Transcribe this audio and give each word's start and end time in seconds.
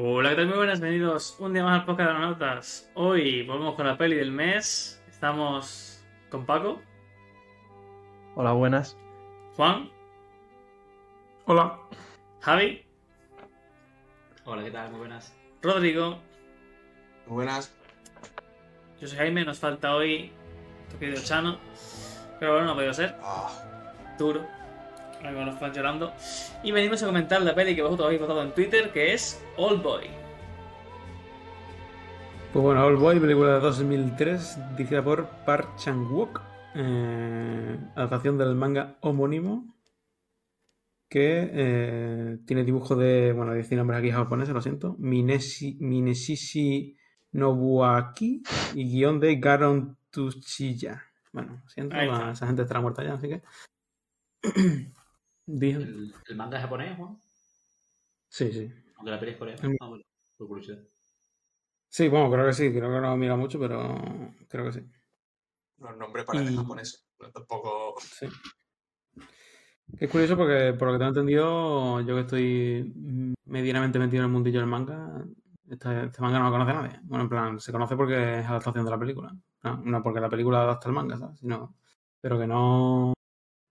Hola, 0.00 0.30
¿qué 0.30 0.36
tal? 0.36 0.46
Muy 0.46 0.56
buenas, 0.58 0.80
bienvenidos 0.80 1.36
un 1.40 1.52
día 1.52 1.64
más 1.64 1.80
al 1.80 1.84
podcast 1.84 2.08
de 2.08 2.14
las 2.14 2.22
notas. 2.30 2.90
Hoy 2.94 3.44
volvemos 3.44 3.74
con 3.74 3.84
la 3.84 3.98
peli 3.98 4.14
del 4.14 4.30
mes. 4.30 5.02
Estamos 5.08 6.04
con 6.30 6.46
Paco, 6.46 6.80
Hola, 8.36 8.52
buenas. 8.52 8.96
Juan, 9.56 9.90
Hola. 11.46 11.80
Javi, 12.42 12.86
Hola, 14.44 14.62
¿qué 14.62 14.70
tal? 14.70 14.88
Muy 14.90 15.00
buenas. 15.00 15.36
Rodrigo. 15.62 16.20
Muy 17.26 17.34
buenas. 17.34 17.74
Yo 19.00 19.08
soy 19.08 19.18
Jaime, 19.18 19.44
nos 19.44 19.58
falta 19.58 19.96
hoy 19.96 20.30
tu 20.92 20.98
querido 20.98 21.20
Chano. 21.24 21.58
Pero 22.38 22.52
bueno, 22.52 22.66
no 22.66 22.72
ha 22.72 22.76
podido 22.76 22.94
ser. 22.94 23.16
Ah, 23.20 23.50
Duro. 24.16 24.46
Algo 25.24 25.44
nos 25.44 25.54
están 25.54 25.72
llorando. 25.72 26.12
Y 26.62 26.72
venimos 26.72 27.02
a 27.02 27.06
comentar 27.06 27.42
la 27.42 27.54
peli 27.54 27.74
que 27.74 27.82
vosotros 27.82 28.06
habéis 28.06 28.20
votado 28.20 28.42
en 28.42 28.52
Twitter, 28.52 28.92
que 28.92 29.14
es 29.14 29.44
Old 29.56 29.82
Boy. 29.82 30.06
Pues 32.52 32.62
bueno, 32.62 32.84
Old 32.86 32.98
Boy, 32.98 33.20
película 33.20 33.54
de 33.54 33.60
2003, 33.60 34.76
dirigida 34.76 35.02
por 35.02 35.28
Park 35.44 35.76
Chan-wook, 35.76 36.40
eh, 36.74 37.78
adaptación 37.94 38.38
del 38.38 38.54
manga 38.54 38.96
homónimo, 39.02 39.74
que 41.08 41.50
eh, 41.52 42.38
tiene 42.46 42.64
dibujo 42.64 42.96
de, 42.96 43.32
bueno, 43.32 43.54
dice 43.54 43.76
nombres 43.76 43.98
aquí 43.98 44.10
japoneses, 44.10 44.54
lo 44.54 44.62
siento, 44.62 44.96
Mineshi, 44.98 45.78
Mineshishi 45.80 46.96
Nobuaki 47.32 48.42
y 48.74 48.84
guion 48.84 49.20
de 49.20 49.36
Garon 49.36 49.98
Tsuchiya. 50.10 51.02
Bueno, 51.32 51.60
lo 51.62 51.68
siento, 51.68 51.96
esa 51.96 52.46
gente 52.46 52.62
estará 52.62 52.80
muerta 52.80 53.04
ya, 53.04 53.14
así 53.14 53.28
que... 53.28 53.42
Dijo- 55.50 55.80
¿El, 55.80 56.14
el 56.28 56.36
manga 56.36 56.58
es 56.58 56.62
japonés, 56.64 56.96
Juan? 56.96 57.16
Sí, 58.28 58.52
sí. 58.52 58.70
Aunque 58.96 59.10
la 59.10 59.18
peli 59.20 59.32
es 59.32 59.38
coreana. 59.38 59.62
Ah, 59.80 59.88
bueno, 59.88 60.04
por 60.36 60.48
curiosidad. 60.48 60.78
Sí, 61.88 62.08
bueno, 62.08 62.30
creo 62.30 62.44
que 62.46 62.52
sí, 62.52 62.70
creo 62.70 62.82
que 62.90 63.00
no 63.00 63.10
lo 63.10 63.16
mira 63.16 63.34
mucho, 63.36 63.58
pero 63.58 63.98
creo 64.48 64.64
que 64.66 64.72
sí. 64.72 64.80
los 65.78 65.96
nombres 65.96 66.26
parecen 66.26 66.52
Y- 66.52 66.56
japoneses. 66.56 67.06
Pero 67.16 67.32
tampoco. 67.32 67.94
Sí. 68.00 68.26
Es 69.98 70.10
curioso 70.10 70.36
porque, 70.36 70.74
por 70.78 70.88
lo 70.88 70.92
que 70.92 70.98
tengo 70.98 71.08
entendido, 71.08 72.00
yo 72.02 72.14
que 72.14 72.20
estoy 72.20 73.34
medianamente 73.46 73.98
metido 73.98 74.22
en 74.22 74.26
el 74.28 74.32
mundillo 74.32 74.60
del 74.60 74.68
manga, 74.68 75.24
este, 75.70 76.04
este 76.04 76.20
manga 76.20 76.38
no 76.38 76.44
lo 76.46 76.50
conoce 76.52 76.74
nadie. 76.74 77.00
Bueno, 77.04 77.24
en 77.24 77.30
plan, 77.30 77.58
se 77.60 77.72
conoce 77.72 77.96
porque 77.96 78.40
es 78.40 78.46
adaptación 78.46 78.84
de 78.84 78.90
la 78.90 78.98
película. 78.98 79.34
No, 79.62 79.76
no 79.78 80.02
porque 80.02 80.20
la 80.20 80.28
película 80.28 80.62
adapta 80.62 80.88
el 80.88 80.94
manga, 80.94 81.16
¿sabes? 81.16 81.38
Sino, 81.40 81.74
pero 82.20 82.38
que 82.38 82.46
no. 82.46 83.14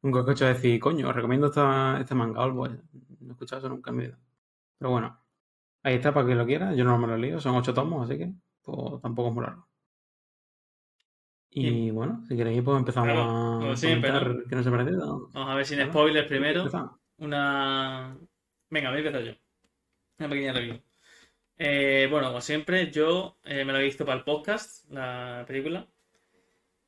Nunca 0.07 0.19
he 0.19 0.21
escuchado 0.21 0.53
decir, 0.53 0.79
coño, 0.79 1.09
os 1.09 1.15
recomiendo 1.15 1.47
esta, 1.47 1.97
este 1.99 2.15
manga, 2.15 2.41
All 2.41 2.53
Boy. 2.53 2.69
No 3.19 3.27
he 3.27 3.31
escuchado 3.31 3.59
eso 3.59 3.67
nunca 3.67 3.89
en 3.91 3.95
mi 3.97 4.03
vida. 4.05 4.17
Pero 4.77 4.91
bueno, 4.91 5.19
ahí 5.83 5.95
está 5.95 6.13
para 6.13 6.25
quien 6.25 6.37
lo 6.37 6.45
quiera. 6.45 6.73
Yo 6.73 6.85
no 6.85 6.97
me 6.97 7.07
lo 7.07 7.17
leído, 7.17 7.41
son 7.41 7.55
ocho 7.55 7.73
tomos, 7.73 8.09
así 8.09 8.17
que 8.17 8.31
pues, 8.61 9.01
tampoco 9.01 9.27
es 9.27 9.33
muy 9.35 9.43
largo. 9.43 9.67
Y, 11.49 11.67
Y- 11.67 11.91
bueno, 11.91 12.23
si 12.25 12.37
queréis, 12.37 12.61
pues 12.61 12.77
empezamos 12.77 13.07
Claro, 13.09 13.21
a 13.21 13.57
ha 13.57 14.71
parecido. 14.71 15.29
Vamos 15.33 15.49
a 15.49 15.55
ver 15.55 15.65
sin 15.65 15.85
spoilers 15.85 16.27
primero. 16.27 16.59
Empezamos. 16.59 16.91
Una. 17.17 18.17
Venga, 18.69 18.89
voy 18.89 18.97
a 18.97 19.01
empezar 19.01 19.23
yo. 19.23 19.33
Una 20.19 20.29
pequeña 20.29 20.53
review. 20.53 20.81
Eh, 21.57 22.07
bueno, 22.09 22.27
como 22.27 22.39
siempre, 22.39 22.91
yo 22.91 23.39
eh, 23.43 23.65
me 23.65 23.73
lo 23.73 23.79
he 23.79 23.83
visto 23.83 24.05
para 24.05 24.19
el 24.19 24.23
podcast, 24.23 24.89
la 24.89 25.43
película. 25.45 25.85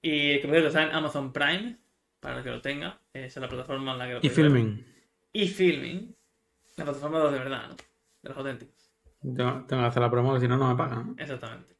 Y 0.01 0.35
que 0.35 0.41
por 0.43 0.51
cierto 0.51 0.67
está 0.69 0.83
en 0.83 0.95
Amazon 0.95 1.33
Prime, 1.33 1.77
para 2.19 2.37
el 2.37 2.43
que 2.43 2.49
lo 2.49 2.61
tenga. 2.61 2.99
Esa 3.13 3.25
es 3.25 3.37
la 3.37 3.49
plataforma 3.49 3.93
en 3.93 3.97
la 3.97 4.07
que 4.07 4.13
lo 4.13 4.19
Y 4.21 4.29
filming. 4.29 4.85
Y 5.33 5.47
filming. 5.47 6.15
La 6.77 6.85
plataforma 6.85 7.17
de 7.19 7.23
los 7.25 7.33
de 7.33 7.39
verdad, 7.39 7.69
¿no? 7.69 7.75
De 7.75 8.29
los 8.29 8.37
auténticos. 8.37 8.91
Tengo, 9.21 9.65
tengo 9.67 9.81
que 9.83 9.87
hacer 9.87 10.01
la 10.01 10.09
promo, 10.11 10.33
que 10.33 10.39
si 10.41 10.47
no, 10.47 10.57
no 10.57 10.69
me 10.69 10.75
pagan. 10.75 11.07
¿no? 11.07 11.15
Exactamente. 11.23 11.75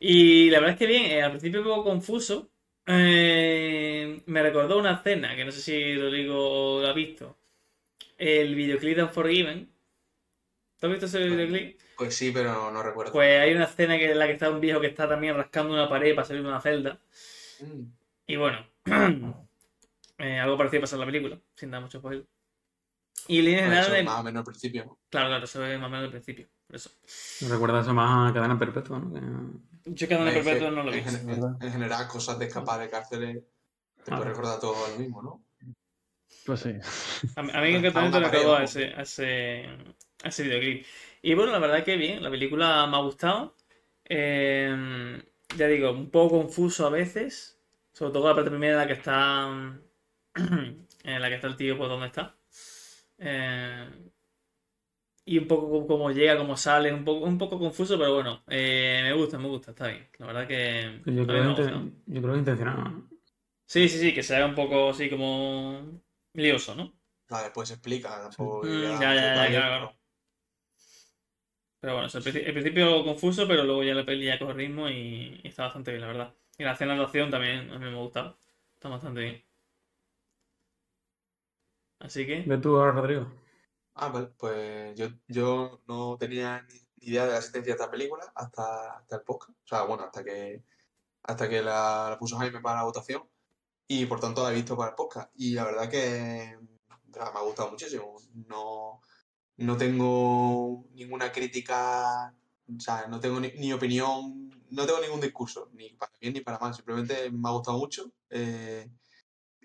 Y 0.00 0.50
la 0.50 0.58
verdad 0.60 0.74
es 0.74 0.78
que 0.78 0.86
bien, 0.86 1.04
eh, 1.06 1.22
al 1.22 1.30
principio 1.30 1.60
un 1.60 1.66
poco 1.66 1.84
confuso. 1.84 2.50
Eh, 2.86 4.22
me 4.26 4.42
recordó 4.42 4.78
una 4.78 4.94
escena, 4.94 5.34
que 5.34 5.44
no 5.44 5.50
sé 5.50 5.60
si 5.60 5.96
Rodrigo 5.96 6.78
lo 6.80 6.86
ha 6.88 6.92
visto. 6.92 7.36
El 8.18 8.54
videoclip 8.54 8.96
de 8.96 9.02
Unforgiven. 9.04 9.68
¿Tú 10.78 10.86
has 10.86 10.92
visto 10.92 11.06
ese 11.06 11.26
videoclip? 11.26 11.80
Pues 11.96 12.14
sí, 12.14 12.30
pero 12.32 12.70
no 12.70 12.82
recuerdo. 12.82 13.12
Pues 13.12 13.40
hay 13.40 13.54
una 13.54 13.64
escena 13.64 13.98
que, 13.98 14.10
en 14.12 14.18
la 14.18 14.26
que 14.26 14.34
está 14.34 14.50
un 14.50 14.60
viejo 14.60 14.80
que 14.80 14.88
está 14.88 15.08
también 15.08 15.34
rascando 15.36 15.72
una 15.72 15.88
pared 15.88 16.14
para 16.14 16.26
salir 16.26 16.42
de 16.42 16.48
una 16.48 16.60
celda. 16.60 17.00
Mm, 17.60 17.82
Y 18.26 18.36
bueno, 18.36 18.66
eh, 20.18 20.38
algo 20.38 20.56
parecido 20.56 20.82
pasa 20.82 20.96
en 20.96 21.00
la 21.00 21.06
película, 21.06 21.40
sin 21.54 21.70
dar 21.70 21.80
mucho 21.82 21.98
spoiler. 21.98 22.26
Y 23.28 23.38
en 23.40 23.44
línea 23.44 23.60
pues 23.60 23.68
general, 23.70 23.84
eso 23.86 23.94
de- 23.94 24.02
más 24.04 24.20
o 24.20 24.22
menos 24.22 24.40
al 24.40 24.44
principio. 24.44 24.98
claro, 25.10 25.28
claro, 25.28 25.46
se 25.46 25.58
ve 25.58 25.78
más 25.78 25.86
o 25.86 25.90
menos 25.90 26.04
al 26.04 26.10
principio. 26.10 26.48
Por 26.66 26.76
eso. 26.76 26.90
Me 27.42 27.48
recuerda 27.48 27.80
eso 27.80 27.94
más 27.94 28.30
a 28.30 28.34
cadena 28.34 28.58
perpetua, 28.58 28.98
¿no? 28.98 29.12
Que- 29.12 29.90
Yo 29.90 30.06
Es 30.06 30.08
que 30.08 30.16
perpetua 30.42 30.70
no 30.70 30.82
lo 30.82 30.92
he 30.92 30.98
en, 30.98 31.06
en 31.60 31.72
general, 31.72 32.08
cosas 32.08 32.38
de 32.38 32.46
escapar 32.46 32.80
de 32.80 32.90
cárceles 32.90 33.42
te 34.04 34.12
Ah. 34.12 34.16
puede 34.16 34.30
recordar 34.30 34.60
todo 34.60 34.74
lo 34.88 34.98
mismo, 34.98 35.22
¿no? 35.22 35.44
Pues 36.44 36.60
sí. 36.60 36.70
A 37.36 37.42
mí, 37.42 37.50
a 37.52 37.60
mí 37.60 37.78
me 37.78 37.88
acabo 37.88 38.54
a 38.54 38.62
ese, 38.64 38.86
a, 38.94 39.02
ese, 39.02 39.64
a 40.22 40.28
ese 40.28 40.42
videoclip. 40.44 40.86
Y 41.22 41.34
bueno, 41.34 41.50
la 41.52 41.58
verdad 41.58 41.84
que 41.84 41.96
bien, 41.96 42.22
la 42.22 42.30
película 42.30 42.86
me 42.86 42.96
ha 42.96 43.00
gustado. 43.00 43.56
Eh, 44.04 45.22
ya 45.56 45.66
digo, 45.66 45.90
un 45.90 46.10
poco 46.10 46.38
confuso 46.38 46.86
a 46.86 46.90
veces. 46.90 47.60
Sobre 47.92 48.12
todo 48.12 48.28
la 48.28 48.34
parte 48.34 48.50
primera 48.50 48.74
en 48.74 48.78
la 48.78 48.86
que 48.86 48.92
está. 48.92 49.48
En 51.04 51.20
la 51.22 51.28
que 51.28 51.34
está 51.36 51.46
el 51.48 51.56
tío, 51.56 51.76
pues 51.78 51.88
dónde 51.88 52.06
está. 52.08 52.36
Eh, 53.18 54.10
y 55.24 55.38
un 55.38 55.48
poco 55.48 55.86
cómo- 55.86 56.10
llega, 56.10 56.36
cómo 56.38 56.56
sale, 56.56 56.92
un 56.92 57.04
poco, 57.04 57.26
un 57.26 57.38
poco 57.38 57.58
confuso, 57.58 57.98
pero 57.98 58.14
bueno, 58.14 58.44
eh, 58.48 59.00
me 59.02 59.12
gusta, 59.12 59.38
me 59.38 59.48
gusta, 59.48 59.72
está 59.72 59.88
bien. 59.88 60.08
La 60.18 60.26
verdad 60.26 60.46
que. 60.46 61.00
Yo 61.04 61.26
creo, 61.26 61.54
que 61.54 61.62
yo 62.06 62.22
creo 62.22 62.32
que 62.34 62.38
intencionado. 62.38 62.84
¿no? 62.88 63.08
Sí, 63.66 63.88
sí, 63.88 63.98
sí, 63.98 64.14
que 64.14 64.22
se 64.22 64.34
haga 64.36 64.46
un 64.46 64.54
poco 64.54 64.90
así 64.90 65.10
como. 65.10 66.00
lioso, 66.34 66.74
¿no? 66.74 66.92
Ah, 67.30 67.42
después 67.42 67.68
se 67.68 67.74
explica. 67.74 68.20
Tampoco 68.20 68.66
Mm, 68.66 68.82
ya, 69.00 69.14
ya, 69.14 69.14
ya, 69.14 69.32
claro, 69.32 69.50
claro. 69.50 69.92
Pero 71.80 71.94
bueno, 71.94 72.08
al 72.14 72.22
principio 72.22 73.04
confuso, 73.04 73.46
pero 73.48 73.64
luego 73.64 73.82
ya 73.84 73.94
la 73.94 74.04
peli 74.04 74.26
ya 74.26 74.38
coge 74.38 74.52
ritmo 74.54 74.88
y, 74.88 75.40
y 75.42 75.48
está 75.48 75.64
bastante 75.64 75.90
bien, 75.92 76.00
la 76.02 76.08
verdad. 76.08 76.34
Y 76.58 76.64
la 76.64 76.72
escena 76.72 76.94
de 76.96 77.02
acción 77.02 77.30
también 77.30 77.70
a 77.70 77.78
mí 77.78 77.84
me 77.86 77.92
ha 77.92 78.00
gustado. 78.02 78.38
Está 78.74 78.88
bastante 78.88 79.20
bien. 79.20 79.42
Así 81.98 82.26
que, 82.26 82.42
Ve 82.46 82.58
tú 82.58 82.76
ahora, 82.76 82.92
Rodrigo. 82.92 83.26
Ah, 83.94 84.08
vale, 84.08 84.28
pues 84.38 84.94
yo, 84.98 85.08
yo 85.28 85.80
no 85.88 86.16
tenía 86.18 86.62
ni 86.62 86.74
idea 87.08 87.24
de 87.24 87.32
la 87.32 87.38
existencia 87.38 87.74
de 87.74 87.78
esta 87.80 87.90
película 87.90 88.30
hasta, 88.34 88.96
hasta 88.98 89.16
el 89.16 89.22
podcast. 89.22 89.58
O 89.64 89.66
sea, 89.66 89.82
bueno, 89.84 90.04
hasta 90.04 90.22
que, 90.24 90.62
hasta 91.22 91.48
que 91.48 91.62
la, 91.62 92.08
la 92.10 92.18
puso 92.18 92.36
Jaime 92.38 92.60
para 92.60 92.78
la 92.78 92.84
votación. 92.84 93.22
Y 93.88 94.06
por 94.06 94.20
tanto 94.20 94.42
la 94.42 94.52
he 94.52 94.54
visto 94.56 94.76
para 94.76 94.90
el 94.90 94.96
podcast. 94.96 95.30
Y 95.36 95.54
la 95.54 95.64
verdad 95.64 95.88
que 95.90 96.58
me 97.14 97.20
ha 97.20 97.40
gustado 97.42 97.70
muchísimo. 97.70 98.16
No, 98.48 99.00
no 99.58 99.76
tengo 99.76 100.86
ninguna 100.92 101.32
crítica, 101.32 102.34
o 102.76 102.80
sea, 102.80 103.06
no 103.08 103.20
tengo 103.20 103.40
ni, 103.40 103.52
ni 103.52 103.72
opinión, 103.72 104.50
no 104.70 104.86
tengo 104.86 105.00
ningún 105.00 105.20
discurso, 105.20 105.70
ni 105.74 105.90
para 105.90 106.12
bien 106.20 106.34
ni 106.34 106.40
para 106.42 106.58
mal. 106.58 106.74
Simplemente 106.74 107.30
me 107.30 107.48
ha 107.48 107.52
gustado 107.52 107.78
mucho. 107.78 108.12
eh, 108.30 108.90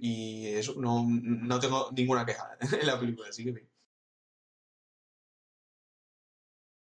y 0.01 0.48
eso, 0.48 0.74
no, 0.81 1.06
no 1.07 1.59
tengo 1.59 1.92
ninguna 1.95 2.25
queja 2.25 2.57
en 2.81 2.88
la 2.88 3.00
película, 3.00 3.30
así 3.30 3.44
que 3.45 3.51
bien. 3.51 3.69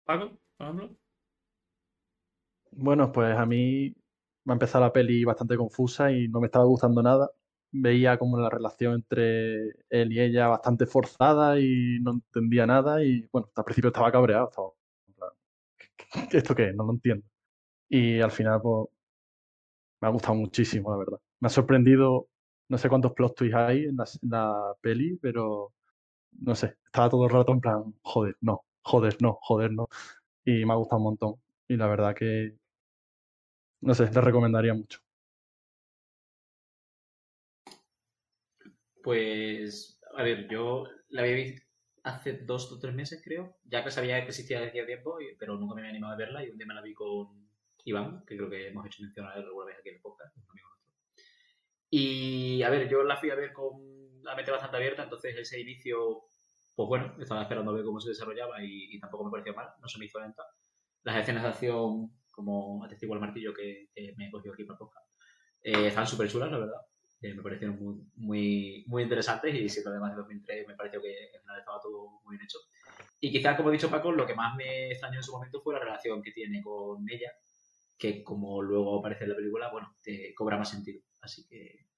Paco, 0.05 0.31
por 0.57 0.67
ejemplo. 0.67 0.97
Bueno, 2.71 3.11
pues 3.13 3.37
a 3.37 3.47
mí 3.47 3.95
me 4.45 4.53
ha 4.53 4.55
empezado 4.55 4.85
la 4.85 4.93
peli 4.93 5.25
bastante 5.25 5.57
confusa 5.57 6.13
y 6.13 6.29
no 6.29 6.41
me 6.41 6.47
estaba 6.47 6.65
gustando 6.67 7.03
nada. 7.03 7.31
Veía 7.73 8.19
como 8.19 8.39
la 8.39 8.51
relación 8.51 8.95
entre 8.95 9.71
él 9.91 10.13
y 10.13 10.21
ella 10.21 10.49
bastante 10.49 10.87
forzada 10.87 11.59
y 11.59 11.99
no 12.03 12.13
entendía 12.13 12.67
nada 12.67 13.03
y 13.05 13.27
bueno, 13.33 13.51
al 13.57 13.65
principio 13.65 13.89
estaba 13.89 14.13
cabreado, 14.13 14.49
estaba 14.51 14.71
¿esto 16.33 16.55
qué 16.55 16.69
es? 16.71 16.75
No 16.77 16.85
lo 16.85 16.93
entiendo. 16.93 17.25
Y 17.89 18.21
al 18.21 18.33
final 18.33 18.61
pues 18.63 18.89
me 20.01 20.09
ha 20.09 20.11
gustado 20.11 20.35
muchísimo, 20.35 20.91
la 20.91 20.99
verdad. 20.99 21.19
Me 21.41 21.47
ha 21.47 21.51
sorprendido, 21.51 22.29
no 22.69 22.79
sé 22.79 22.89
cuántos 22.89 23.13
plot 23.13 23.37
twists 23.37 23.57
hay 23.57 23.85
en 23.85 23.97
la, 23.97 24.05
en 24.23 24.31
la 24.31 24.75
peli, 24.81 25.17
pero 25.17 25.73
no 26.41 26.55
sé, 26.55 26.77
estaba 26.85 27.11
todo 27.11 27.25
el 27.25 27.31
rato 27.31 27.53
en 27.53 27.61
plan, 27.61 27.95
joder, 28.03 28.37
no, 28.41 28.65
joder, 28.83 29.17
no, 29.21 29.39
joder, 29.43 29.73
no. 29.73 29.89
Y 30.45 30.65
me 30.65 30.73
ha 30.73 30.77
gustado 30.77 30.99
un 30.99 31.05
montón. 31.05 31.35
Y 31.69 31.77
la 31.77 31.87
verdad 31.89 32.15
que, 32.15 32.57
no 33.81 33.95
sé, 33.95 34.11
le 34.13 34.21
recomendaría 34.21 34.75
mucho. 34.75 35.01
Pues, 39.03 40.01
a 40.17 40.23
ver, 40.23 40.49
yo 40.49 40.85
la 41.11 41.23
había 41.23 41.35
visto 41.37 41.67
hace 42.03 42.39
dos 42.39 42.71
o 42.73 42.79
tres 42.79 42.95
meses, 42.95 43.21
creo. 43.23 43.57
Ya 43.65 43.83
que 43.85 43.91
sabía 43.91 44.21
que 44.23 44.29
existía 44.29 44.59
desde 44.59 44.71
hacía 44.71 44.87
tiempo, 44.87 45.19
pero 45.39 45.57
nunca 45.57 45.75
me 45.75 45.83
había 45.83 45.91
animado 45.91 46.15
a 46.15 46.17
verla. 46.17 46.45
Y 46.45 46.51
un 46.51 46.59
día 46.59 46.67
me 46.67 46.75
la 46.75 46.83
vi 46.83 46.95
con 46.95 47.49
Iván, 47.85 48.25
que 48.27 48.37
creo 48.37 48.51
que 48.51 48.69
hemos 48.69 48.87
hecho 48.87 49.03
mención 49.03 49.27
a 49.27 49.35
él 49.35 49.45
alguna 49.45 49.67
vez 49.67 49.79
aquí 49.79 49.91
en 49.91 49.95
el 49.97 50.01
podcast, 50.01 50.37
un 50.37 50.51
amigo. 50.51 50.76
Y, 51.99 52.63
a 52.63 52.69
ver, 52.69 52.91
yo 52.91 53.03
la 53.05 53.17
fui 53.17 53.31
a 53.31 53.35
ver 53.35 53.55
con 53.55 53.73
la 54.23 54.35
mente 54.35 54.51
bastante 54.51 54.77
abierta, 54.77 55.05
entonces 55.05 55.35
ese 55.35 55.59
inicio 55.59 56.25
pues 56.75 56.89
bueno, 56.89 57.15
estaba 57.19 57.41
esperando 57.41 57.71
a 57.71 57.75
ver 57.75 57.85
cómo 57.85 57.99
se 57.99 58.11
desarrollaba 58.11 58.63
y, 58.63 59.01
tampoco 59.01 59.25
me 59.25 59.31
pareció 59.31 59.55
mal, 59.55 59.71
no 59.81 59.89
se 59.89 59.99
me 59.99 60.05
hizo 60.05 60.21
lenta. 60.21 60.43
Las 61.05 61.17
escenas 61.17 61.43
de 61.45 61.49
acción, 61.49 62.13
como 62.31 62.85
atestigo 62.85 63.15
el 63.15 63.21
martillo 63.21 63.55
que, 63.55 63.89
que 63.95 64.13
me 64.19 64.31
cogió 64.31 64.53
aquí 64.53 64.65
para 64.65 64.79
podcast, 64.79 65.07
eh, 65.63 65.87
estaban 65.87 66.07
súper 66.07 66.29
chulas, 66.29 66.51
la 66.51 66.59
verdad. 66.59 66.83
Eh, 67.23 67.33
me 67.33 67.43
parecieron 67.43 67.83
muy, 67.83 67.95
muy, 68.17 68.85
muy 68.89 69.03
interesantes 69.05 69.55
y 69.55 69.67
siendo 69.71 69.91
además 69.91 70.11
de 70.11 70.17
2003 70.19 70.69
me 70.69 70.75
pareció 70.75 71.01
que 71.01 71.09
en 71.09 71.31
general 71.41 71.61
estaba 71.61 71.81
todo 71.81 72.21
muy 72.25 72.37
bien 72.37 72.45
hecho. 72.45 72.59
Y 73.21 73.33
quizás, 73.33 73.57
como 73.57 73.71
he 73.71 73.73
dicho 73.73 73.89
Paco, 73.89 74.13
lo 74.13 74.27
que 74.27 74.35
más 74.35 74.55
me 74.55 74.91
extrañó 74.91 75.17
en 75.17 75.23
su 75.23 75.33
momento 75.33 75.63
fue 75.63 75.73
la 75.73 75.81
relación 75.81 76.23
que 76.23 76.33
tiene 76.33 76.61
con 76.61 77.09
ella, 77.09 77.33
que 77.97 78.23
como 78.23 78.61
luego 78.61 78.99
aparece 78.99 79.25
en 79.25 79.31
la 79.31 79.37
película, 79.37 79.73
bueno, 79.73 79.97
te 80.03 80.35
cobra 80.35 80.59
más 80.59 80.69
sentido. 80.69 81.01
Así 81.27 81.45
que 81.49 81.89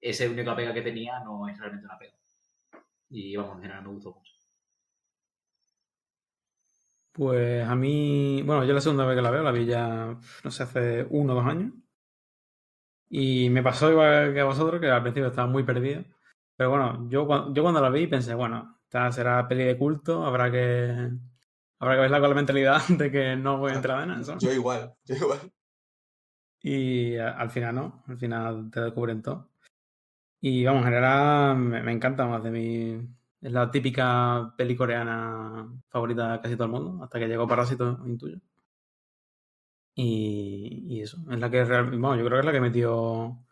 esa 0.00 0.24
única 0.24 0.56
pega 0.56 0.72
que 0.72 0.80
tenía 0.80 1.20
no 1.20 1.46
es 1.46 1.58
realmente 1.58 1.84
una 1.84 1.98
pega. 1.98 2.16
Y 3.10 3.36
vamos, 3.36 3.56
en 3.56 3.62
general 3.62 3.82
me 3.82 3.90
gustó 3.90 4.14
mucho. 4.14 4.32
Pues 7.12 7.66
a 7.66 7.74
mí, 7.74 8.42
bueno, 8.46 8.64
yo 8.64 8.72
la 8.72 8.80
segunda 8.80 9.04
vez 9.04 9.16
que 9.16 9.22
la 9.22 9.30
veo, 9.30 9.42
la 9.42 9.52
vi 9.52 9.66
ya, 9.66 10.18
no 10.44 10.50
sé, 10.50 10.62
hace 10.62 11.06
uno 11.10 11.34
o 11.34 11.36
dos 11.36 11.44
años. 11.44 11.72
Y 13.10 13.50
me 13.50 13.62
pasó 13.62 13.90
igual 13.90 14.32
que 14.32 14.40
a 14.40 14.44
vosotros, 14.44 14.80
que 14.80 14.88
al 14.88 15.02
principio 15.02 15.28
estaba 15.28 15.48
muy 15.48 15.64
perdido. 15.64 16.04
Pero 16.56 16.70
bueno, 16.70 17.08
yo, 17.10 17.52
yo 17.52 17.62
cuando 17.62 17.82
la 17.82 17.90
vi 17.90 18.06
pensé, 18.06 18.34
bueno, 18.34 18.80
esta 18.84 19.12
será 19.12 19.46
peli 19.46 19.64
de 19.64 19.76
culto, 19.76 20.24
habrá 20.24 20.50
que, 20.50 21.10
habrá 21.78 21.94
que 21.94 22.00
verla 22.00 22.20
con 22.20 22.30
la 22.30 22.36
mentalidad 22.36 22.82
de 22.88 23.10
que 23.10 23.36
no 23.36 23.58
voy 23.58 23.72
a 23.72 23.76
entrar 23.76 24.02
en 24.08 24.20
eso. 24.20 24.38
Yo 24.38 24.50
igual, 24.50 24.94
yo 25.04 25.16
igual. 25.16 25.52
Y 26.62 27.16
a- 27.16 27.30
al 27.38 27.50
final 27.50 27.74
no, 27.74 28.04
al 28.06 28.18
final 28.18 28.70
te 28.70 28.80
descubren 28.80 29.22
todo. 29.22 29.50
Y 30.40 30.64
vamos, 30.64 30.82
en 30.82 30.86
general 30.88 31.56
me, 31.58 31.82
me 31.82 31.92
encanta 31.92 32.26
más 32.26 32.42
de 32.44 32.50
mi... 32.52 33.08
Es 33.40 33.52
la 33.52 33.70
típica 33.70 34.54
peli 34.56 34.76
coreana 34.76 35.68
favorita 35.88 36.32
de 36.32 36.40
casi 36.42 36.56
todo 36.56 36.66
el 36.66 36.72
mundo, 36.72 37.04
hasta 37.04 37.18
que 37.20 37.28
llegó 37.28 37.46
Parásito, 37.48 38.00
intuyo. 38.06 38.38
Y, 39.94 40.84
y 40.88 41.02
eso, 41.02 41.18
es 41.30 41.38
la 41.40 41.50
que 41.50 41.64
realmente, 41.64 41.98
bueno, 41.98 42.16
yo 42.16 42.24
creo 42.26 42.36
que 42.36 42.40
es 42.40 42.46
la 42.46 42.52
que 42.52 42.60
metió 42.60 43.44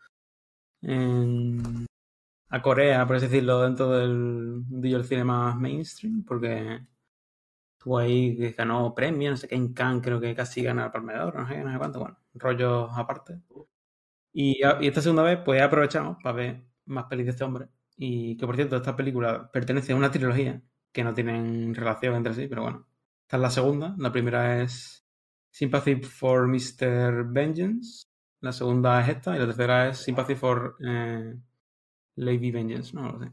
en- 0.83 1.87
a 2.51 2.63
Corea, 2.63 3.07
por 3.07 3.17
así 3.17 3.27
decirlo, 3.27 3.63
dentro 3.63 3.91
del 3.93 4.11
mundillo 4.69 4.99
del 4.99 5.07
cine 5.07 5.25
más 5.25 5.57
mainstream, 5.59 6.25
porque 6.25 6.81
estuvo 7.87 7.99
ahí 7.99 8.37
que 8.37 8.53
ganó 8.53 8.95
premios, 8.95 9.33
no 9.33 9.37
sé 9.39 9.49
qué, 9.49 9.55
en 9.57 9.73
Cannes 9.75 10.03
creo 10.03 10.21
que 10.21 10.35
casi 10.35 10.63
gana 10.63 10.87
el 10.87 10.91
Palme 10.93 11.15
de 11.15 11.21
Oro, 11.21 11.41
no 11.43 11.49
sé 11.49 11.63
no 11.65 11.73
sé 11.73 11.79
cuánto, 11.79 12.01
bueno, 12.01 12.19
rollos 12.35 12.91
aparte. 12.97 13.41
Y, 14.33 14.63
a- 14.65 14.79
y 14.81 14.89
esta 14.89 15.01
segunda 15.03 15.23
vez, 15.23 15.39
pues 15.45 15.61
he 15.61 15.63
aprovechado 15.63 16.19
para 16.23 16.37
ver 16.37 16.65
más 16.87 17.07
pelis 17.07 17.27
de 17.27 17.31
este 17.33 17.45
hombre. 17.45 17.69
Y 17.97 18.37
que 18.37 18.47
por 18.47 18.57
cierto, 18.57 18.77
esta 18.77 18.97
película 18.97 19.51
pertenece 19.51 19.93
a 19.93 19.97
una 19.97 20.11
trilogía 20.11 20.63
que 20.93 21.05
no 21.05 21.15
tienen 21.15 21.75
relación 21.75 22.15
entre 22.17 22.35
sí, 22.35 22.47
pero 22.49 22.63
bueno. 22.63 22.87
Esta 23.23 23.37
es 23.39 23.43
la 23.43 23.51
segunda. 23.51 23.95
La 23.99 24.13
primera 24.13 24.63
es 24.63 25.05
Sympathy 25.51 25.97
for 26.03 26.47
Mr. 26.49 27.25
Vengeance. 27.29 28.07
La 28.41 28.53
segunda 28.53 29.01
es 29.03 29.09
esta. 29.09 29.35
Y 29.37 29.39
la 29.41 29.47
tercera 29.47 29.89
es 29.89 29.99
Sympathy 29.99 30.35
for 30.37 30.77
eh, 30.87 31.35
Lady 32.17 32.51
Vengeance. 32.53 32.95
No 32.95 33.13
lo 33.13 33.21
sé. 33.21 33.33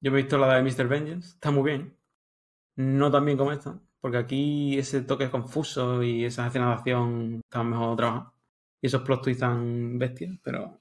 Yo 0.00 0.12
me 0.12 0.18
he 0.20 0.22
visto 0.22 0.38
la 0.38 0.56
de 0.56 0.62
Mr. 0.62 0.88
Vengeance. 0.88 1.30
Está 1.34 1.50
muy 1.52 1.64
bien. 1.72 1.96
No 2.76 3.10
tan 3.10 3.24
bien 3.24 3.38
como 3.38 3.52
esta. 3.52 3.78
Porque 4.00 4.18
aquí 4.18 4.78
ese 4.78 5.02
toque 5.02 5.24
es 5.24 5.30
confuso 5.30 6.02
y 6.02 6.24
esa 6.24 6.46
escena 6.46 6.68
de 6.68 6.72
acción 6.74 7.40
están 7.44 7.70
mejor 7.70 7.96
trabajadas. 7.96 8.32
Y 8.82 8.86
esos 8.86 9.02
plot 9.02 9.22
twists 9.22 9.40
tan 9.40 9.98
bestias, 9.98 10.36
pero. 10.42 10.78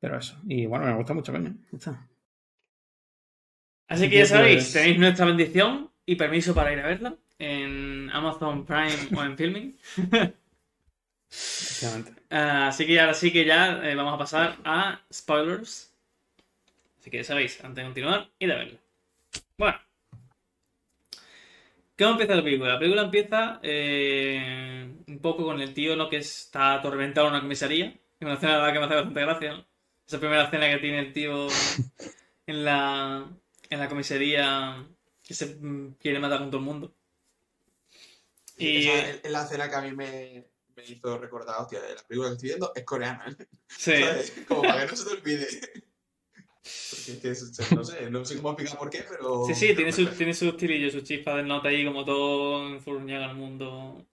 Pero 0.00 0.18
eso. 0.18 0.38
Y 0.46 0.66
bueno, 0.66 0.84
me 0.86 0.94
gusta 0.94 1.14
mucho, 1.14 1.32
coño. 1.32 1.54
Está. 1.72 2.06
Así 3.88 4.08
que 4.10 4.16
ya 4.16 4.20
Pues- 4.22 4.28
sabéis, 4.28 4.72
tenéis 4.72 4.98
nuestra 4.98 5.26
bendición 5.26 5.90
y 6.06 6.16
permiso 6.16 6.54
para 6.54 6.72
ir 6.72 6.80
a 6.80 6.86
verla 6.86 7.16
en 7.38 8.10
Amazon 8.10 8.64
Prime 8.66 9.08
o 9.16 9.22
en 9.22 9.36
Filming. 9.36 9.76
Ah, 12.30 12.68
así 12.68 12.86
que 12.86 13.00
ahora 13.00 13.12
sí 13.14 13.32
que 13.32 13.44
ya 13.44 13.82
eh, 13.90 13.94
vamos 13.94 14.14
a 14.14 14.18
pasar 14.18 14.56
a 14.64 15.00
spoilers. 15.12 15.92
Así 16.98 17.10
que 17.10 17.18
ya 17.18 17.24
sabéis, 17.24 17.62
antes 17.62 17.76
de 17.76 17.82
continuar, 17.84 18.30
ir 18.38 18.52
a 18.52 18.56
verla. 18.56 18.78
Bueno. 19.58 19.78
¿Cómo 21.96 22.10
empieza 22.12 22.34
la 22.34 22.42
película? 22.42 22.72
La 22.72 22.78
película 22.78 23.02
empieza 23.02 23.60
eh, 23.62 24.92
un 25.06 25.18
poco 25.20 25.44
con 25.44 25.60
el 25.60 25.72
tío 25.72 25.94
¿no? 25.94 26.08
que 26.08 26.16
está 26.16 26.74
atormentado 26.74 27.28
en 27.28 27.34
una 27.34 27.42
comisaría. 27.42 27.86
Es 27.86 28.26
una 28.26 28.34
escena 28.34 28.58
la 28.58 28.72
que 28.72 28.78
me 28.80 28.86
hace 28.86 28.94
bastante 28.94 29.20
gracia, 29.20 29.52
¿no? 29.52 29.66
Esa 30.06 30.18
primera 30.18 30.44
escena 30.44 30.68
que 30.68 30.78
tiene 30.78 30.98
el 31.00 31.12
tío 31.12 31.46
en 32.46 32.64
la, 32.64 33.30
en 33.70 33.78
la 33.78 33.88
comisaría 33.88 34.86
que 35.22 35.34
se 35.34 35.54
mm, 35.54 35.94
quiere 36.00 36.18
matar 36.18 36.40
con 36.40 36.50
todo 36.50 36.58
el 36.58 36.66
mundo. 36.66 36.94
Y 38.56 38.88
Esa 38.88 39.10
es 39.10 39.30
la 39.30 39.44
escena 39.44 39.68
que 39.68 39.76
a 39.76 39.80
mí 39.80 39.92
me, 39.92 40.44
me 40.76 40.84
hizo 40.84 41.16
recordar, 41.18 41.60
hostia, 41.60 41.80
la 41.80 42.02
película 42.02 42.30
que 42.30 42.34
estoy 42.34 42.48
viendo 42.50 42.72
es 42.74 42.84
coreana. 42.84 43.36
sí, 43.68 43.92
¿sabes? 44.00 44.32
Como 44.48 44.62
para 44.62 44.84
que 44.84 44.90
no 44.90 44.96
se 44.96 45.04
te 45.04 45.12
olvide. 45.12 45.48
Porque 46.64 47.12
es 47.12 47.18
que, 47.20 47.30
es- 47.30 47.72
no 47.76 47.84
sé, 47.84 48.10
no 48.10 48.24
sé 48.24 48.36
cómo 48.36 48.50
explicar 48.50 48.78
por 48.78 48.90
qué, 48.90 49.04
pero... 49.08 49.44
Sí, 49.46 49.54
sí, 49.54 49.74
tiene 49.76 49.92
su, 49.92 50.06
tiene 50.06 50.32
su 50.32 50.48
estilillo, 50.48 50.90
su 50.90 51.02
chispa 51.02 51.36
de 51.36 51.42
nota 51.42 51.68
ahí 51.68 51.84
como 51.84 52.04
todo 52.04 52.68
enfurruñado 52.68 53.24
al 53.24 53.36
mundo. 53.36 54.06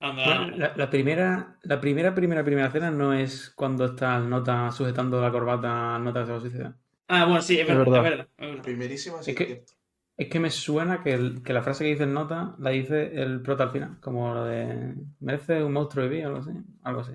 Anda, 0.00 0.48
La, 0.56 0.72
la- 0.76 0.90
primera, 0.90 1.58
la 1.62 1.80
primera, 1.80 2.12
primera, 2.12 2.42
primera 2.44 2.66
escena 2.66 2.90
no 2.90 3.12
es 3.12 3.50
cuando 3.54 3.84
está 3.84 4.16
el 4.16 4.28
nota 4.28 4.70
sujetando 4.72 5.20
la 5.20 5.30
corbata 5.30 5.94
al 5.94 6.02
nota 6.02 6.20
que 6.20 6.26
se 6.26 6.32
va 6.32 6.38
a 6.38 6.40
suicidar. 6.40 6.74
Ah, 7.06 7.24
bueno, 7.26 7.40
sí, 7.40 7.54
es 7.60 7.68
Es 7.68 7.76
verdad, 7.76 7.96
es 7.98 8.02
verdad. 8.02 8.28
es 8.36 8.48
verdad. 8.48 8.62
primerísima 8.64 9.22
sí 9.22 9.30
Es 9.30 9.36
que- 9.36 9.46
cierto. 9.46 9.72
Es 10.16 10.28
que 10.28 10.40
me 10.40 10.50
suena 10.50 11.02
que, 11.02 11.12
el- 11.14 11.42
que 11.42 11.52
la 11.52 11.62
frase 11.62 11.84
que 11.84 11.90
dice 11.90 12.02
el 12.04 12.12
nota 12.12 12.54
la 12.58 12.70
dice 12.70 13.12
el 13.22 13.40
prota 13.42 13.64
al 13.64 13.70
final, 13.70 13.98
como 14.00 14.34
lo 14.34 14.44
de 14.44 14.94
merece 15.20 15.62
un 15.64 15.72
monstruo 15.72 16.04
vivir, 16.08 16.26
algo 16.26 16.38
así. 16.38 16.50
Algo 16.82 17.00
así. 17.00 17.12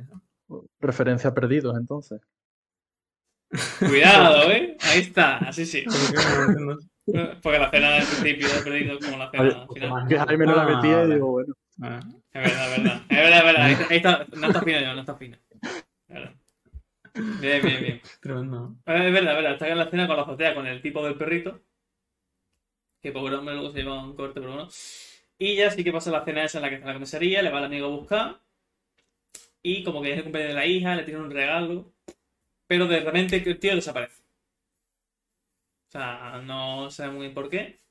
¿no? 0.49 0.63
Referencia 0.79 1.29
a 1.29 1.33
perdidos, 1.33 1.77
entonces. 1.77 2.21
Cuidado, 3.79 4.51
¿eh? 4.51 4.77
Ahí 4.81 4.99
está, 4.99 5.37
así 5.37 5.65
sí. 5.65 5.83
Porque 7.41 7.59
la 7.59 7.69
cena 7.71 7.91
del 7.91 8.03
principio 8.05 8.47
he 8.47 8.63
perdido 8.63 8.99
como 8.99 9.17
la 9.17 9.31
cena 9.31 9.43
al 9.43 9.67
final. 9.73 10.27
Jaime 10.27 10.45
no 10.45 10.55
la 10.55 10.63
Ah, 10.63 10.75
metía 10.75 11.03
y 11.03 11.13
digo, 11.13 11.27
bueno. 11.31 11.53
Ah, 11.81 11.99
Es 12.33 12.43
verdad, 12.43 12.65
es 12.73 12.77
verdad. 12.83 13.01
Es 13.09 13.17
verdad, 13.17 13.37
es 13.37 13.43
verdad. 13.45 13.61
Ahí 13.63 13.73
está, 13.73 13.87
ahí 13.89 13.97
está. 13.97 14.25
No 14.35 14.47
está 14.47 14.61
fino 14.61 14.79
yo, 14.81 14.93
no 14.93 14.99
está 14.99 15.17
verdad. 16.09 16.33
Bien, 17.13 17.61
bien, 17.63 17.81
bien. 17.81 18.01
tremendo. 18.21 18.75
Eh, 18.85 19.07
Es 19.07 19.13
verdad, 19.13 19.31
es 19.31 19.37
verdad. 19.37 19.53
Está 19.53 19.67
en 19.69 19.77
la 19.77 19.83
escena 19.85 20.07
con 20.07 20.17
la 20.17 20.23
azotea 20.23 20.53
con 20.53 20.67
el 20.67 20.81
tipo 20.81 21.03
del 21.03 21.15
perrito. 21.15 21.61
Que 23.01 23.11
pobre 23.11 23.35
hombre 23.35 23.55
luego 23.55 23.71
se 23.71 23.79
lleva 23.79 24.03
un 24.03 24.15
corte, 24.15 24.39
pero 24.41 24.53
bueno. 24.53 24.67
Y 25.39 25.55
ya 25.55 25.71
sí 25.71 25.83
que 25.83 25.91
pasa 25.91 26.11
la 26.11 26.19
escena 26.19 26.43
esa 26.43 26.57
en 26.57 26.63
la 26.63 26.69
que 26.69 26.75
está 26.75 26.87
en 26.87 26.89
la 26.89 26.93
comisaría, 26.95 27.41
le 27.41 27.49
va 27.51 27.59
el 27.59 27.65
amigo 27.65 27.87
a 27.87 27.91
buscar. 27.91 28.41
Y 29.63 29.83
como 29.83 30.01
que 30.01 30.11
es 30.11 30.17
el 30.17 30.23
cumpleaños 30.23 30.53
de 30.53 30.59
la 30.59 30.65
hija, 30.65 30.95
le 30.95 31.03
tiene 31.03 31.19
un 31.21 31.31
regalo. 31.31 31.93
Pero 32.67 32.87
de 32.87 32.99
repente 33.01 33.35
el 33.45 33.59
tío 33.59 33.75
desaparece. 33.75 34.21
O 35.89 35.91
sea, 35.91 36.41
no 36.45 36.89
sé 36.89 37.09
muy 37.09 37.29
por 37.31 37.49
qué. 37.49 37.81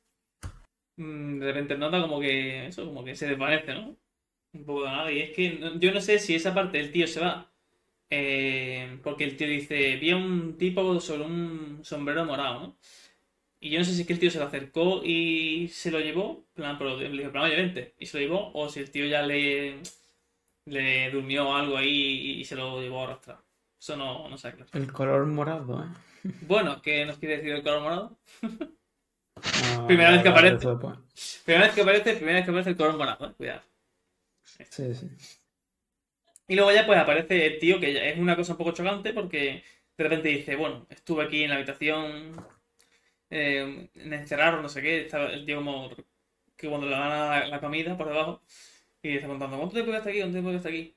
Mm, 0.97 1.38
De 1.40 1.47
repente 1.47 1.76
nota 1.76 2.00
como 2.00 2.21
que 2.21 2.66
eso, 2.66 2.87
como 2.87 3.04
que 3.04 3.14
se 3.14 3.26
desvanece, 3.28 3.75
¿no? 3.75 3.97
Un 4.54 4.64
poco 4.66 4.85
de 4.85 4.90
nada. 4.90 5.12
Y 5.12 5.21
es 5.21 5.30
que 5.37 5.61
yo 5.80 5.92
no 5.92 6.00
sé 6.00 6.18
si 6.18 6.35
esa 6.35 6.54
parte 6.54 6.80
el 6.80 6.92
tío 6.92 7.06
se 7.06 7.21
va. 7.21 7.50
eh, 8.11 9.00
porque 9.04 9.25
el 9.25 9.37
tío 9.38 9.49
dice, 9.49 9.97
vi 9.99 10.11
a 10.12 10.16
un 10.16 10.59
tipo 10.59 11.00
sobre 11.00 11.25
un 11.25 11.80
sombrero 11.85 12.25
morado, 12.26 12.61
¿no? 12.61 12.78
Y 13.61 13.71
yo 13.71 13.78
no 13.80 13.85
sé 13.87 13.95
si 13.95 14.02
es 14.02 14.06
que 14.09 14.14
el 14.14 14.21
tío 14.21 14.30
se 14.33 14.38
lo 14.40 14.47
acercó 14.47 15.02
y 15.04 15.68
se 15.71 15.90
lo 15.92 16.00
llevó, 16.00 16.47
plan, 16.54 16.78
pero 16.78 16.97
le 16.99 17.11
dijo, 17.11 17.33
plan, 17.33 17.45
oye, 17.47 17.56
vente, 17.56 17.95
y 18.00 18.06
se 18.06 18.18
lo 18.18 18.23
llevó, 18.25 18.52
o 18.54 18.68
si 18.71 18.80
el 18.80 18.90
tío 18.92 19.06
ya 19.06 19.23
le, 19.23 19.78
le 20.66 21.11
durmió 21.12 21.54
algo 21.56 21.76
ahí 21.78 22.40
y 22.40 22.45
se 22.47 22.56
lo 22.56 22.80
llevó 22.83 23.02
a 23.02 23.04
arrastrar. 23.06 23.38
Eso 23.87 23.97
no, 23.97 24.28
no 24.28 24.37
sé 24.37 24.52
claro. 24.52 24.69
El 24.73 24.93
color 24.93 25.25
morado, 25.26 25.85
¿eh? 25.85 25.88
Bueno, 26.40 26.83
¿qué 26.83 27.07
nos 27.07 27.19
quiere 27.19 27.37
decir 27.37 27.52
el 27.52 27.62
color 27.62 27.83
morado? 27.83 28.19
No, 28.43 29.87
Primera 29.87 30.11
vez 30.11 30.23
que 30.25 30.28
aparece. 30.28 30.66
Primera 31.45 31.66
vez 31.66 31.73
que 31.73 31.83
aparece, 31.83 32.16
primera 32.16 32.38
vez 32.38 32.45
que 32.45 32.50
aparece 32.50 32.71
el 32.71 32.76
color 32.76 32.97
morado, 32.97 33.31
eh, 33.31 33.35
cuidado. 33.37 33.62
Sí, 34.43 34.93
sí. 34.93 35.09
Y 36.49 36.57
luego 36.57 36.73
ya 36.73 36.85
pues 36.85 36.99
aparece 36.99 37.47
el 37.47 37.61
tío, 37.61 37.78
que 37.78 37.93
ya 37.93 38.02
es 38.07 38.19
una 38.19 38.35
cosa 38.35 38.55
un 38.55 38.59
poco 38.59 38.73
chocante 38.73 39.12
porque 39.12 39.62
de 39.97 40.05
repente 40.05 40.31
dice, 40.31 40.57
bueno, 40.57 40.85
estuve 40.90 41.23
aquí 41.23 41.45
en 41.45 41.50
la 41.50 41.55
habitación, 41.55 42.45
eh, 43.31 43.88
me 43.95 44.16
encerraron, 44.16 44.62
no 44.62 44.69
sé 44.69 44.83
qué, 44.83 45.02
estaba 45.02 45.26
el 45.26 45.47
tío 45.47 45.59
como 45.59 45.90
que 46.57 46.69
cuando 46.69 46.88
le 46.88 46.97
dan 46.97 47.09
la, 47.09 47.47
la 47.47 47.61
comida 47.61 47.97
por 47.97 48.09
debajo 48.09 48.43
y 49.00 49.11
dice 49.11 49.28
contando, 49.28 49.57
¿cuánto 49.59 49.75
tiempo 49.75 49.93
quedaste 49.93 50.11
aquí? 50.11 50.19
¿Cuánto 50.19 50.35
tiempo 50.35 50.50
quedaste 50.50 50.69
aquí? 50.71 50.97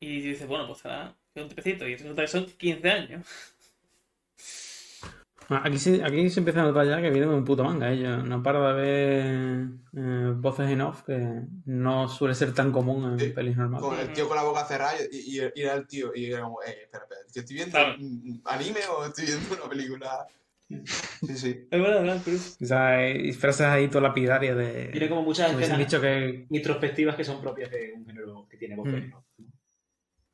Y 0.00 0.20
dice, 0.20 0.46
bueno, 0.46 0.66
pues 0.66 0.80
será 0.80 1.16
un 1.42 1.48
trepecito 1.48 1.86
y 1.86 1.94
resulta 1.96 2.22
que 2.22 2.28
son 2.28 2.46
15 2.46 2.90
años. 2.90 3.26
Aquí 5.50 5.78
se, 5.78 6.04
aquí 6.04 6.28
se 6.28 6.40
empieza 6.40 6.60
a 6.60 6.64
notar 6.64 6.86
ya 6.86 7.00
que 7.00 7.08
viene 7.08 7.26
de 7.26 7.34
un 7.34 7.44
puto 7.44 7.64
manga. 7.64 7.90
Ellos 7.90 8.22
no 8.22 8.42
para 8.42 8.60
de 8.60 8.66
haber 8.68 9.68
eh, 9.96 10.32
voces 10.36 10.68
en 10.68 10.82
off 10.82 11.04
que 11.04 11.40
no 11.64 12.06
suele 12.06 12.34
ser 12.34 12.52
tan 12.52 12.70
común 12.70 13.12
en 13.12 13.18
Sí, 13.18 13.30
pelis 13.30 13.56
normales. 13.56 13.86
Con 13.88 13.98
el 13.98 14.12
tío 14.12 14.28
con 14.28 14.36
la 14.36 14.42
boca 14.42 14.66
cerrada 14.66 14.92
y, 15.10 15.16
y, 15.16 15.40
y 15.54 15.62
era 15.62 15.72
el 15.74 15.86
tío 15.86 16.12
y 16.14 16.26
era 16.26 16.42
como, 16.42 16.60
eh, 16.62 16.82
espera, 16.82 17.04
espera, 17.04 17.20
¿yo 17.34 17.40
estoy 17.40 17.56
viendo 17.56 17.78
anime 18.44 18.80
o 18.94 19.06
estoy 19.06 19.24
viendo 19.24 19.54
una 19.54 19.70
película? 19.70 20.26
Sí, 20.68 21.34
sí. 21.38 21.66
Es 21.70 21.80
verdad, 21.80 22.02
verdad, 22.02 22.22
curioso. 22.22 22.56
O 22.62 22.66
sea, 22.66 23.08
y 23.10 23.32
frases 23.32 23.66
ahí 23.68 23.88
todo 23.88 24.02
lapidarias 24.02 24.54
de... 24.54 24.88
Tiene 24.92 25.08
como 25.08 25.22
muchas 25.22 25.50
escenas 25.58 25.78
dicho 25.78 25.98
que... 25.98 26.46
introspectivas 26.50 27.16
que 27.16 27.24
son 27.24 27.40
propias 27.40 27.70
de 27.70 27.94
un 27.96 28.04
género 28.04 28.46
que 28.50 28.58
tiene 28.58 28.76
voz 28.76 28.86
Mm. 28.86 28.90
femenina. 28.90 29.16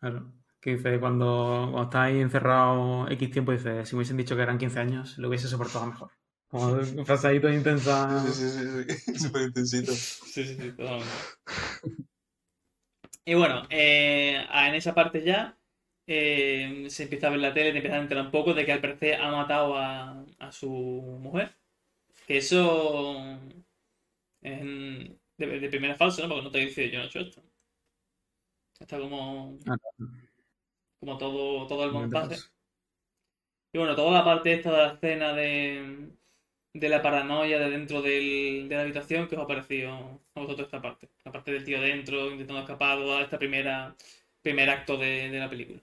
Claro. 0.01 0.33
Que 0.65 0.77
dice, 0.77 0.99
cuando, 0.99 1.69
cuando 1.71 1.83
está 1.83 2.05
ahí 2.05 2.21
encerrado 2.23 3.07
X 3.11 3.31
tiempo, 3.31 3.53
dice, 3.53 3.85
si 3.85 3.95
me 3.95 3.99
hubiesen 3.99 4.17
dicho 4.17 4.35
que 4.35 4.41
eran 4.41 4.57
15 4.57 4.81
años, 4.81 5.19
lo 5.19 5.29
hubiese 5.29 5.47
soportado 5.47 5.85
mejor. 5.85 6.11
Como 6.49 6.81
frase 7.05 7.29
ahí 7.29 7.39
toda 7.39 7.53
intensa. 7.53 8.25
Sí, 8.33 8.33
sí, 8.33 8.49
sí, 8.49 8.95
sí. 9.13 9.19
Súper 9.19 9.43
intensito. 9.43 9.93
Sí, 9.93 10.43
sí, 10.43 10.57
sí, 10.59 10.71
totalmente. 10.71 11.05
Y 13.27 13.35
bueno, 13.35 13.67
eh, 13.69 14.43
en 14.55 14.75
esa 14.75 14.95
parte 14.95 15.23
ya 15.23 15.59
eh, 16.07 16.87
se 16.89 17.03
empieza 17.03 17.27
a 17.27 17.31
ver 17.31 17.41
la 17.41 17.53
tele, 17.53 17.73
te 17.73 17.79
empiezas 17.79 17.99
a 17.99 18.03
enterar 18.03 18.25
un 18.25 18.31
poco 18.31 18.55
de 18.55 18.65
que 18.65 18.73
al 18.73 18.81
parecer 18.81 19.21
ha 19.21 19.31
matado 19.31 19.77
a, 19.77 20.25
a 20.39 20.53
su 20.53 20.71
mujer. 20.71 21.57
Que 22.27 22.39
eso 22.39 23.39
es 24.43 24.61
de, 25.37 25.61
de 25.61 25.69
primera 25.69 25.97
falso, 25.97 26.23
¿no? 26.23 26.29
Porque 26.29 26.45
no 26.45 26.51
te 26.51 26.59
dice 26.59 26.91
yo 26.91 26.99
no 26.99 27.05
he 27.05 27.09
hecho 27.09 27.21
esto. 27.21 27.43
Está 28.79 28.99
como, 28.99 29.59
Ah, 29.67 29.77
como 31.05 31.19
todo, 31.19 31.67
todo 31.67 31.85
el 31.85 31.93
montaje. 31.93 32.37
Y 33.73 33.79
bueno, 33.79 33.95
toda 33.97 34.13
la 34.13 34.25
parte 34.25 34.53
esta 34.55 34.71
de 34.71 34.77
la 34.79 34.93
escena 34.95 35.33
de, 35.35 36.11
de 36.73 36.89
la 36.89 37.03
paranoia 37.03 37.59
de 37.59 37.71
dentro 37.71 38.03
del- 38.03 38.69
de 38.69 38.77
la 38.77 38.83
habitación, 38.83 39.29
que 39.29 39.37
os 39.37 39.43
ha 39.43 39.47
parecido 39.47 39.93
a 40.35 40.41
vosotros 40.41 40.67
esta 40.67 40.81
parte? 40.81 41.11
La 41.25 41.33
parte 41.33 41.53
del 41.53 41.65
tío 41.65 41.81
dentro, 41.81 42.31
intentando 42.31 42.61
escapar, 42.63 42.99
toda 42.99 43.23
esta 43.23 43.39
primera 43.39 43.95
primer 44.43 44.69
acto 44.71 44.97
de, 44.99 45.31
de 45.31 45.39
la 45.39 45.49
película. 45.49 45.81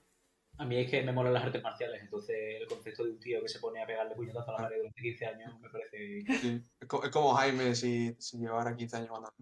A 0.59 0.65
mí 0.65 0.77
es 0.77 0.89
que 0.89 1.01
me 1.01 1.11
molan 1.11 1.33
las 1.33 1.43
artes 1.45 1.63
marciales, 1.63 1.99
entonces 2.01 2.61
el 2.61 2.67
concepto 2.67 3.03
de 3.03 3.11
un 3.11 3.19
tío 3.19 3.41
que 3.41 3.49
se 3.49 3.59
pone 3.59 3.81
a 3.81 3.87
pegarle 3.87 4.13
puñetazos 4.15 4.49
a 4.49 4.51
la 4.51 4.57
pared 4.59 4.77
durante 4.77 5.01
15 5.01 5.25
años 5.25 5.59
me 5.59 5.69
parece... 5.69 6.21
Sí. 6.39 6.61
Es, 6.79 6.87
co- 6.87 7.03
es 7.03 7.09
como 7.09 7.33
Jaime 7.33 7.73
si, 7.73 8.15
si 8.19 8.37
llevara 8.37 8.75
15 8.75 8.97
años 8.97 9.09
andando, 9.09 9.33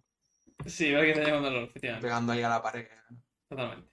Sí, 0.66 0.92
va 0.94 1.02
que 1.02 1.14
te 1.14 1.26
llamando 1.26 1.50
error, 1.50 1.64
efectivamente. 1.64 2.08
pegando 2.08 2.32
ahí 2.32 2.42
a 2.44 2.50
la 2.50 2.62
pared. 2.62 2.88
Totalmente. 3.50 3.90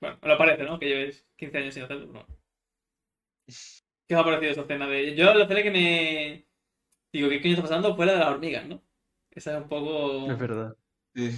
Bueno, 0.00 0.18
me 0.22 0.28
lo 0.28 0.38
parece, 0.38 0.64
¿no? 0.64 0.78
Que 0.78 0.86
lleves 0.88 1.26
15 1.36 1.58
años 1.58 1.74
sin 1.74 1.82
hacerlo, 1.84 2.06
no. 2.12 2.26
¿Qué 4.08 4.14
os 4.14 4.20
ha 4.20 4.24
parecido 4.24 4.52
esa 4.52 4.60
escena 4.62 4.86
de 4.86 5.14
Yo 5.14 5.34
la 5.34 5.44
escena 5.44 5.62
que 5.62 5.70
me... 5.70 6.46
Digo, 7.12 7.28
¿qué 7.28 7.40
coño 7.40 7.52
está 7.54 7.62
pasando? 7.62 7.96
Fuera 7.96 8.12
de 8.12 8.18
las 8.18 8.28
hormigas, 8.28 8.66
¿no? 8.66 8.82
Esa 9.30 9.56
es 9.56 9.62
un 9.62 9.68
poco... 9.68 10.30
Es 10.30 10.38
verdad. 10.38 10.76
Sí. 11.14 11.30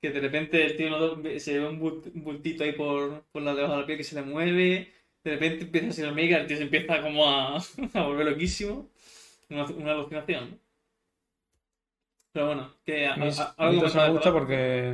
Que 0.00 0.10
de 0.10 0.20
repente 0.20 0.64
el 0.64 0.76
tío 0.76 0.90
no- 0.90 1.38
se 1.40 1.58
ve 1.58 1.66
un 1.68 1.80
bult- 1.80 2.10
un 2.14 2.24
bultito 2.24 2.64
ahí 2.64 2.72
por, 2.72 3.24
por 3.32 3.42
la 3.42 3.54
debajo 3.54 3.74
de 3.74 3.80
la 3.80 3.86
piel 3.86 3.98
que 3.98 4.04
se 4.04 4.14
le 4.16 4.22
mueve. 4.22 4.92
De 5.22 5.30
repente 5.32 5.64
empieza 5.64 5.88
a 5.88 5.92
ser 5.92 6.06
hormiga, 6.08 6.38
el 6.38 6.46
tío 6.46 6.56
se 6.56 6.64
empieza 6.64 7.00
como 7.02 7.28
a, 7.28 7.56
a 7.94 8.02
volver 8.06 8.26
loquísimo. 8.26 8.90
Una, 9.50 9.64
una 9.66 9.92
alucinación, 9.92 10.50
¿no? 10.52 10.58
Pero 12.32 12.46
bueno, 12.46 12.74
que 12.84 13.06
a- 13.06 13.14
A 13.14 13.16
mí 13.16 13.28
a- 13.38 13.54
algo 13.58 13.82
me 13.82 14.10
gusta 14.10 14.32
porque, 14.32 14.92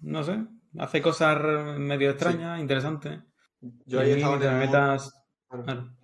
no 0.00 0.22
sé, 0.22 0.38
hace 0.78 1.02
cosas 1.02 1.38
medio 1.78 2.10
extrañas, 2.10 2.60
interesantes. 2.60 3.20
Yo 3.86 4.00
ahí 4.00 4.12
estaba 4.12 4.36
en 4.44 4.58
metas... 4.58 5.12
claro, 5.48 5.64
claro. 5.64 5.96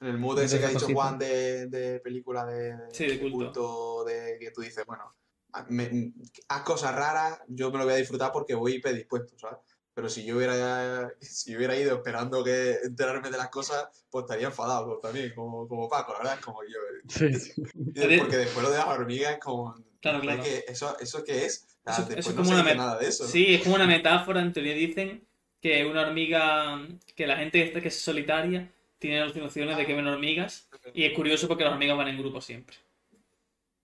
en 0.00 0.06
el 0.08 0.18
mood 0.18 0.38
de 0.38 0.44
ese 0.44 0.58
que 0.58 0.66
ha 0.66 0.68
dicho 0.68 0.80
cosita. 0.80 1.00
Juan 1.00 1.18
de, 1.18 1.66
de 1.68 2.00
película 2.00 2.44
de, 2.46 2.76
Sí, 2.92 3.06
de 3.06 3.18
culto. 3.20 4.04
de 4.04 4.36
que 4.40 4.50
tú 4.50 4.60
dices, 4.60 4.84
bueno, 4.86 5.14
a- 5.52 5.64
me- 5.68 6.12
haz 6.48 6.62
cosas 6.62 6.94
raras, 6.94 7.40
yo 7.48 7.70
me 7.70 7.78
lo 7.78 7.84
voy 7.84 7.94
a 7.94 7.96
disfrutar 7.96 8.30
porque 8.32 8.54
voy 8.54 8.80
predispuesto, 8.80 9.38
¿sabes? 9.38 9.58
Pero 9.94 10.10
si 10.10 10.26
yo 10.26 10.36
hubiera, 10.36 11.10
si 11.20 11.52
yo 11.52 11.56
hubiera 11.58 11.76
ido 11.76 11.96
esperando 11.96 12.44
que 12.44 12.74
enterarme 12.84 13.30
de 13.30 13.38
las 13.38 13.48
cosas, 13.48 13.88
pues 14.10 14.24
estaría 14.24 14.48
enfadado 14.48 14.86
pues, 14.86 15.00
también, 15.00 15.32
como, 15.34 15.66
como 15.66 15.88
Paco, 15.88 16.12
la 16.12 16.18
verdad, 16.18 16.34
es 16.38 16.44
como 16.44 16.62
yo. 16.62 16.78
Sí, 17.08 17.32
sí. 17.34 17.62
Porque 18.18 18.36
después 18.36 18.62
lo 18.64 18.70
de 18.70 18.76
las 18.78 18.86
hormigas 18.88 19.32
es 19.32 19.38
como. 19.40 19.74
Claro, 20.02 20.20
claro. 20.20 20.42
que 20.42 20.64
¿Eso, 20.68 20.96
¿Eso 21.00 21.24
qué 21.24 21.46
es? 21.46 21.75
O 21.86 21.92
sea, 21.92 22.04
Eso- 22.04 22.06
después 22.14 22.18
eso 22.18 22.30
es 22.30 22.36
no 22.36 22.42
como 22.42 22.48
se 22.48 22.54
una 22.54 22.62
dice 22.62 22.74
met- 22.74 22.78
nada 22.78 22.98
de 22.98 23.06
eso. 23.08 23.24
¿no? 23.24 23.30
Sí, 23.30 23.54
es 23.54 23.62
como 23.62 23.74
una 23.76 23.86
metáfora, 23.86 24.40
en 24.42 24.52
teoría 24.52 24.74
dicen 24.74 25.22
que 25.60 25.84
una 25.86 26.02
hormiga, 26.02 26.86
que 27.14 27.26
la 27.26 27.36
gente 27.36 27.62
esta 27.62 27.80
que 27.80 27.88
es 27.88 27.98
solitaria 28.00 28.70
tiene 28.98 29.20
alucinaciones 29.20 29.76
de 29.76 29.86
que 29.86 29.94
ven 29.94 30.06
hormigas 30.06 30.68
y 30.94 31.04
es 31.04 31.12
curioso 31.12 31.48
porque 31.48 31.64
las 31.64 31.72
hormigas 31.72 31.96
van 31.96 32.08
en 32.08 32.18
grupo 32.18 32.40
siempre. 32.40 32.76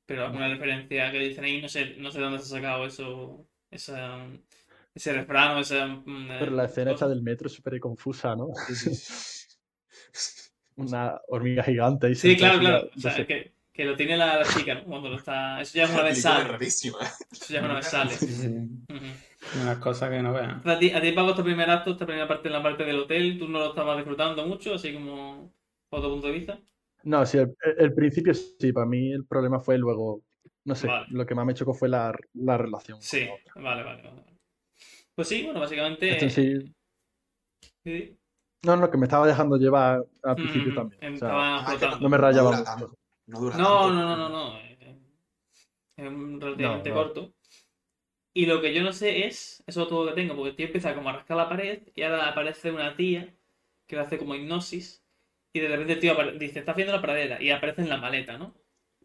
Pero 0.06 0.26
alguna 0.26 0.48
referencia 0.48 1.10
que 1.12 1.18
dicen 1.18 1.44
ahí, 1.44 1.62
no 1.62 1.68
sé, 1.68 1.94
no 1.98 2.10
sé 2.10 2.18
de 2.18 2.24
dónde 2.24 2.38
se 2.40 2.44
ha 2.46 2.58
sacado 2.58 2.86
eso, 2.86 3.46
esa, 3.70 4.26
ese 4.94 5.12
refrán 5.12 5.56
o 5.56 5.60
esa... 5.60 5.86
mm, 5.86 6.28
Pero 6.38 6.50
la 6.52 6.64
escena 6.64 6.90
esta 6.92 7.08
del 7.08 7.22
metro 7.22 7.46
es 7.46 7.52
súper 7.54 7.78
confusa, 7.80 8.34
¿no? 8.34 8.48
Sí, 8.66 8.74
sí, 8.74 8.94
sí. 8.94 9.58
Una 10.76 11.20
hormiga 11.28 11.62
gigante 11.62 12.10
y 12.10 12.14
Sí, 12.14 12.36
claro, 12.36 12.58
claro. 12.58 12.90
O 12.96 13.00
sea, 13.00 13.26
que, 13.26 13.52
que 13.72 13.84
lo 13.84 13.96
tiene 13.96 14.16
la, 14.16 14.36
la 14.38 14.44
chica, 14.44 14.74
¿no? 14.74 14.84
Cuando 14.84 15.08
lo 15.08 15.16
está... 15.16 15.60
Eso 15.60 15.74
ya 15.78 15.84
es 15.84 15.90
una 15.90 16.02
vez 16.04 16.20
sale. 16.20 16.44
rarísima. 16.48 16.98
Eso 17.30 17.52
ya 17.54 17.58
es 17.60 17.64
una 17.64 17.74
vez 17.74 17.86
sale. 17.86 18.10
Sí, 18.10 18.26
sí. 18.28 18.48
Ujú. 18.48 19.60
Unas 19.62 19.78
cosas 19.78 20.10
que 20.10 20.22
no 20.22 20.32
vean. 20.32 20.62
A 20.64 20.78
ti, 20.78 20.90
a 20.90 21.00
ti 21.00 21.12
Paco, 21.12 21.30
este 21.30 21.42
primer 21.42 21.68
acto, 21.70 21.90
esta 21.92 22.06
primera 22.06 22.28
parte 22.28 22.48
en 22.48 22.52
la 22.54 22.62
parte 22.62 22.84
del 22.84 23.00
hotel, 23.00 23.38
tú 23.38 23.48
no 23.48 23.58
lo 23.58 23.68
estabas 23.70 23.96
disfrutando 23.96 24.46
mucho, 24.46 24.74
así 24.74 24.92
como 24.92 25.52
por 25.88 26.00
tu 26.02 26.08
punto 26.10 26.26
de 26.28 26.32
vista. 26.32 26.60
No, 27.04 27.26
sí, 27.26 27.38
el, 27.38 27.54
el 27.78 27.94
principio 27.94 28.32
sí, 28.34 28.72
para 28.72 28.86
mí 28.86 29.12
el 29.12 29.26
problema 29.26 29.58
fue 29.58 29.76
luego, 29.76 30.22
no 30.64 30.74
sé, 30.74 30.86
Vale. 30.86 31.06
lo 31.10 31.26
que 31.26 31.34
más 31.34 31.44
me 31.44 31.54
chocó 31.54 31.74
fue 31.74 31.88
la, 31.88 32.14
la 32.34 32.56
relación. 32.56 32.98
con 32.98 33.02
Sí, 33.02 33.26
la 33.26 33.34
otra. 33.34 33.52
vale, 33.62 33.82
vale, 33.82 34.02
vale. 34.02 34.22
Pues 35.14 35.28
sí, 35.28 35.42
bueno, 35.42 35.60
básicamente. 35.60 36.08
Esto 36.10 36.28
sí- 36.28 36.72
sí, 37.84 38.16
no, 38.64 38.76
no, 38.76 38.88
que 38.90 38.96
me 38.96 39.06
estaba 39.06 39.26
dejando 39.26 39.56
llevar 39.56 40.04
al 40.22 40.36
principio 40.36 40.70
mm, 40.70 40.74
también. 40.74 41.14
o 41.14 41.16
sea, 41.18 41.28
estaba 41.72 41.94
Ah, 41.94 41.98
no 42.00 42.08
me 42.08 42.16
rayaba 42.16 42.50
mucho. 42.52 42.94
No 43.26 43.40
dura 43.40 43.56
No, 43.56 43.64
tanto. 43.88 43.94
no, 43.94 44.16
no, 44.16 44.16
no, 44.16 44.28
no. 44.28 44.58
eh, 44.60 44.98
Es 45.96 46.06
un 46.06 46.40
relativamente 46.40 46.90
No, 46.90 46.96
no. 46.96 47.02
corto. 47.02 47.34
Y 48.34 48.46
lo 48.46 48.60
que 48.62 48.72
yo 48.74 48.82
no 48.82 48.92
sé 48.92 49.26
es, 49.26 49.62
eso 49.66 49.82
es 49.82 49.88
todo 49.88 50.04
lo 50.04 50.10
que 50.14 50.20
tengo, 50.22 50.34
porque 50.34 50.50
el 50.50 50.56
tío 50.56 50.66
empieza 50.66 50.94
como 50.94 51.10
a 51.10 51.12
rascar 51.12 51.36
la 51.36 51.48
pared 51.48 51.82
y 51.94 52.02
ahora 52.02 52.28
aparece 52.28 52.70
una 52.70 52.96
tía 52.96 53.34
que 53.86 53.96
le 53.96 54.02
hace 54.02 54.18
como 54.18 54.34
hipnosis 54.34 55.04
y 55.52 55.60
de 55.60 55.68
repente 55.68 55.92
el 55.94 56.00
tío 56.00 56.14
dice, 56.38 56.60
está 56.60 56.72
haciendo 56.72 56.94
la 56.94 57.02
pradera 57.02 57.42
y 57.42 57.50
aparece 57.50 57.82
en 57.82 57.90
la 57.90 57.98
maleta, 57.98 58.38
¿no? 58.38 58.54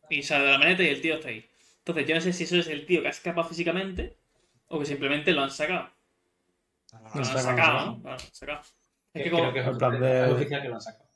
Y 0.10 0.24
sale 0.24 0.46
de 0.46 0.52
la 0.54 0.58
maleta 0.60 0.84
y 0.84 0.88
el 0.88 1.02
tío 1.02 1.16
está 1.16 1.28
ahí. 1.30 1.46
Entonces 1.80 2.08
yo 2.08 2.16
no 2.16 2.22
sé 2.22 2.32
si 2.34 2.44
eso 2.46 2.56
es 2.58 2.68
el 2.68 2.86
tío 2.86 3.02
que 3.02 3.08
ha 3.08 3.12
escapado 3.12 3.48
físicamente 3.50 4.18
o 4.68 4.80
que 4.80 4.86
simplemente 4.86 5.34
lo 5.34 5.42
han 5.42 5.52
sacado. 5.52 5.90
No, 6.94 7.00
no, 7.02 7.10
Lo 7.16 7.22
no. 7.22 7.30
han 7.32 7.38
sacado, 7.40 7.86
¿no? 7.86 7.92
¿no? 7.98 8.02
Claro, 8.04 8.20
sacado. 8.32 8.62
Es 9.14 9.24
Que 9.24 9.30
como... 9.32 9.44
Creo 9.44 9.54
que 9.54 9.60
es 9.60 9.68
en 9.68 9.78
plan 9.78 10.00
de- 10.00 10.26
es 10.26 10.32
oficial 10.32 10.62
que 10.62 10.68
lo 10.70 10.76
han 10.76 10.82
sacado. 10.82 11.07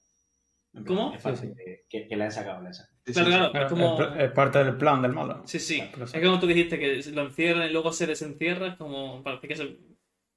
¿Cómo? 0.88 1.14
Es 1.14 1.22
fácil 1.22 1.54
de- 1.56 1.86
que, 1.90 2.08
que 2.08 2.16
le 2.16 2.24
han 2.24 2.32
sacado, 2.32 2.62
le 2.62 2.68
han 2.68 2.74
sacado. 2.74 2.98
Sí, 3.06 3.14
Claro, 3.14 3.52
es 3.54 3.70
como... 3.70 4.02
es, 4.16 4.32
parte 4.32 4.64
del 4.64 4.78
plan 4.78 5.02
del 5.02 5.12
malo. 5.12 5.42
Sí, 5.46 5.60
sí. 5.60 5.84
Pero 5.92 6.06
Es 6.06 6.14
como 6.14 6.40
tú 6.40 6.48
dijiste 6.48 6.80
que 6.80 7.02
lo 7.12 7.24
encierran 7.24 7.68
y 7.70 7.74
luego 7.74 7.92
se 7.92 8.08
desencierra, 8.08 8.68
es 8.68 8.76
como 8.78 9.22
parece 9.24 9.48
que 9.48 9.56
se, 9.56 9.78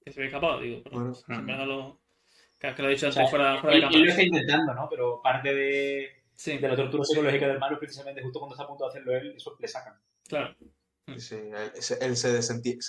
que 0.04 0.10
se 0.12 0.20
ve 0.20 0.26
escapado, 0.26 0.60
digo. 0.60 0.82
Pero 0.82 1.12
Bueno. 1.28 1.66
lo. 1.66 2.00
Que, 2.58 2.74
lo 2.82 2.88
he 2.88 2.92
dicho 2.92 3.06
O 3.06 3.08
antes 3.10 3.14
sea, 3.14 3.28
fuera, 3.28 3.60
fuera 3.60 3.76
de 3.76 3.78
él, 3.78 3.84
él 3.84 3.90
lo 3.90 3.90
cámara. 3.90 4.10
está 4.10 4.22
intentando, 4.22 4.74
¿no? 4.74 4.88
Pero 4.88 5.20
parte 5.22 5.54
de, 5.54 6.08
Sí, 6.34 6.56
de 6.58 6.68
la 6.68 6.74
tortura 6.74 7.04
psicológica 7.04 7.46
del 7.46 7.58
malo 7.58 7.74
es 7.74 7.78
precisamente 7.80 8.22
justo 8.22 8.38
cuando 8.40 8.54
está 8.54 8.64
a 8.64 8.68
punto 8.68 8.84
de 8.84 8.90
hacerlo 8.90 9.14
él, 9.14 9.34
eso 9.36 9.56
le 9.60 9.68
sacan. 9.68 9.94
claro. 10.26 10.54
Sí, 11.18 11.36
Él, 12.00 12.16
se 12.16 12.32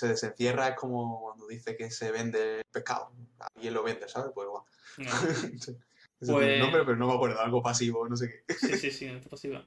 desencierra, 0.08 0.68
es 0.68 0.74
como 0.76 1.20
cuando 1.20 1.46
dice 1.46 1.76
que 1.76 1.90
se 1.90 2.10
vende 2.10 2.62
pescado. 2.72 3.12
Alguien 3.54 3.74
lo 3.74 3.82
vende, 3.82 4.08
¿sabes? 4.08 4.32
Pues 4.34 4.46
igual. 4.46 4.62
No. 4.96 5.10
Ese 6.20 6.32
Pues- 6.32 6.46
tiene 6.46 6.54
un 6.54 6.60
nombre, 6.70 6.82
pero 6.84 6.96
no 6.96 7.06
me 7.08 7.14
acuerdo, 7.14 7.40
algo 7.40 7.62
pasivo, 7.62 8.08
no 8.08 8.16
sé 8.16 8.44
qué. 8.46 8.54
Sí, 8.54 8.76
sí, 8.78 8.90
sí, 8.90 9.06
no 9.06 9.18
es 9.18 9.26
posible. 9.28 9.62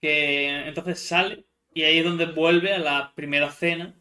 Que 0.00 0.66
entonces 0.68 0.98
sale 1.00 1.44
y 1.72 1.82
ahí 1.82 1.98
es 1.98 2.04
donde 2.04 2.26
vuelve 2.26 2.72
a 2.72 2.78
la 2.78 3.12
primera 3.14 3.50
cena, 3.50 3.94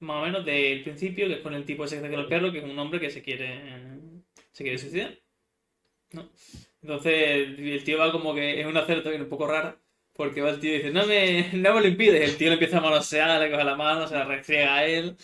más 0.00 0.22
o 0.22 0.26
menos 0.26 0.44
del 0.44 0.82
principio, 0.82 1.26
que 1.26 1.34
es 1.34 1.40
con 1.40 1.54
el 1.54 1.64
tipo 1.64 1.84
ese 1.84 2.00
que 2.00 2.10
con 2.10 2.20
el 2.20 2.26
perro, 2.26 2.52
que 2.52 2.58
es 2.58 2.64
un 2.64 2.78
hombre 2.78 3.00
que 3.00 3.10
se 3.10 3.22
quiere 3.22 3.60
se 4.52 4.62
quiere 4.64 4.78
suicidar. 4.78 5.18
¿no? 6.12 6.30
Entonces 6.82 7.58
el 7.58 7.82
tío 7.84 7.98
va 7.98 8.12
como 8.12 8.34
que 8.34 8.60
es 8.60 8.66
una 8.66 8.84
cena 8.86 9.02
también 9.02 9.22
un 9.22 9.28
poco 9.28 9.46
rara, 9.46 9.76
porque 10.14 10.40
va 10.40 10.50
el 10.50 10.60
tío 10.60 10.72
y 10.72 10.76
dice, 10.78 10.90
no 10.90 11.04
me, 11.06 11.50
no 11.52 11.74
me 11.74 11.80
lo 11.80 11.88
impides. 11.88 12.30
El 12.30 12.36
tío 12.36 12.48
le 12.48 12.54
empieza 12.54 12.78
a 12.78 12.80
manosear, 12.80 13.40
le 13.40 13.50
coge 13.50 13.64
la 13.64 13.76
mano, 13.76 14.06
se 14.08 14.14
la 14.14 14.24
restriega 14.24 14.76
a 14.76 14.86
él. 14.86 15.16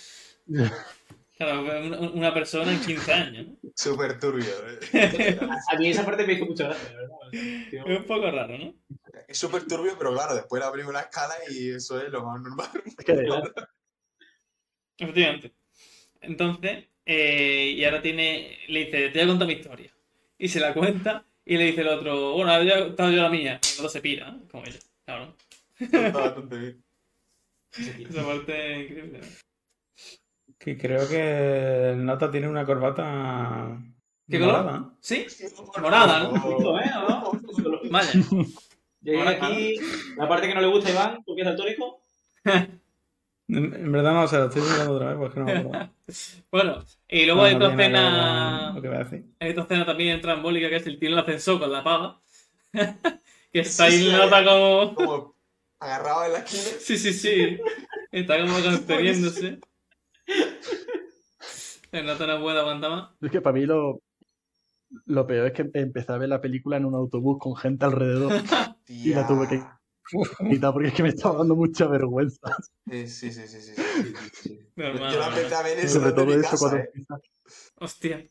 Claro, 1.43 2.13
una, 2.13 2.33
persona 2.33 2.73
en 2.73 2.81
15 2.81 3.13
años. 3.13 3.47
Súper 3.75 4.21
turbio. 4.21 4.47
¿eh? 4.93 5.39
A, 5.69 5.77
mí 5.77 5.89
esa 5.89 6.05
parte 6.05 6.25
me 6.25 6.35
hizo 6.35 6.47
mucha 6.47 6.65
gracia, 6.65 6.93
la 6.93 6.99
verdad. 6.99 7.17
Es 7.33 7.99
un 7.99 8.05
poco 8.05 8.31
raro, 8.31 8.59
¿no? 8.59 8.75
Es 9.27 9.39
súper 9.39 9.67
turbio, 9.67 9.97
pero 9.99 10.13
claro, 10.13 10.37
después 10.37 10.63
la 10.63 10.71
película 10.71 11.01
escala 11.01 11.35
y 11.51 11.71
eso 11.71 12.01
es 12.01 12.11
lo 12.11 12.25
más 12.25 12.41
normal. 12.41 12.69
Es 12.99 13.05
que, 13.05 13.29
Efectivamente. 14.99 15.53
Entonces, 16.21 16.85
eh, 17.07 17.75
y 17.77 17.85
ahora 17.85 18.03
tiene, 18.03 18.59
le 18.69 18.85
dice, 18.85 19.09
te 19.09 19.19
voy 19.19 19.23
a 19.23 19.27
contar 19.27 19.49
mi 19.49 19.55
historia. 19.55 19.93
Y 20.39 20.49
se 20.49 20.61
la 20.61 20.75
cuenta 20.75 21.25
y 21.45 21.57
le 21.57 21.65
dice 21.65 21.81
el 21.81 21.89
otro, 21.89 22.35
bueno, 22.35 22.53
ahora 22.53 22.65
ya 22.65 22.79
he 22.79 22.85
contado 22.85 23.11
yo 23.11 23.23
la 23.23 23.31
mía. 23.31 23.59
Y 23.65 23.73
el 23.73 23.79
otro 23.79 23.89
se 23.89 24.01
pira, 24.01 24.31
¿no? 24.31 24.47
como 24.49 24.65
ella. 24.65 24.79
Claro. 25.05 25.37
Está 25.77 26.11
bastante 26.11 26.57
bien. 26.57 26.85
Esa 28.09 28.25
parte 28.25 28.75
es 28.75 28.91
increíble. 28.91 29.19
¿no? 29.19 29.52
Que 30.63 30.79
creo 30.79 31.09
que 31.09 31.91
el 31.91 32.05
nota 32.05 32.31
tiene 32.31 32.49
una 32.49 32.65
corbata 32.65 33.79
¿Qué 34.29 34.39
color? 34.39 34.63
morada. 34.63 34.97
¿Sí? 35.01 35.27
Morada, 35.81 36.21
¿no? 36.21 36.37
¿eh? 36.81 36.91
¿O 36.97 37.09
no? 37.09 37.33
Lógico, 37.43 37.69
lógico. 37.69 37.93
Vaya. 37.93 38.13
Llegué 39.01 39.19
Ahora, 39.19 39.31
aquí, 39.33 39.77
la 40.17 40.29
parte 40.29 40.47
que 40.47 40.55
no 40.55 40.61
le 40.61 40.69
gusta 40.69 40.89
a 40.89 40.93
Iván, 40.93 41.23
porque 41.25 41.43
es 41.43 41.47
daltónico. 41.49 42.01
En, 43.49 43.93
verdad 43.93 44.15
no 44.15 44.29
sé, 44.29 44.37
lo 44.39 44.45
estoy 44.47 44.63
mirando 44.63 44.95
otra 44.95 45.09
vez 45.09 45.17
porque 45.19 45.41
no 45.41 45.47
me 45.47 45.53
acuerdo. 45.59 45.91
Bueno, 46.51 46.85
y 47.09 47.27
luego 47.27 47.41
No, 47.41 47.47
hay 47.47 47.57
no 47.57 47.67
otra 47.67 47.71
escena. 47.73 48.63
con 48.67 48.75
Lo 48.77 48.83
que 48.83 48.89
voy 48.89 48.97
a 48.97 49.05
decir. 49.05 49.25
Hay 49.41 49.51
otra 49.51 49.63
escena 49.65 49.87
también 49.87 50.21
trambólica 50.21 50.69
que 50.69 50.77
es 50.77 50.87
el 50.87 50.99
tío 50.99 51.09
en 51.09 51.15
el 51.15 51.19
ascensor 51.21 51.59
con 51.59 51.73
la 51.73 51.83
pava. 51.83 52.21
que 53.53 53.61
está 53.61 53.85
ahí 53.85 53.93
Sí, 53.93 54.05
sí, 54.05 54.13
nota 54.13 54.45
como. 54.45 54.95
Como 54.95 55.37
agarrado 55.81 56.25
en 56.27 56.33
la 56.35 56.39
esquina. 56.39 56.63
Sí, 56.79 56.97
sí, 56.97 57.13
sí. 57.13 57.59
Está 58.13 58.41
como 58.41 58.55
conteniéndose. 58.63 59.59
Se 61.41 62.03
nota 62.03 62.25
una 62.25 62.39
buena 62.39 62.61
aguanta 62.61 62.89
más. 62.89 63.11
Es 63.21 63.31
que 63.31 63.41
para 63.41 63.55
mí 63.55 63.67
lo, 63.67 64.01
lo 65.07 65.27
peor 65.27 65.49
es 65.49 65.53
que 65.53 65.71
empecé 65.75 66.13
a 66.13 66.19
ver 66.19 66.29
la 66.29 66.41
película 66.41 66.77
en 66.77 66.85
un 66.85 66.95
autobús 66.95 67.39
con 67.39 67.57
gente 67.57 67.85
alrededor 67.85 68.33
y 68.89 69.13
la 69.13 69.27
tuve 69.27 69.49
que 69.49 69.63
quitar 70.51 70.73
porque 70.73 70.89
es 70.89 70.95
que 70.95 71.03
me 71.03 71.11
estaba 71.11 71.39
dando 71.39 71.55
mucha 71.55 71.87
vergüenza. 71.87 72.57
Sí, 72.91 73.09
sí, 73.09 73.33
sí, 73.33 73.47
sí. 73.47 73.61
sí. 73.61 73.75
Sí, 73.75 74.15
sí, 74.15 74.31
sí. 74.43 74.61
Normal, 74.77 75.13
Yo 75.13 75.21
la 75.21 75.29
empecé 75.29 75.55
a 75.55 75.63
ver 75.63 75.79
en 75.79 75.89
Sobre 75.89 76.09
el 76.09 76.15
todo 76.15 76.33
eso 76.33 76.43
casa, 76.43 76.57
cuando 76.59 76.79
¿eh? 76.79 76.93
Hostia. 77.77 78.27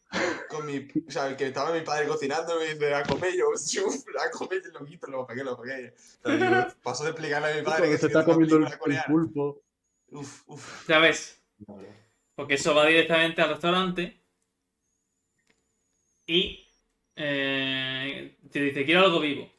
Con 0.50 0.66
mi, 0.66 0.88
o 1.08 1.12
sea, 1.12 1.36
que 1.38 1.48
estaba 1.48 1.74
mi 1.74 1.82
padre 1.82 2.08
cocinando 2.08 2.56
y 2.64 2.68
me 2.68 2.74
dice, 2.74 2.94
a 2.94 3.04
comer, 3.04 3.34
yo, 3.36 3.46
a 3.48 4.32
comer, 4.32 4.62
y 4.68 4.72
lo 4.72 4.86
quito, 4.86 5.08
lo 5.08 5.28
pegué, 5.28 5.44
lo 5.44 5.60
pegué. 5.60 5.94
Pero 6.22 6.38
digo, 6.38 6.68
paso 6.82 7.04
de 7.04 7.12
explicarle 7.12 7.52
a 7.52 7.56
mi 7.58 7.62
padre 7.62 7.90
que 7.90 7.98
se 7.98 8.08
está 8.08 8.26
comiendo 8.26 8.58
el, 8.58 8.64
el 8.66 9.04
pulpo. 9.08 9.62
Uf, 10.10 10.44
uf. 10.48 10.88
Ya 10.88 11.00
ves. 11.00 11.41
Vale. 11.68 11.88
Porque 12.36 12.56
eso 12.56 12.74
va 12.76 12.86
directamente 12.86 13.42
al 13.42 13.50
restaurante. 13.50 14.18
Y. 16.28 16.68
eh, 17.16 18.38
te 18.52 18.62
dice, 18.62 18.86
quiero 18.86 19.02
algo 19.02 19.20
vivo. 19.20 19.52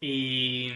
Y. 0.00 0.70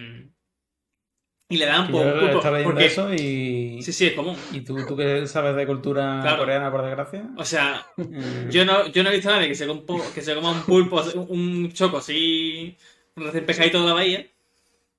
Y 1.50 1.56
le 1.56 1.64
dan 1.66 1.90
por. 1.90 2.04
leyendo 2.04 2.40
porque- 2.64 2.86
eso 2.86 3.12
y. 3.14 3.80
Sí, 3.82 3.92
sí, 3.92 4.06
es 4.08 4.12
común. 4.14 4.36
¿Y 4.52 4.60
tú, 4.60 4.76
tú 4.86 4.96
que 4.96 5.26
sabes 5.26 5.56
de 5.56 5.66
cultura 5.66 6.18
Claro. 6.20 6.38
coreana, 6.38 6.70
por 6.70 6.82
desgracia? 6.82 7.30
O 7.36 7.44
sea, 7.44 7.86
Mm, 7.96 8.50
yo 8.50 8.64
no, 8.64 8.86
yo 8.88 9.02
no 9.02 9.10
he 9.10 9.14
visto 9.14 9.30
a 9.30 9.36
nadie 9.36 9.48
que 9.48 9.54
se, 9.54 9.66
compo- 9.66 10.12
que 10.12 10.20
se 10.22 10.34
coma 10.34 10.52
un 10.52 10.62
pulpo, 10.62 11.00
un 11.28 11.72
choco 11.72 11.98
así, 11.98 12.76
un 13.16 13.24
recién 13.24 13.46
pescadito 13.46 13.80
de 13.80 13.86
la 13.86 13.94
bahía, 13.94 14.26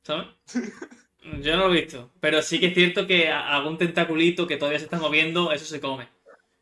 ¿sabes? 0.04 0.28
Yo 1.42 1.58
no 1.58 1.68
lo 1.68 1.74
he 1.74 1.82
visto. 1.82 2.12
Pero 2.20 2.42
sí 2.42 2.60
que 2.60 2.68
es 2.68 2.74
cierto 2.74 3.06
que 3.06 3.30
algún 3.30 3.78
tentaculito 3.78 4.48
que 4.48 4.58
todavía 4.58 4.80
se 4.80 4.86
está 4.86 4.98
moviendo, 4.98 5.52
eso 5.52 5.66
se 5.66 5.80
come. 5.82 6.08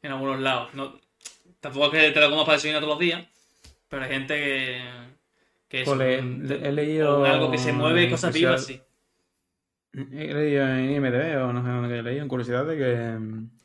En 0.01 0.11
algunos 0.11 0.39
lados. 0.39 0.73
No, 0.73 0.99
tampoco 1.59 1.85
es 1.87 1.91
que 1.91 2.11
te 2.11 2.19
lo 2.21 2.29
comas 2.29 2.45
para 2.45 2.55
desayunar 2.57 2.81
todos 2.81 2.93
los 2.95 2.99
días, 2.99 3.25
pero 3.87 4.03
hay 4.03 4.09
gente 4.09 4.35
que. 4.35 4.81
que 5.67 5.83
Pues 5.83 5.97
le- 5.97 6.19
un- 6.21 6.47
le- 6.47 6.67
he 6.67 6.71
leído. 6.71 7.23
algo 7.25 7.51
que 7.51 7.57
se 7.57 7.73
mueve 7.73 8.03
y 8.03 8.09
cosas 8.09 8.33
vivas, 8.33 8.65
sí. 8.65 8.81
He 9.93 10.33
leído 10.33 10.67
en 10.67 10.91
IMDb 10.91 11.41
o 11.43 11.53
no 11.53 11.63
sé 11.63 11.69
dónde 11.69 11.99
he 11.99 12.03
leído, 12.03 12.21
en 12.21 12.27
curiosidad, 12.29 12.65
de 12.65 12.77
que, 12.77 13.17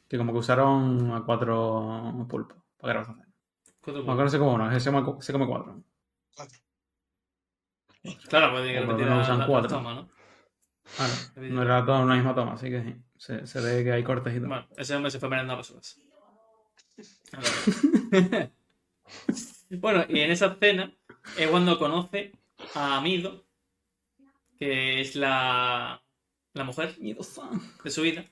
que 0.08 0.16
como 0.18 0.32
que 0.32 0.38
usaron 0.38 1.12
a 1.12 1.22
cuatro 1.24 2.14
pulpos 2.28 2.56
para 2.78 2.94
grabar 2.94 3.10
esa 3.10 3.22
cena. 3.22 3.28
Aunque 4.06 4.22
no 4.24 4.28
sé 4.30 4.38
cómo 4.38 4.54
uno, 4.54 4.80
se 4.80 4.90
come, 4.90 5.22
se 5.22 5.32
come 5.32 5.46
cuatro. 5.46 5.82
Claro, 8.28 8.52
pues 8.52 8.66
que 8.72 8.78
por 8.78 8.86
lo 8.86 8.92
repetir 8.92 9.06
la, 9.06 9.20
usan 9.20 9.38
la- 9.38 9.44
la 9.44 9.46
cuatro. 9.46 9.68
toma, 9.76 9.94
¿no? 9.94 10.08
Claro, 10.96 11.12
no 11.36 11.62
era 11.62 11.84
toda 11.84 12.00
una 12.00 12.14
misma 12.14 12.34
toma, 12.34 12.54
así 12.54 12.68
que 12.68 12.82
sí, 12.82 12.94
se, 13.16 13.46
se 13.46 13.60
ve 13.60 13.84
que 13.84 13.92
hay 13.92 14.02
cortes 14.02 14.34
y 14.34 14.38
todo. 14.38 14.48
Bueno, 14.48 14.66
ese 14.76 14.94
hombre 14.94 15.10
se 15.10 15.20
fue 15.20 15.28
merendando 15.28 15.62
a. 15.62 17.36
A 17.36 17.40
ver. 17.40 18.50
bueno, 19.70 20.04
y 20.08 20.20
en 20.20 20.30
esa 20.30 20.46
escena 20.46 20.92
es 21.38 21.48
cuando 21.48 21.78
conoce 21.78 22.32
a 22.74 22.96
Amido, 22.96 23.44
que 24.58 25.00
es 25.00 25.16
la, 25.16 26.02
la 26.52 26.64
mujer 26.64 26.96
de 26.96 27.90
su 27.90 28.02
vida. 28.02 28.24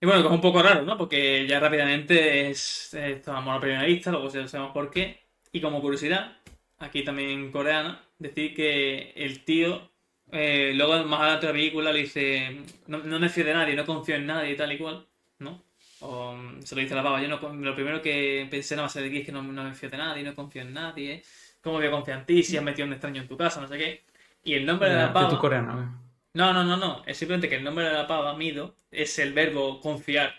Y 0.00 0.06
bueno, 0.06 0.22
que 0.22 0.28
es 0.28 0.34
un 0.34 0.40
poco 0.40 0.62
raro, 0.62 0.82
¿no? 0.82 0.98
Porque 0.98 1.46
ya 1.46 1.60
rápidamente 1.60 2.50
es 2.50 2.92
esta 2.94 3.40
monoprimerista, 3.40 4.10
luego 4.10 4.28
ya 4.30 4.48
sabemos 4.48 4.72
por 4.72 4.90
qué. 4.90 5.28
Y 5.52 5.60
como 5.60 5.80
curiosidad, 5.80 6.38
aquí 6.78 7.04
también 7.04 7.52
coreana, 7.52 8.04
decir 8.18 8.54
que 8.54 9.12
el 9.14 9.44
tío, 9.44 9.91
eh, 10.32 10.72
luego 10.74 11.04
más 11.04 11.20
adelante 11.20 11.46
de 11.46 11.52
la 11.52 11.56
película 11.58 11.92
le 11.92 12.00
dice, 12.00 12.62
no, 12.86 12.98
no 12.98 13.20
me 13.20 13.28
fío 13.28 13.44
de 13.44 13.52
nadie, 13.52 13.76
no 13.76 13.84
confío 13.84 14.14
en 14.16 14.26
nadie 14.26 14.52
y 14.52 14.56
tal 14.56 14.72
y 14.72 14.78
cual, 14.78 15.06
¿no? 15.40 15.62
O 16.00 16.32
mm, 16.32 16.62
se 16.62 16.74
lo 16.74 16.80
dice 16.80 16.94
la 16.94 17.02
pava, 17.02 17.20
yo 17.20 17.28
no, 17.28 17.38
lo 17.38 17.74
primero 17.74 18.00
que 18.00 18.48
pensé 18.50 18.74
nada 18.74 18.86
más 18.86 18.94
de 18.94 19.04
aquí 19.04 19.18
es 19.18 19.26
que 19.26 19.32
no, 19.32 19.42
no 19.42 19.62
me 19.62 19.74
fío 19.74 19.90
de 19.90 19.98
nadie, 19.98 20.22
no 20.22 20.34
confío 20.34 20.62
en 20.62 20.72
nadie, 20.72 21.22
¿cómo 21.60 21.76
voy 21.76 21.86
a 21.86 21.90
confiar 21.90 22.20
en 22.20 22.26
ti 22.26 22.42
si 22.42 22.56
has 22.56 22.64
metido 22.64 22.86
un 22.86 22.94
extraño 22.94 23.20
en 23.20 23.28
tu 23.28 23.36
casa, 23.36 23.60
no 23.60 23.68
sé 23.68 23.76
qué? 23.76 24.04
Y 24.42 24.54
el 24.54 24.64
nombre 24.64 24.88
de 24.88 24.96
la 24.96 25.12
pava... 25.12 25.28
tú 25.28 25.36
coreano. 25.36 26.00
No, 26.32 26.52
no, 26.54 26.64
no, 26.64 26.78
no. 26.78 27.02
Es 27.06 27.18
simplemente 27.18 27.50
que 27.50 27.56
el 27.56 27.64
nombre 27.64 27.84
de 27.84 27.92
la 27.92 28.06
pava, 28.06 28.34
Mido, 28.34 28.74
es 28.90 29.18
el 29.18 29.34
verbo 29.34 29.80
confiar 29.80 30.34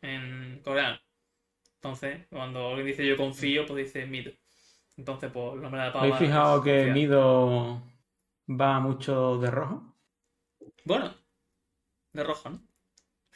en 0.00 0.60
coreano. 0.64 0.98
Entonces, 1.74 2.26
cuando 2.30 2.68
alguien 2.68 2.86
dice 2.86 3.06
yo 3.06 3.18
confío, 3.18 3.66
pues 3.66 3.84
dice 3.84 4.06
Mido. 4.06 4.32
Entonces, 4.96 5.30
pues 5.30 5.54
el 5.54 5.60
nombre 5.60 5.82
de 5.82 5.86
la 5.88 5.92
pava. 5.92 6.06
¿Habéis 6.06 6.18
fijado 6.18 6.62
que 6.62 6.70
confiar. 6.76 6.94
Mido 6.94 7.91
va 8.48 8.80
mucho 8.80 9.38
de 9.38 9.50
rojo? 9.50 9.96
Bueno, 10.84 11.14
de 12.12 12.24
rojo, 12.24 12.50
¿no? 12.50 12.60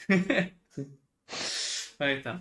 Ahí 1.98 2.14
está. 2.16 2.40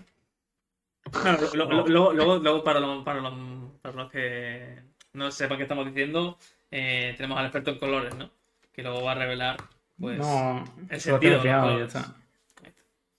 Bueno, 1.11 1.37
lo- 1.53 1.65
lo- 1.69 1.87
lo- 1.87 2.13
luego, 2.13 2.37
luego, 2.39 2.63
para, 2.63 2.79
los, 2.79 3.03
para, 3.03 3.21
los, 3.21 3.33
para 3.81 3.95
los 3.95 4.11
que 4.11 4.81
no 5.13 5.31
sepan 5.31 5.57
qué 5.57 5.63
estamos 5.63 5.85
diciendo, 5.85 6.37
eh, 6.71 7.13
tenemos 7.15 7.37
al 7.37 7.45
experto 7.45 7.71
en 7.71 7.79
colores, 7.79 8.15
¿no? 8.15 8.29
Que 8.73 8.83
luego 8.83 9.03
va 9.03 9.13
a 9.13 9.15
revelar, 9.15 9.57
pues. 9.99 10.19
no, 10.19 10.63
el 10.89 10.99
sentido 10.99 11.39
fiado 11.41 11.79
ya 11.79 11.85
está. 11.85 12.15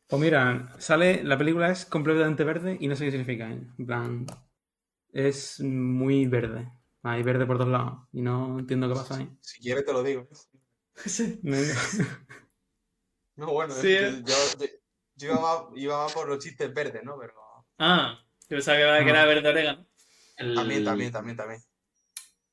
Pues 0.08 0.22
mira, 0.22 0.68
sale, 0.78 1.24
la 1.24 1.36
película 1.38 1.70
es 1.70 1.84
completamente 1.86 2.44
verde 2.44 2.76
y 2.78 2.86
no 2.86 2.94
sé 2.94 3.06
qué 3.06 3.10
significa. 3.12 3.50
¿eh? 3.50 3.60
En 3.78 3.86
plan, 3.86 4.26
es 5.12 5.60
muy 5.60 6.26
verde. 6.26 6.70
Hay 7.08 7.22
verde 7.22 7.46
por 7.46 7.56
todos 7.58 7.70
lados 7.70 8.08
y 8.12 8.20
no 8.22 8.58
entiendo 8.58 8.88
qué 8.88 8.94
pasa 8.94 9.16
ahí. 9.18 9.30
Si 9.40 9.60
quieres 9.60 9.84
te 9.84 9.92
lo 9.92 10.02
digo. 10.02 10.28
Sí. 11.04 11.40
No- 11.42 11.56
No, 13.36 13.52
bueno, 13.52 13.74
Sí, 13.74 13.92
es 13.92 14.00
que 14.00 14.18
eh. 14.18 14.22
yo, 14.24 14.34
yo, 14.58 14.66
yo 15.16 15.28
iba, 15.32 15.40
más, 15.40 15.62
iba 15.76 16.02
más 16.04 16.12
por 16.14 16.26
los 16.26 16.38
chistes 16.42 16.72
verdes, 16.72 17.02
¿no? 17.04 17.18
Pero 17.18 17.34
Ah, 17.78 18.18
yo 18.48 18.56
pensaba 18.56 18.78
que 18.78 18.82
era, 18.82 19.04
que 19.04 19.10
era 19.10 19.24
verde 19.26 19.48
orégano. 19.48 19.86
El, 20.38 20.54
también, 20.54 20.84
también, 20.84 21.12
también, 21.12 21.36
también. 21.36 21.62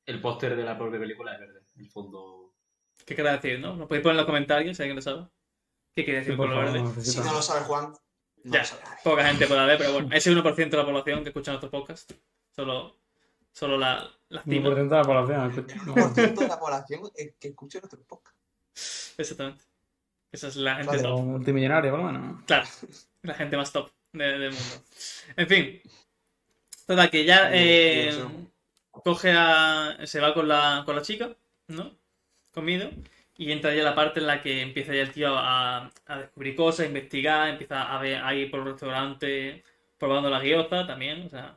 El 0.06 0.20
póster 0.22 0.56
de 0.58 0.64
la 0.64 0.78
propia 0.78 1.00
película 1.00 1.34
es 1.36 1.40
verde. 1.40 1.62
El 1.78 1.90
fondo. 1.90 2.54
¿Qué 3.06 3.16
quiere 3.16 3.32
decir, 3.32 3.60
no? 3.60 3.76
¿Lo 3.78 3.88
podéis 3.88 4.04
poner 4.04 4.16
en 4.16 4.18
los 4.18 4.26
comentarios 4.26 4.76
si 4.76 4.84
alguien 4.84 4.98
lo 4.98 5.02
sabe? 5.02 5.28
¿Qué 5.96 6.04
quiere 6.04 6.20
decir 6.20 6.34
Sí, 6.34 6.38
por 6.38 6.50
lo 6.50 6.58
verde? 6.58 7.02
Si 7.02 7.20
no 7.22 7.32
lo 7.34 7.42
sabe 7.42 7.62
Juan, 7.62 7.94
no 8.44 8.54
Ya. 8.54 8.60
lo 8.60 8.66
sabe. 8.66 8.82
Poca 9.06 9.26
gente 9.26 9.48
puede 9.48 9.66
ver, 9.66 9.78
pero 9.78 9.94
bueno, 9.94 10.10
ese 10.12 10.32
1% 10.32 10.70
de 10.78 10.78
la 10.78 10.86
población 10.86 11.24
que 11.24 11.30
escucha 11.30 11.52
nuestros 11.52 11.72
podcasts. 11.72 12.14
Solo, 12.52 13.00
solo 13.54 13.78
la, 13.78 14.10
las 14.30 14.44
por 14.44 14.52
dentro 14.76 14.84
de 14.84 14.90
la 14.90 15.04
población. 15.04 15.42
El 15.42 15.60
escucha. 15.60 16.02
1% 16.10 16.36
de 16.40 16.48
la 16.48 16.60
población 16.60 17.02
es 17.16 17.34
que 17.40 17.48
escucha 17.50 17.80
nuestro 17.80 18.02
podcast. 18.04 18.36
Exactamente. 19.18 19.64
Esa 20.32 20.48
es 20.48 20.56
la 20.56 20.76
gente 20.76 20.88
Vale. 20.88 21.04
Top. 21.04 21.22
multimillonario, 21.24 21.92
por 21.92 22.00
lo 22.02 22.12
menos. 22.12 22.44
Claro, 22.46 22.68
la 23.22 23.34
gente 23.36 23.56
más 23.56 23.72
top 23.72 23.92
de- 24.12 24.40
del 24.40 24.52
mundo. 24.52 24.76
En 25.38 25.48
fin. 25.48 25.82
Total, 26.88 27.10
que 27.10 27.24
ya 27.24 27.50
eh, 27.54 28.12
coge 28.92 29.32
a. 29.36 29.98
se 30.06 30.20
va 30.20 30.34
con 30.34 30.48
la, 30.48 30.82
con 30.86 30.96
la 30.96 31.02
chica, 31.04 31.30
¿no? 31.68 31.92
Comido. 32.52 32.90
Y 33.38 33.52
entra 33.52 33.74
ya 33.74 33.84
la 33.84 33.96
parte 33.96 34.20
en 34.20 34.28
la 34.28 34.42
que 34.42 34.62
empieza 34.62 34.94
ya 34.94 35.02
el 35.02 35.12
tío 35.12 35.36
a, 35.36 35.92
a 36.08 36.18
descubrir 36.18 36.56
cosas, 36.56 36.82
a 36.86 36.88
investigar, 36.88 37.50
empieza 37.50 37.82
a 37.96 38.00
ver 38.02 38.22
ahí 38.24 38.48
por 38.48 38.60
el 38.60 38.66
restaurante 38.68 39.64
probando 39.98 40.30
la 40.30 40.40
guioza 40.40 40.86
también. 40.86 41.26
O 41.26 41.30
sea, 41.30 41.56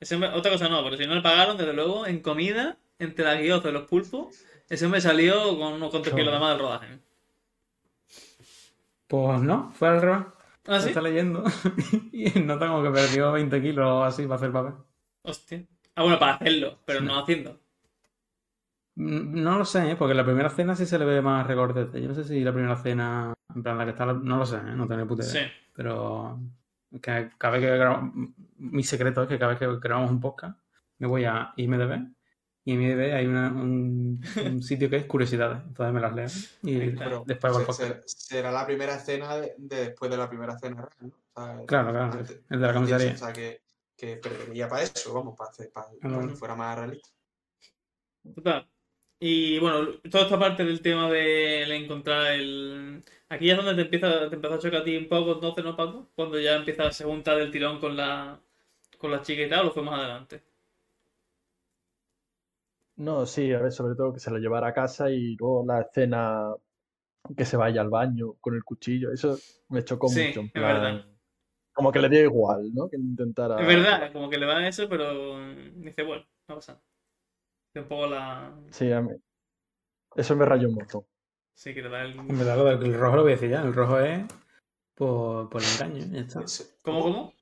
ese 0.00 0.14
hombre- 0.14 0.30
otra 0.34 0.50
cosa 0.52 0.68
no, 0.68 0.82
pero 0.84 0.96
si 0.96 1.06
no 1.06 1.14
le 1.14 1.22
pagaron, 1.22 1.56
desde 1.56 1.72
luego, 1.72 2.06
en 2.06 2.20
comida, 2.20 2.76
entre 2.98 3.24
la 3.24 3.34
guioza 3.36 3.68
y 3.68 3.72
los 3.72 3.84
pulpos, 3.88 4.44
ese 4.68 4.84
hombre 4.86 5.00
salió 5.00 5.58
con 5.58 5.74
unos 5.74 5.90
cuantos 5.90 6.12
kilos 6.14 6.32
de 6.32 6.38
más 6.40 6.50
del 6.50 6.58
rodaje. 6.60 6.98
Pues 9.08 9.40
no, 9.40 9.70
fue 9.72 9.88
al 9.88 10.00
revés. 10.02 10.26
¿Ah, 10.66 10.80
sí? 10.80 10.88
Está 10.88 11.00
leyendo 11.00 11.44
y 12.12 12.28
nota 12.40 12.66
como 12.66 12.82
que 12.82 12.90
perdió 12.90 13.30
20 13.32 13.62
kilos 13.62 13.86
o 13.86 14.02
así 14.04 14.22
para 14.24 14.34
hacer 14.36 14.50
papel. 14.52 14.74
Hostia. 15.22 15.64
Ah, 15.94 16.02
bueno, 16.02 16.18
para 16.18 16.34
hacerlo, 16.34 16.80
pero 16.84 17.00
no 17.00 17.16
haciendo. 17.18 17.60
Mm, 18.96 19.42
No 19.42 19.58
lo 19.58 19.64
sé, 19.64 19.92
¿eh? 19.92 19.96
porque 19.96 20.10
en 20.12 20.16
la 20.16 20.24
primera 20.24 20.50
cena 20.50 20.74
sí 20.74 20.84
se 20.86 20.98
le 20.98 21.04
ve 21.04 21.22
más 21.22 21.46
recordete. 21.46 22.02
Yo 22.02 22.08
no 22.08 22.14
sé 22.14 22.24
si 22.24 22.40
la 22.40 22.52
primera 22.52 22.76
cena, 22.76 23.32
en 23.54 23.62
plan 23.62 23.78
la 23.78 23.84
que 23.84 23.90
está, 23.92 24.06
no 24.06 24.36
lo 24.38 24.44
sé, 24.46 24.56
¿eh? 24.56 24.74
no 24.74 24.88
tengo 24.88 25.06
puta 25.06 25.22
idea. 25.24 25.32
Sí. 25.46 25.52
Pero 25.72 26.40
que 27.00 27.30
cada 27.38 27.52
vez 27.58 27.62
que 27.62 27.76
grabamos, 27.78 28.30
mi 28.58 28.82
secreto 28.82 29.22
es 29.22 29.28
que 29.28 29.38
cada 29.38 29.50
vez 29.50 29.58
que 29.58 29.66
grabamos 29.80 30.10
un 30.10 30.20
podcast 30.20 30.58
me 30.98 31.06
voy 31.06 31.24
a 31.24 31.52
IMDB 31.56 32.08
y 32.64 32.72
en 32.72 32.82
IMDB 32.82 33.14
hay 33.14 33.26
una- 33.26 33.48
un, 33.52 34.20
un 34.44 34.62
sitio 34.62 34.90
que 34.90 34.96
es 34.96 35.06
curiosidades, 35.06 35.62
entonces 35.66 35.94
me 35.94 36.00
las 36.00 36.14
leo 36.14 36.26
y. 36.62 36.90
Pero 36.90 37.22
después 37.26 37.52
va 37.52 37.58
al 37.58 37.62
se- 37.62 37.66
podcast. 37.66 38.08
se- 38.08 38.18
será 38.34 38.50
la 38.50 38.66
primera 38.66 38.96
escena 38.96 39.36
de, 39.36 39.54
de 39.58 39.76
después 39.76 40.10
de 40.10 40.16
la 40.16 40.28
primera 40.28 40.58
cena 40.58 40.76
real, 40.76 40.90
¿no? 41.00 41.08
O 41.08 41.44
sea, 41.46 41.66
Claro, 41.66 41.90
claro, 41.92 42.12
antes- 42.12 42.40
el 42.50 42.60
de 42.60 42.66
la 42.66 42.74
comisaría. 42.74 43.12
O 43.12 43.16
sea, 43.16 43.32
que, 43.32 43.60
que 43.96 44.16
perdería 44.16 44.68
para 44.68 44.82
eso, 44.82 45.14
vamos, 45.14 45.36
para, 45.36 45.50
hacer, 45.50 45.70
para, 45.72 45.86
para 46.00 46.26
que 46.28 46.34
fuera 46.34 46.54
más 46.56 46.76
realista. 46.78 47.08
Total. 48.34 48.68
Y 49.18 49.58
bueno, 49.58 49.92
toda 50.10 50.24
esta 50.24 50.38
parte 50.38 50.64
del 50.64 50.82
tema 50.82 51.10
del 51.10 51.70
encontrar 51.72 52.32
el. 52.32 53.02
Aquí 53.28 53.46
ya 53.46 53.54
es 53.54 53.64
donde 53.64 53.74
te 53.74 53.82
empieza, 53.82 54.28
te 54.28 54.34
empieza 54.36 54.56
a 54.56 54.58
chocar 54.58 54.80
a 54.82 54.84
ti 54.84 54.96
un 54.96 55.08
poco, 55.08 55.32
entonces, 55.34 55.64
¿no, 55.64 55.74
Paco? 55.76 56.10
Cuando 56.14 56.38
ya 56.38 56.56
empieza 56.56 56.90
se 56.92 57.04
junta 57.04 57.34
del 57.36 57.50
tirón 57.50 57.80
con 57.80 57.96
la, 57.96 58.40
con 58.98 59.10
la 59.10 59.22
chica 59.22 59.42
y 59.42 59.48
tal, 59.48 59.60
o 59.60 59.64
lo 59.64 59.70
fue 59.72 59.82
más 59.82 59.98
adelante. 60.00 60.42
No, 62.96 63.26
sí, 63.26 63.52
a 63.52 63.58
ver, 63.60 63.72
sobre 63.72 63.94
todo 63.94 64.12
que 64.12 64.20
se 64.20 64.30
lo 64.30 64.38
llevara 64.38 64.68
a 64.68 64.72
casa 64.74 65.10
y 65.10 65.36
luego 65.36 65.64
la 65.66 65.82
escena 65.82 66.54
que 67.36 67.44
se 67.44 67.56
vaya 67.56 67.80
al 67.82 67.90
baño 67.90 68.34
con 68.40 68.54
el 68.54 68.64
cuchillo, 68.64 69.12
eso 69.12 69.38
me 69.70 69.84
chocó 69.84 70.08
Sí, 70.08 70.20
mucho. 70.20 70.40
en 70.40 70.46
es 70.46 70.52
plan, 70.52 70.62
verdad. 70.62 71.06
Como 71.74 71.92
que 71.92 72.00
le 72.00 72.08
dio 72.08 72.20
igual, 72.24 72.72
¿no? 72.74 72.88
Que 72.88 72.96
intentara. 72.96 73.60
Es 73.60 73.66
verdad, 73.66 74.12
como 74.12 74.30
que 74.30 74.38
le 74.38 74.46
va 74.46 74.66
eso, 74.68 74.88
pero 74.88 75.38
dice, 75.76 76.02
bueno, 76.02 76.24
no 76.48 76.54
pasa 76.56 76.72
nada. 76.74 76.84
Un 77.80 77.88
poco 77.88 78.06
la. 78.06 78.52
Sí, 78.70 78.90
a 78.92 79.00
mí. 79.00 79.12
Eso 80.14 80.36
me 80.36 80.44
rayó 80.44 80.68
un 80.68 80.74
montón. 80.74 81.04
Sí, 81.54 81.74
que 81.74 81.82
le 81.82 81.88
da 81.88 82.02
el. 82.02 82.18
En 82.18 82.38
verdad, 82.38 82.56
lo 82.56 82.64
del 82.64 82.82
el 82.84 82.98
rojo 82.98 83.16
lo 83.16 83.22
voy 83.22 83.32
a 83.32 83.34
decir 83.36 83.50
ya. 83.50 83.62
El 83.62 83.74
rojo 83.74 83.98
es 84.00 84.24
por, 84.94 85.48
por 85.50 85.62
el 85.62 85.68
engaño. 85.68 86.04
Ya 86.12 86.20
está. 86.20 86.46
Sí. 86.46 86.64
¿Cómo, 86.82 87.02
cómo? 87.02 87.34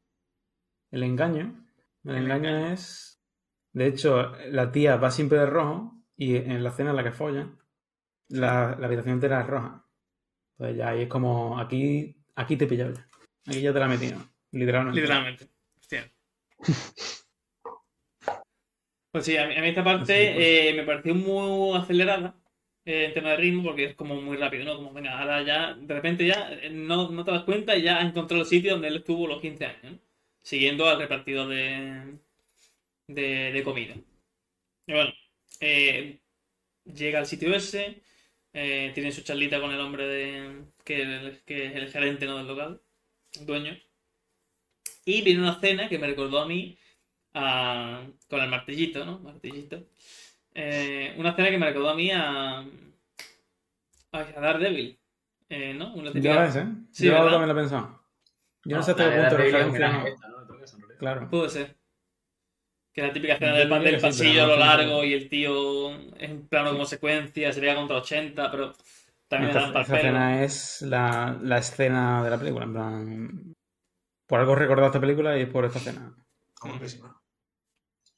El 0.91 1.03
engaño. 1.03 1.67
El, 2.05 2.11
El 2.11 2.17
engaño, 2.25 2.49
engaño. 2.49 2.73
es. 2.73 3.21
De 3.73 3.87
hecho, 3.87 4.33
la 4.51 4.71
tía 4.71 4.97
va 4.97 5.11
siempre 5.11 5.39
de 5.39 5.47
rojo 5.47 5.97
y 6.17 6.37
en 6.37 6.63
la 6.63 6.71
escena 6.71 6.91
en 6.91 6.97
la 6.97 7.03
que 7.05 7.11
follan, 7.11 7.59
la, 8.29 8.77
la 8.79 8.87
habitación 8.87 9.15
entera 9.15 9.41
es 9.41 9.47
roja. 9.49 9.85
Entonces 10.53 10.77
ya 10.79 10.89
ahí 10.91 11.03
es 11.03 11.09
como. 11.09 11.59
Aquí, 11.59 12.17
aquí 12.37 12.57
te 12.57 12.65
he 12.65 12.69
pillado 12.69 12.93
ya. 12.95 13.09
Aquí 13.47 13.61
ya 13.61 13.73
te 13.73 13.79
la 13.81 13.87
he 13.87 13.89
metido. 13.89 14.19
Literalmente. 14.53 15.01
Literalmente. 15.01 15.49
Hostia. 15.79 16.13
Pues 19.15 19.27
sí, 19.27 19.37
a 19.37 19.47
mí, 19.47 19.55
a 19.55 19.61
mí 19.61 19.69
esta 19.69 19.85
parte 19.85 20.71
eh, 20.71 20.75
me 20.75 20.83
pareció 20.83 21.15
muy 21.15 21.79
acelerada 21.79 22.35
eh, 22.85 23.05
en 23.05 23.15
tema 23.15 23.31
de 23.31 23.37
ritmo 23.37 23.63
porque 23.63 23.85
es 23.85 23.95
como 23.95 24.21
muy 24.21 24.37
rápido, 24.37 24.65
¿no? 24.65 24.75
Como, 24.75 24.93
venga, 24.93 25.17
ahora 25.17 25.41
ya, 25.45 25.73
de 25.75 25.95
repente 25.95 26.27
ya 26.27 26.53
eh, 26.53 26.71
no, 26.71 27.09
no 27.13 27.25
te 27.25 27.31
das 27.31 27.45
cuenta 27.45 27.77
y 27.77 27.83
ya 27.83 27.99
has 27.99 28.07
encontrado 28.07 28.43
el 28.43 28.49
sitio 28.49 28.73
donde 28.73 28.89
él 28.89 28.97
estuvo 28.97 29.29
los 29.29 29.41
15 29.41 29.67
años, 29.67 29.85
¿no? 29.85 29.99
Siguiendo 30.43 30.89
al 30.89 30.99
repartidor 30.99 31.47
de, 31.49 32.19
de, 33.07 33.53
de 33.53 33.63
comida. 33.63 33.95
Y 34.89 34.93
bueno, 34.93 35.13
eh, 35.61 36.19
llega 36.85 37.21
al 37.21 37.27
sitio 37.27 37.55
ese, 37.55 38.03
tiene 38.53 39.13
su 39.13 39.23
charlita 39.23 39.61
con 39.61 39.71
el 39.71 39.81
hombre 39.81 40.09
de, 40.09 40.65
que, 40.85 41.41
que 41.47 41.67
es 41.67 41.77
el 41.77 41.89
gerente 41.93 42.27
¿no? 42.27 42.39
del 42.39 42.49
local, 42.49 42.83
dueño. 43.43 43.79
Y 45.05 45.23
viene 45.23 45.41
una 45.41 45.61
cena 45.61 45.89
que 45.89 46.01
me 46.01 46.09
recordó 46.09 46.41
a 46.41 46.47
mí 46.47 46.77
a- 47.35 48.03
con 48.31 48.41
el 48.41 48.49
martillito, 48.51 49.05
¿no? 49.05 49.19
Martillito. 49.21 49.83
Eh, 50.55 51.15
una 51.19 51.35
cena 51.35 51.51
que 51.51 51.59
me 51.59 51.67
recordó 51.67 51.91
a 51.91 51.95
mí 51.95 52.11
a, 52.13 52.61
a 54.13 54.25
Daredevil, 54.41 54.99
eh, 55.49 55.75
¿no? 55.75 55.93
Una 55.95 56.07
Ya 56.09 56.13
típica- 56.13 56.43
ves, 56.43 56.57
¿eh? 56.57 56.67
Sí, 56.93 57.07
Yo 57.07 57.13
¿verdad? 57.13 57.31
también 57.33 57.49
lo 57.49 57.53
he 57.53 57.63
pensado. 57.63 58.01
Yo 58.65 58.77
no, 58.77 58.83
sé 58.83 58.91
hasta 58.93 59.05
qué 59.05 59.11
de 59.17 59.21
punto 59.23 59.37
es 59.43 59.53
referencia. 59.53 59.89
no-. 59.93 60.05
Claro. 60.99 61.29
Puede 61.31 61.51
ser. 61.51 61.77
Que 62.93 63.03
la 63.03 63.13
típica 63.13 63.33
escena 63.35 63.53
del, 63.57 63.69
del 63.83 64.01
pasillo 64.01 64.45
a 64.45 64.47
lo 64.47 64.57
largo 64.57 65.03
y 65.05 65.13
el 65.15 65.29
tío 65.29 65.91
en 66.17 66.47
plano 66.47 66.71
como 66.71 66.85
secuencia, 66.87 67.53
se 67.53 67.61
veía 67.61 67.75
contra 67.75 67.97
80, 67.97 68.51
pero 68.53 68.73
también 69.27 69.51
Esta, 69.51 69.63
dan 69.63 69.73
para 69.73 69.81
el 69.85 69.85
esta 69.87 69.97
escena 69.97 70.45
es 70.45 70.83
la, 70.83 71.37
la 71.43 71.59
escena 71.59 72.23
de 72.23 72.31
la 72.31 72.39
película. 72.39 72.65
En 72.65 72.73
plan. 72.73 73.55
Por 74.29 74.39
algo 74.41 74.53
he 74.53 74.57
recordado 74.57 74.87
esta 74.87 75.01
película 75.01 75.37
y 75.37 75.43
es 75.43 75.49
por 75.49 75.65
esta 75.65 75.79
escena. 75.81 76.15
Guapísima. 76.63 77.21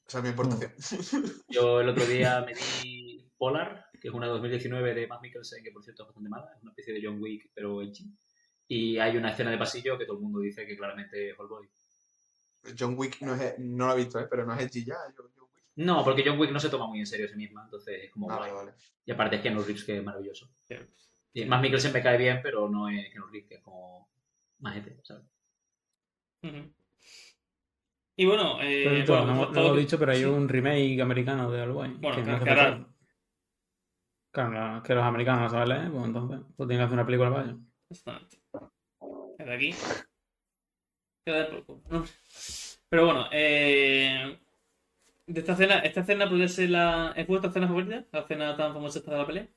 Esa 0.07 0.19
es 0.19 0.23
mi 0.23 0.29
aportación. 0.29 0.71
Yo 1.49 1.81
el 1.81 1.89
otro 1.89 2.05
día 2.05 2.41
me 2.41 2.53
di 2.53 3.29
Polar, 3.37 3.89
que 4.01 4.07
es 4.07 4.13
una 4.13 4.27
de 4.27 4.31
2019 4.33 4.93
de 4.93 5.07
Matt 5.07 5.21
Mikkelsen, 5.21 5.63
que 5.63 5.71
por 5.71 5.83
cierto 5.83 6.03
es 6.03 6.07
bastante 6.07 6.29
mala, 6.29 6.51
es 6.55 6.61
una 6.61 6.71
especie 6.71 6.93
de 6.93 7.01
John 7.03 7.21
Wick, 7.21 7.51
pero 7.53 7.81
edgy. 7.81 8.05
Y 8.69 8.97
hay 8.99 9.17
una 9.17 9.31
escena 9.31 9.51
de 9.51 9.57
pasillo 9.57 9.97
que 9.97 10.05
todo 10.05 10.17
el 10.17 10.23
mundo 10.23 10.39
dice 10.39 10.65
que 10.65 10.77
claramente 10.77 11.29
es 11.29 11.35
Hellboy. 11.39 11.67
John 12.77 12.95
Wick 12.97 13.21
no, 13.21 13.33
es, 13.35 13.57
no 13.59 13.87
lo 13.87 13.93
he 13.93 13.97
visto, 13.97 14.19
¿eh? 14.19 14.27
pero 14.29 14.45
no 14.45 14.53
es 14.53 14.61
edgy 14.61 14.83
ya. 14.85 14.95
John 15.15 15.29
John 15.35 15.47
Wick. 15.53 15.63
No, 15.75 16.03
porque 16.03 16.23
John 16.25 16.39
Wick 16.39 16.51
no 16.51 16.59
se 16.59 16.69
toma 16.69 16.87
muy 16.87 16.99
en 16.99 17.05
serio 17.07 17.25
a 17.25 17.29
sí 17.29 17.35
misma, 17.35 17.63
entonces 17.65 18.05
es 18.05 18.11
como 18.11 18.29
Ah, 18.31 18.37
guay. 18.37 18.51
vale, 18.51 18.65
vale. 18.71 18.77
Y 19.05 19.11
aparte 19.11 19.35
es 19.37 19.41
Keanu 19.41 19.61
Reeves, 19.61 19.83
que 19.83 19.97
es 19.97 20.03
maravilloso. 20.03 20.49
Sí. 20.67 20.75
Y 21.33 21.45
Matt 21.45 21.61
Mikkelsen 21.61 21.93
me 21.93 22.01
cae 22.01 22.17
bien, 22.17 22.39
pero 22.41 22.67
no 22.69 22.89
es 22.89 23.09
Keanu 23.11 23.27
Reeves, 23.27 23.47
que 23.49 23.55
es 23.55 23.61
como 23.61 24.09
majete, 24.59 24.99
¿sabes? 25.03 25.23
Ujú. 26.43 26.73
Y 28.19 28.25
bueno, 28.25 28.57
eh, 28.61 29.03
Pero 29.05 29.25
bueno, 29.25 29.35
no, 29.35 29.41
todo 29.47 29.53
no 29.53 29.61
lo 29.69 29.73
que- 29.73 29.79
he 29.79 29.81
dicho, 29.83 29.99
pero 29.99 30.11
hay 30.11 30.19
sí. 30.19 30.25
un 30.25 30.49
remake 30.49 30.99
americano 31.01 31.51
de 31.51 31.61
Hellboy. 31.63 31.93
Bueno, 31.99 32.15
que 32.15 32.23
que- 32.23 32.31
no 32.31 32.39
que. 32.39 32.85
Claro, 34.31 34.83
que 34.83 34.93
los 34.95 35.03
americanos 35.03 35.41
no 35.43 35.49
saben 35.49 35.69
leer, 35.69 35.91
pues 35.91 36.05
entonces 36.05 36.39
pues 36.55 36.67
tienen 36.67 36.77
que 36.79 36.83
hacer 36.85 36.93
una 36.93 37.05
película 37.05 37.31
para 37.31 37.43
ellos. 37.45 37.57
Bastante. 37.89 38.37
Es 39.39 39.45
de 39.45 39.53
aquí. 39.53 39.73
Queda 41.25 41.37
de 41.49 41.61
poco. 41.61 41.81
¿no? 41.89 42.05
Pero 42.89 43.05
bueno, 43.05 43.25
eh, 43.31 44.39
de 45.27 45.39
esta 45.39 45.53
escena, 45.53 45.79
esta 45.79 46.01
escena 46.01 46.27
podría 46.29 46.47
ser 46.47 46.69
la. 46.71 47.13
¿Es 47.15 47.27
vuestra 47.27 47.49
escena 47.49 47.67
favorita? 47.67 48.05
La 48.11 48.19
escena 48.21 48.57
tan 48.57 48.73
famosa 48.73 48.99
esta 48.99 49.11
de 49.11 49.17
la 49.17 49.27
pelea. 49.27 49.47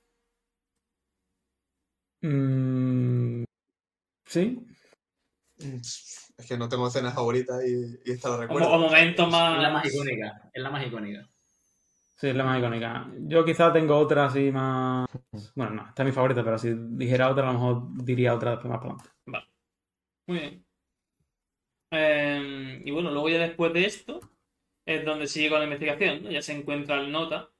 Mm, 2.23 3.45
sí, 4.27 4.67
Mm, 5.63 5.81
Es 6.41 6.47
que 6.47 6.57
no 6.59 6.69
tengo 6.69 6.89
escenas 6.89 7.15
favoritas 7.15 7.63
y, 7.65 8.01
y 8.05 8.13
esta 8.13 8.31
la 8.31 8.37
O, 8.37 8.39
recuerdo. 8.39 8.69
o 8.69 8.79
momentos 8.79 9.27
Es 9.27 9.59
la 9.59 9.71
más. 9.71 9.71
más 9.71 9.87
icónica, 9.87 10.51
es 10.53 10.63
la 10.63 10.71
más 10.71 10.87
icónica. 10.87 11.29
sí, 12.17 12.29
es 12.29 12.37
la 12.37 12.45
más 12.45 12.59
icónica. 12.59 13.11
Yo 13.21 13.45
quizá 13.45 13.73
tengo 13.73 13.97
otra 13.99 14.27
así 14.27 14.51
más. 14.53 15.09
Bueno, 15.55 15.73
no, 15.75 15.89
esta 15.89 16.03
es 16.03 16.07
mi 16.07 16.13
favorita, 16.13 16.45
pero 16.45 16.59
si 16.59 16.73
dijera 16.75 17.31
otra, 17.31 17.45
a 17.49 17.53
lo 17.53 17.59
mejor 17.59 18.05
diría 18.05 18.35
otra 18.35 18.53
después 18.53 18.71
más 18.71 18.81
para 18.81 18.95
adelante. 18.95 19.11
Muy 20.27 20.39
bien. 20.39 20.65
Eh, 21.93 22.83
y 22.85 22.91
bueno, 22.91 23.11
luego 23.11 23.29
ya 23.29 23.39
después 23.39 23.73
de 23.73 23.85
esto 23.85 24.21
es 24.87 25.05
donde 25.05 25.27
sigue 25.27 25.51
con 25.51 25.59
la 25.59 25.65
investigación, 25.65 26.25
¿no? 26.25 26.31
Ya 26.31 26.43
se 26.43 26.53
encuentra 26.53 27.01
el 27.01 27.11
nota. 27.13 27.51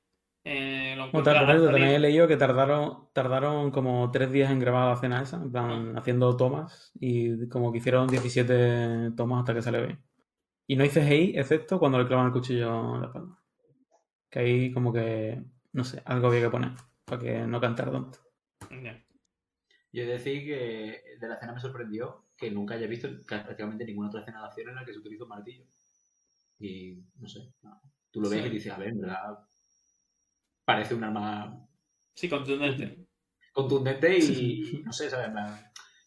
Eh, 0.53 0.97
lo 0.97 1.11
salir. 1.25 1.65
también 1.65 1.89
he 1.89 1.99
leído 2.01 2.27
que 2.27 2.37
tardaron, 2.37 3.09
tardaron 3.13 3.71
como 3.71 4.11
tres 4.11 4.33
días 4.33 4.51
en 4.51 4.59
grabar 4.59 4.89
la 4.89 4.97
cena 4.97 5.23
esa, 5.23 5.37
en 5.37 5.53
plan, 5.53 5.97
haciendo 5.97 6.37
tomas, 6.37 6.91
y 6.99 7.49
como 7.49 7.71
que 7.71 7.79
hicieron 7.79 8.09
17 8.09 9.13
tomas 9.17 9.41
hasta 9.41 9.55
que 9.55 9.63
salió 9.63 9.87
bien. 9.87 10.03
Y 10.67 10.75
no 10.77 10.85
hice 10.85 11.03
CGI, 11.03 11.39
excepto 11.39 11.79
cuando 11.79 11.99
le 11.99 12.07
clavan 12.07 12.27
el 12.27 12.33
cuchillo 12.33 12.95
en 12.97 13.01
la 13.01 13.07
espalda. 13.07 13.39
Que 14.29 14.39
ahí 14.41 14.73
como 14.73 14.93
que, 14.93 15.41
no 15.73 15.85
sé, 15.85 16.03
algo 16.05 16.27
había 16.29 16.43
que 16.43 16.51
poner, 16.51 16.73
para 17.05 17.23
que 17.23 17.39
no 17.47 17.61
cantara 17.61 17.93
tanto. 17.93 18.19
Yo 19.93 20.03
he 20.03 20.07
de 20.07 20.13
decir 20.13 20.45
que 20.45 21.03
de 21.21 21.29
la 21.29 21.35
escena 21.35 21.53
me 21.53 21.61
sorprendió 21.61 22.27
que 22.37 22.51
nunca 22.51 22.75
haya 22.75 22.87
visto 22.89 23.09
prácticamente 23.27 23.85
ninguna 23.85 24.09
otra 24.09 24.21
escena 24.21 24.41
de 24.41 24.47
acción 24.47 24.69
en 24.71 24.75
la 24.77 24.85
que 24.85 24.93
se 24.93 24.99
utiliza 24.99 25.25
un 25.25 25.31
martillo. 25.31 25.65
Y 26.59 27.03
no 27.19 27.29
sé, 27.29 27.53
no. 27.63 27.81
tú 28.11 28.21
lo 28.21 28.29
ves 28.29 28.43
Sí. 28.43 28.47
y 28.49 28.51
dices, 28.51 28.73
a 28.73 28.79
ver, 28.79 28.89
en 28.89 29.01
verdad 29.01 29.39
parece 30.75 30.95
un 30.95 31.05
arma 31.05 31.67
Sí, 32.15 32.29
contundente. 32.29 33.07
contundente 33.53 34.19
y, 34.19 34.79
y 34.79 34.83
no 34.83 34.93
sé, 34.93 35.09
¿sabes? 35.11 35.31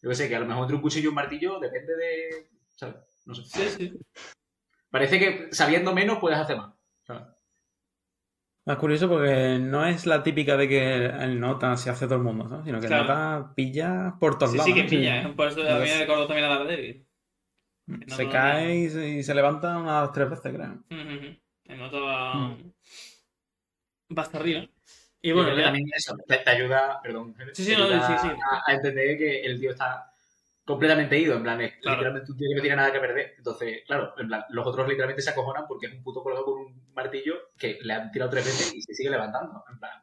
Yo 0.02 0.10
que 0.10 0.15
sé, 0.15 0.28
que 0.28 0.36
a 0.36 0.39
lo 0.39 0.45
mejor 0.45 0.63
entre 0.63 0.76
un 0.76 0.82
cuchillo 0.82 1.06
y 1.06 1.08
un 1.10 1.15
martillo 1.15 1.60
depende 1.60 1.95
de. 1.95 2.49
¿Sabes? 2.76 2.95
No 3.26 3.34
sé. 3.36 3.43
Sí, 3.45 3.69
sí. 3.78 3.93
Parece 4.89 5.17
que 5.19 5.47
sabiendo 5.54 5.93
menos 5.93 6.19
puedes 6.19 6.38
hacer 6.38 6.58
más. 6.58 6.73
¿sabes? 7.04 7.23
Es 8.65 8.76
curioso 8.78 9.10
porque 9.10 9.58
no 9.60 9.86
es 9.86 10.06
la 10.06 10.23
típica 10.23 10.56
de 10.56 10.69
que 10.69 11.06
el 11.06 11.38
nota 11.39 11.76
se 11.76 11.89
hace 11.89 12.06
todo 12.06 12.15
el 12.15 12.23
mundo, 12.23 12.47
¿sabes? 12.47 12.65
Sino 12.65 12.80
que 12.80 12.88
Claro. 12.88 13.04
el 13.04 13.08
nota 13.10 13.54
pilla 13.56 14.15
por 14.19 14.38
todos 14.38 14.52
Sí, 14.52 14.58
lados. 14.58 14.69
sí 14.69 14.76
que 14.78 14.84
¿no? 14.84 14.89
pilla, 14.89 15.21
¿eh? 15.21 15.34
Por 15.36 15.47
eso 15.49 15.62
a 15.62 15.80
mí 15.80 15.86
me 15.86 15.99
recordó 15.99 16.28
también 16.28 16.45
a 16.45 16.58
Daredevil. 16.60 17.06
Se 18.08 18.23
No, 18.23 18.32
cae 18.32 18.76
y 18.78 18.89
se, 18.89 19.10
y 19.10 19.23
se 19.23 19.36
levanta 19.36 19.78
unas 19.78 20.12
tres 20.13 20.30
veces, 20.30 20.54
creo. 20.54 20.73
Ujú. 20.89 21.38
El 21.65 21.78
nota 21.78 21.99
va, 21.99 22.34
Mm. 22.36 22.52
va 22.52 22.72
hasta 24.21 24.38
arriba. 24.38 24.65
Y 25.21 25.32
bueno, 25.32 25.47
creo 25.47 25.56
que 25.56 25.62
ya- 25.62 25.67
también 25.67 25.88
eso 25.95 26.15
te, 26.28 26.38
te 26.38 26.49
ayuda, 26.49 26.99
perdón, 27.02 27.36
Sí, 27.54 27.63
sí, 27.63 27.71
te 27.71 27.78
no, 27.78 27.86
ayuda 27.86 28.08
sí, 28.19 28.28
sí. 28.28 28.34
A, 28.52 28.71
a 28.71 28.73
entender 28.76 29.17
que 29.17 29.41
el 29.41 29.60
tío 29.60 29.71
está 29.71 30.10
completamente 30.65 31.17
ido, 31.17 31.36
en 31.36 31.43
plan, 31.43 31.60
es 31.62 31.73
Claro. 31.82 31.97
literalmente 31.97 32.32
un 32.32 32.38
tío 32.38 32.47
que 32.49 32.56
no 32.56 32.62
tiene 32.62 32.76
nada 32.76 32.91
que 32.91 32.99
perder. 32.99 33.34
Entonces, 33.38 33.82
claro, 33.86 34.13
en 34.17 34.28
plan, 34.28 34.45
los 34.49 34.67
otros 34.67 34.88
literalmente 34.88 35.21
se 35.21 35.30
acojonan 35.30 35.65
porque 35.67 35.88
es 35.88 35.93
un 35.93 36.04
puto 36.04 36.21
colgado 36.23 36.45
con 36.45 36.60
un 36.60 36.93
martillo 36.93 37.36
que 37.58 37.80
le 37.82 37.93
han 37.93 38.12
tirado 38.12 38.32
tres 38.32 38.45
veces 38.45 38.73
y 38.73 38.82
se 38.82 38.93
sigue 38.93 39.10
levantando. 39.10 39.63
En 39.69 39.80
plan, 39.80 40.02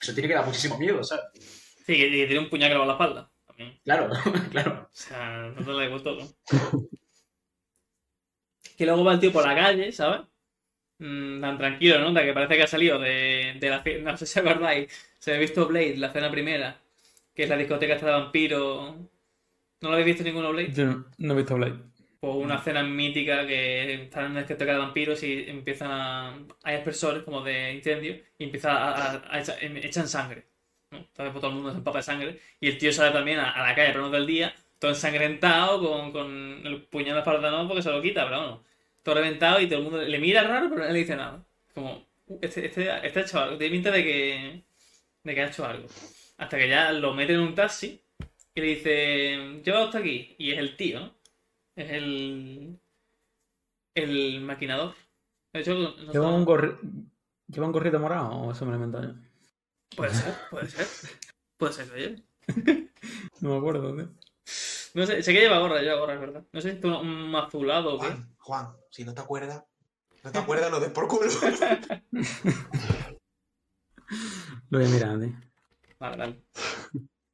eso 0.00 0.12
tiene 0.14 0.28
que 0.28 0.34
dar 0.34 0.46
muchísimo 0.46 0.78
miedo, 0.78 1.02
¿sabes? 1.02 1.24
sí, 1.34 1.96
que, 1.96 2.10
que 2.10 2.26
tiene 2.26 2.38
un 2.40 2.50
puñal 2.50 2.70
clavado 2.70 2.90
en 2.92 2.98
la 2.98 3.04
espalda. 3.04 3.32
También. 3.46 3.80
Claro, 3.84 4.10
claro. 4.50 4.82
O 4.84 4.88
sea, 4.92 5.50
no 5.56 5.64
te 5.64 5.72
la 5.72 5.82
digo 5.82 6.02
todo. 6.02 6.28
que 8.76 8.86
luego 8.86 9.04
va 9.04 9.14
el 9.14 9.20
tío 9.20 9.32
por 9.32 9.46
la 9.46 9.54
calle, 9.54 9.90
¿sabes? 9.92 10.20
Mm, 10.98 11.40
tan 11.40 11.58
tranquilo, 11.58 11.98
¿no? 12.00 12.12
De 12.12 12.24
que 12.24 12.32
parece 12.32 12.56
que 12.56 12.62
ha 12.64 12.66
salido 12.66 12.98
de, 12.98 13.56
de 13.60 13.70
la 13.70 13.82
No 14.02 14.16
sé 14.16 14.26
si 14.26 14.38
acordáis. 14.40 14.92
Se 15.18 15.34
ha 15.34 15.38
visto 15.38 15.66
Blade, 15.66 15.96
la 15.96 16.10
cena 16.12 16.30
primera. 16.30 16.80
Que 17.34 17.44
es 17.44 17.48
la 17.48 17.56
discoteca 17.56 17.94
esta 17.94 18.06
de 18.06 18.12
vampiro. 18.12 18.96
¿No 19.80 19.88
lo 19.88 19.92
habéis 19.94 20.06
visto 20.06 20.24
ninguno 20.24 20.52
Blade? 20.52 20.72
Yo 20.72 20.86
no, 20.86 21.06
no 21.18 21.34
he 21.34 21.36
visto 21.38 21.56
Blade. 21.56 21.78
pues 22.20 22.34
una 22.36 22.60
cena 22.60 22.82
mítica 22.82 23.46
que 23.46 23.94
están 24.04 24.26
en 24.26 24.30
una 24.32 24.40
discoteca 24.40 24.72
de 24.72 24.78
vampiros 24.78 25.22
y 25.22 25.44
empiezan 25.48 25.90
a. 25.92 26.34
Hay 26.64 26.76
aspersores 26.76 27.22
como 27.22 27.42
de 27.42 27.74
incendio 27.74 28.16
y 28.38 28.44
empieza 28.44 28.72
a, 28.72 29.12
a- 29.14 29.36
a 29.36 29.40
echar- 29.40 29.58
em- 29.60 29.76
echan 29.78 30.08
sangre. 30.08 30.44
¿no? 30.90 30.98
Entonces 30.98 31.32
pues, 31.32 31.40
todo 31.40 31.48
el 31.50 31.54
mundo 31.56 31.70
se 31.72 31.78
empapa 31.78 31.98
de 31.98 32.02
sangre 32.04 32.40
y 32.60 32.68
el 32.68 32.78
tío 32.78 32.92
sale 32.92 33.12
también 33.12 33.38
a, 33.38 33.62
la 33.68 33.74
calle 33.74 33.88
a 33.90 33.92
pleno 33.92 34.10
del 34.10 34.26
día, 34.26 34.54
todo 34.78 34.90
ensangrentado, 34.92 35.80
con, 35.82 36.12
con 36.12 36.60
el 36.66 36.82
puñal 36.84 37.08
en 37.10 37.14
la 37.16 37.20
espalda, 37.20 37.50
no, 37.50 37.68
porque 37.68 37.82
se 37.82 37.90
lo 37.90 38.02
quita, 38.02 38.24
pero 38.24 38.38
bueno, 38.40 38.64
todo 39.08 39.22
reventado 39.22 39.58
y 39.60 39.66
todo 39.66 39.78
el 39.78 39.84
mundo 39.84 40.02
le 40.02 40.18
mira 40.18 40.42
raro, 40.42 40.68
pero 40.68 40.82
no 40.84 40.92
le 40.92 40.98
dice 40.98 41.16
nada. 41.16 41.42
Como, 41.74 42.06
"Uh, 42.26 42.38
este, 42.42 42.66
este, 42.66 43.06
este 43.06 43.18
ha 43.20 43.22
hecho 43.22 43.38
algo, 43.40 43.56
tiene 43.56 43.72
pinta 43.74 43.90
de 43.90 44.04
que, 44.04 44.64
de 45.24 45.34
que 45.34 45.40
ha 45.40 45.46
hecho 45.48 45.64
algo. 45.66 45.88
Hasta 46.36 46.58
que 46.58 46.68
ya 46.68 46.92
lo 46.92 47.14
mete 47.14 47.32
en 47.32 47.40
un 47.40 47.54
taxi 47.54 48.00
y 48.54 48.60
le 48.60 48.66
dice, 48.66 49.60
lleva 49.64 49.84
hasta 49.84 49.98
aquí. 49.98 50.34
Y 50.38 50.50
es 50.52 50.58
el 50.58 50.76
tío, 50.76 51.00
¿no? 51.00 51.14
Es 51.74 51.90
el. 51.90 52.78
El 53.94 54.40
maquinador. 54.42 54.94
De 55.52 55.60
hecho, 55.60 55.74
no 55.74 56.12
¿Lleva 56.12 56.28
un, 56.32 56.44
gorri- 56.46 56.78
¿Lleva 57.48 57.66
un 57.66 57.72
gorrito 57.72 57.98
morado 57.98 58.28
o 58.30 58.52
eso 58.52 58.64
me 58.64 58.72
lo 58.72 58.76
he 58.76 58.80
inventado 58.84 59.12
yo? 59.14 59.18
Puede 59.96 60.12
ser, 60.14 60.34
puede 60.50 60.68
ser. 60.68 60.86
Puede 61.56 61.72
ser 61.72 61.88
lleve. 61.94 62.22
No 63.40 63.50
me 63.50 63.56
acuerdo, 63.56 63.94
tío. 63.96 64.10
No 64.94 65.06
sé, 65.06 65.22
sé 65.22 65.32
que 65.32 65.40
lleva 65.40 65.58
gorra, 65.58 65.80
lleva 65.80 66.00
gorra, 66.00 66.14
es 66.14 66.20
verdad. 66.20 66.44
No 66.52 66.60
sé 66.60 66.72
si 66.72 66.78
es 66.78 66.84
un, 66.84 66.92
un 66.92 67.34
azulado 67.34 67.94
o 67.94 68.00
qué. 68.00 68.06
Juan, 68.06 68.34
Juan, 68.38 68.76
si 68.90 69.04
no 69.04 69.14
te 69.14 69.20
acuerdas, 69.20 69.64
no 70.24 70.32
te 70.32 70.38
acuerdas, 70.38 70.70
no 70.70 70.80
des 70.80 70.90
por 70.90 71.08
culo. 71.08 71.26
Lo 74.70 74.78
voy 74.78 74.86
a 74.86 74.90
mirar, 74.90 75.18
tío. 75.20 75.32
Vale, 75.98 76.16
vale. 76.16 76.42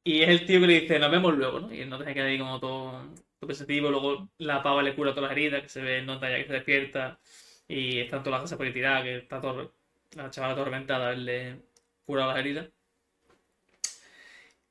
Y 0.03 0.21
es 0.21 0.29
el 0.29 0.45
tío 0.45 0.59
que 0.59 0.67
le 0.67 0.81
dice, 0.81 0.99
nos 0.99 1.09
vemos 1.11 1.35
luego, 1.35 1.61
¿no? 1.61 1.73
Y 1.73 1.81
él 1.81 1.89
no 1.89 1.97
tiene 1.97 2.13
que 2.13 2.21
ahí 2.21 2.37
como 2.37 2.59
todo, 2.59 2.91
todo 3.39 3.47
pensativo. 3.47 3.89
Luego 3.89 4.29
la 4.37 4.61
pava 4.61 4.83
le 4.83 4.95
cura 4.95 5.15
todas 5.15 5.29
las 5.29 5.37
heridas, 5.37 5.63
que 5.63 5.69
se 5.69 5.81
ve, 5.81 6.01
nota 6.03 6.29
ya 6.29 6.37
que 6.37 6.45
se 6.45 6.53
despierta. 6.53 7.19
Y 7.67 7.99
están 7.99 8.21
todas 8.21 8.33
las 8.39 8.41
cosas 8.43 8.57
por 8.57 8.71
tiradas, 8.71 9.03
que 9.03 9.17
está 9.17 9.41
todo, 9.41 9.73
la 10.15 10.29
chavala 10.29 10.53
toda 10.53 10.65
reventada, 10.65 11.11
él 11.13 11.25
le 11.25 11.61
cura 12.05 12.27
las 12.27 12.37
heridas. 12.37 12.69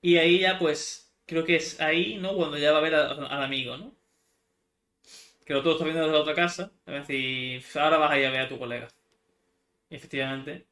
Y 0.01 0.17
ahí 0.19 0.39
ya, 0.41 0.59
pues, 0.59 1.04
creo 1.27 1.45
que 1.45 1.57
es 1.57 1.81
ahí, 1.81 2.19
¿no? 2.19 2.35
Cuando 2.37 2.59
ya 2.59 2.73
va 2.73 2.79
a 2.79 2.83
ver 2.83 2.95
a- 2.95 3.13
al 3.13 3.43
amigo, 3.43 3.77
¿no? 3.77 3.95
Que 5.47 5.53
lo 5.55 5.63
todo 5.63 5.73
está 5.75 5.85
viendo 5.85 6.03
desde 6.03 6.15
la 6.15 6.21
otra 6.23 6.35
casa. 6.35 6.73
Es 6.87 6.95
decir, 7.09 7.63
ahora 7.81 7.99
vas 7.99 8.11
a 8.13 8.19
ir 8.19 8.27
a 8.27 8.31
ver 8.31 8.41
a 8.43 8.49
tu 8.49 8.59
colega. 8.59 8.89
Y 9.91 9.97
efectivamente, 9.97 10.67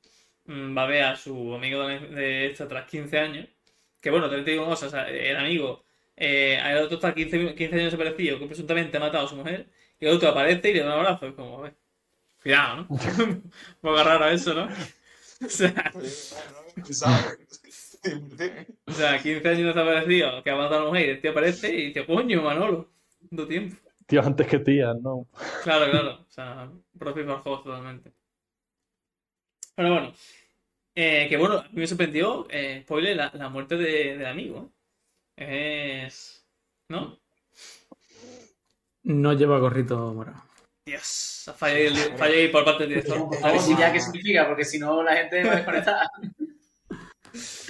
mm, 0.46 0.76
va 0.76 0.84
a 0.84 0.86
ver 0.86 1.04
a 1.04 1.16
su 1.16 1.54
amigo 1.54 1.86
de, 1.86 1.98
de 2.00 2.46
esta 2.46 2.68
tras 2.68 2.86
15 2.90 3.18
años. 3.18 3.48
Que 4.00 4.10
bueno, 4.10 4.26
también 4.26 4.44
te 4.44 4.50
digo 4.52 4.64
una 4.64 4.72
cosa, 4.72 4.86
o 4.86 4.90
sea, 4.90 5.08
el 5.08 5.36
amigo, 5.36 5.84
eh, 6.16 6.58
el 6.64 6.78
otro 6.78 6.96
está 6.96 7.14
15, 7.14 7.54
15 7.54 7.76
años 7.76 7.92
desaparecido, 7.92 8.38
que 8.38 8.46
presuntamente 8.46 8.96
ha 8.96 9.00
matado 9.00 9.26
a 9.26 9.28
su 9.28 9.36
mujer, 9.36 9.68
y 10.00 10.06
el 10.06 10.12
otro 10.16 10.30
aparece 10.30 10.70
y 10.70 10.74
le 10.74 10.80
da 10.80 10.86
un 10.86 10.92
abrazo. 11.00 11.26
Es 11.28 11.34
como, 11.34 11.58
a 11.58 11.62
ver, 11.62 11.76
cuidado, 12.42 12.76
¿no? 12.76 12.88
Un 13.26 13.52
poco 13.82 14.04
raro 14.04 14.28
eso, 14.30 14.54
¿no? 14.54 14.68
O 15.44 15.48
sea, 15.48 15.92
o 18.86 18.92
sea, 18.92 19.22
15 19.22 19.48
años 19.48 19.74
desaparecido, 19.74 20.42
que 20.42 20.50
ha 20.50 20.56
matado 20.56 20.80
a 20.80 20.84
la 20.84 20.88
mujer, 20.90 21.06
y 21.06 21.10
el 21.10 21.20
tío 21.20 21.30
aparece 21.30 21.72
y 21.74 21.86
dice, 21.86 22.04
coño, 22.06 22.42
Manolo, 22.42 22.90
¿cuánto 23.28 23.46
tiempo? 23.46 23.76
Tío, 24.06 24.20
antes 24.22 24.46
que 24.46 24.58
tías, 24.58 24.96
¿no? 25.00 25.26
Claro, 25.62 25.90
claro. 25.90 26.12
O 26.28 26.30
sea, 26.30 26.70
propio 26.98 27.24
para 27.24 27.36
el 27.38 27.42
juego 27.42 27.62
totalmente. 27.62 28.12
Pero 29.74 29.88
bueno. 29.90 30.12
eh, 30.94 31.26
que 31.28 31.36
bueno, 31.36 31.58
a 31.58 31.62
mí 31.64 31.68
me 31.80 31.86
sorprendió, 31.86 32.46
eh, 32.50 32.80
spoiler, 32.84 33.16
la, 33.16 33.30
la 33.34 33.48
muerte 33.48 33.76
de- 33.76 34.18
del 34.18 34.26
amigo. 34.26 34.70
Es. 35.36 36.44
¿No? 36.88 37.18
No 39.04 39.32
lleva 39.32 39.58
gorrito 39.58 40.12
morado. 40.12 40.42
Dios, 40.84 41.50
fallado 41.56 42.22
ahí 42.22 42.48
por 42.48 42.64
parte 42.64 42.82
del 42.82 42.90
director. 42.90 43.28
Por 43.28 43.38
favor, 43.38 43.64
di 43.66 43.76
ya 43.76 43.92
qué 43.92 44.00
significa, 44.00 44.46
porque 44.48 44.64
si 44.64 44.78
no 44.78 45.02
la 45.02 45.16
gente 45.16 45.42
va 45.44 45.52
a 45.52 45.56
desconectar. 45.56 46.06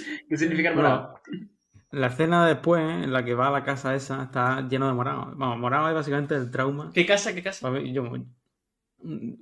¿Qué 0.29 0.37
significa 0.37 0.69
el 0.69 0.75
morado? 0.75 1.19
Bueno, 1.27 1.47
la 1.91 2.07
escena 2.07 2.47
después, 2.47 2.81
en 3.03 3.13
la 3.13 3.23
que 3.23 3.35
va 3.35 3.47
a 3.49 3.51
la 3.51 3.63
casa 3.63 3.93
esa, 3.95 4.23
está 4.23 4.67
lleno 4.67 4.87
de 4.87 4.93
morado. 4.93 5.31
Vamos, 5.35 5.59
morado 5.59 5.89
es 5.89 5.93
básicamente 5.95 6.35
el 6.35 6.49
trauma. 6.49 6.91
¿Qué 6.93 7.05
casa? 7.05 7.33
¿Qué 7.35 7.43
casa? 7.43 7.71
Yo- 7.81 8.11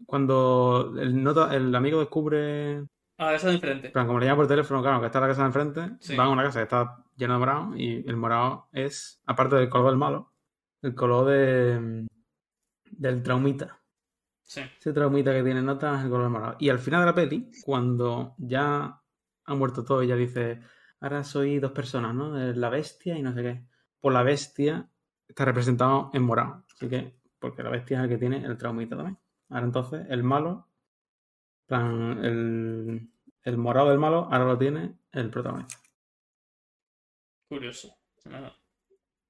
cuando 0.06 0.94
el, 1.00 1.22
nota, 1.24 1.56
el 1.56 1.74
amigo 1.76 2.00
descubre, 2.00 2.72
en 2.74 2.90
A 3.18 3.26
la 3.28 3.32
casa 3.34 3.48
de 3.50 3.54
enfrente. 3.56 3.90
plan, 3.90 4.08
como 4.08 4.20
le 4.20 4.26
llama 4.26 4.38
por 4.38 4.48
teléfono, 4.48 4.82
claro, 4.82 5.00
que 5.00 5.06
está 5.06 5.20
la 5.20 5.28
casa 5.28 5.42
de 5.42 5.48
enfrente, 5.48 5.82
Sí. 6.00 6.16
van 6.16 6.28
a 6.28 6.32
una 6.32 6.44
casa 6.44 6.60
que 6.60 6.64
está 6.64 7.04
llena 7.16 7.34
de 7.36 7.40
morado 7.40 7.76
y 7.78 8.04
el 8.08 8.18
morado 8.18 8.68
es, 8.72 9.22
aparte 9.26 9.56
del 9.56 9.70
color 9.70 9.88
del 9.92 9.98
malo, 9.98 10.34
el 10.82 10.96
color 10.96 11.28
de, 11.28 12.08
del 12.90 13.24
traumita. 13.24 13.80
Sí. 14.42 14.62
Ese 14.80 14.92
traumita 14.94 15.32
que 15.32 15.44
tiene 15.44 15.62
nota 15.62 15.98
es 16.00 16.04
el 16.06 16.10
color 16.10 16.30
morado. 16.30 16.56
Y 16.60 16.70
al 16.70 16.80
final 16.80 17.02
de 17.02 17.06
la 17.06 17.16
peli, 17.16 17.52
cuando 17.64 18.34
ya 18.40 19.00
ha 19.46 19.54
muerto 19.56 19.84
todo, 19.84 20.02
ella 20.02 20.16
dice, 20.16 20.62
ahora 21.00 21.24
soy 21.24 21.60
dos 21.60 21.72
personas, 21.72 22.14
¿no? 22.16 22.36
La 22.36 22.70
bestia 22.70 23.18
y 23.18 23.22
no 23.22 23.34
sé 23.34 23.42
qué. 23.44 23.62
Pues 24.00 24.14
la 24.14 24.24
bestia 24.24 24.90
está 25.28 25.46
representado 25.46 26.10
en 26.14 26.24
morado. 26.24 26.66
Así 26.74 26.90
que, 26.90 27.16
porque 27.40 27.64
la 27.64 27.70
bestia 27.70 27.98
es 28.00 28.04
el 28.04 28.10
que 28.10 28.18
tiene 28.18 28.44
el 28.46 28.58
traumita 28.58 28.96
también. 28.96 29.18
Ahora 29.50 29.66
entonces, 29.66 30.06
el 30.10 30.24
malo, 30.24 30.68
en 31.62 31.68
plan, 31.68 32.26
el, 32.26 33.10
el 33.44 33.58
morado 33.58 33.90
del 33.90 34.00
malo, 34.00 34.28
ahora 34.32 34.46
lo 34.46 34.58
tiene 34.58 34.96
el 35.12 35.30
protagonista. 35.30 35.78
Curioso. 37.48 37.98
Nada. 38.26 38.56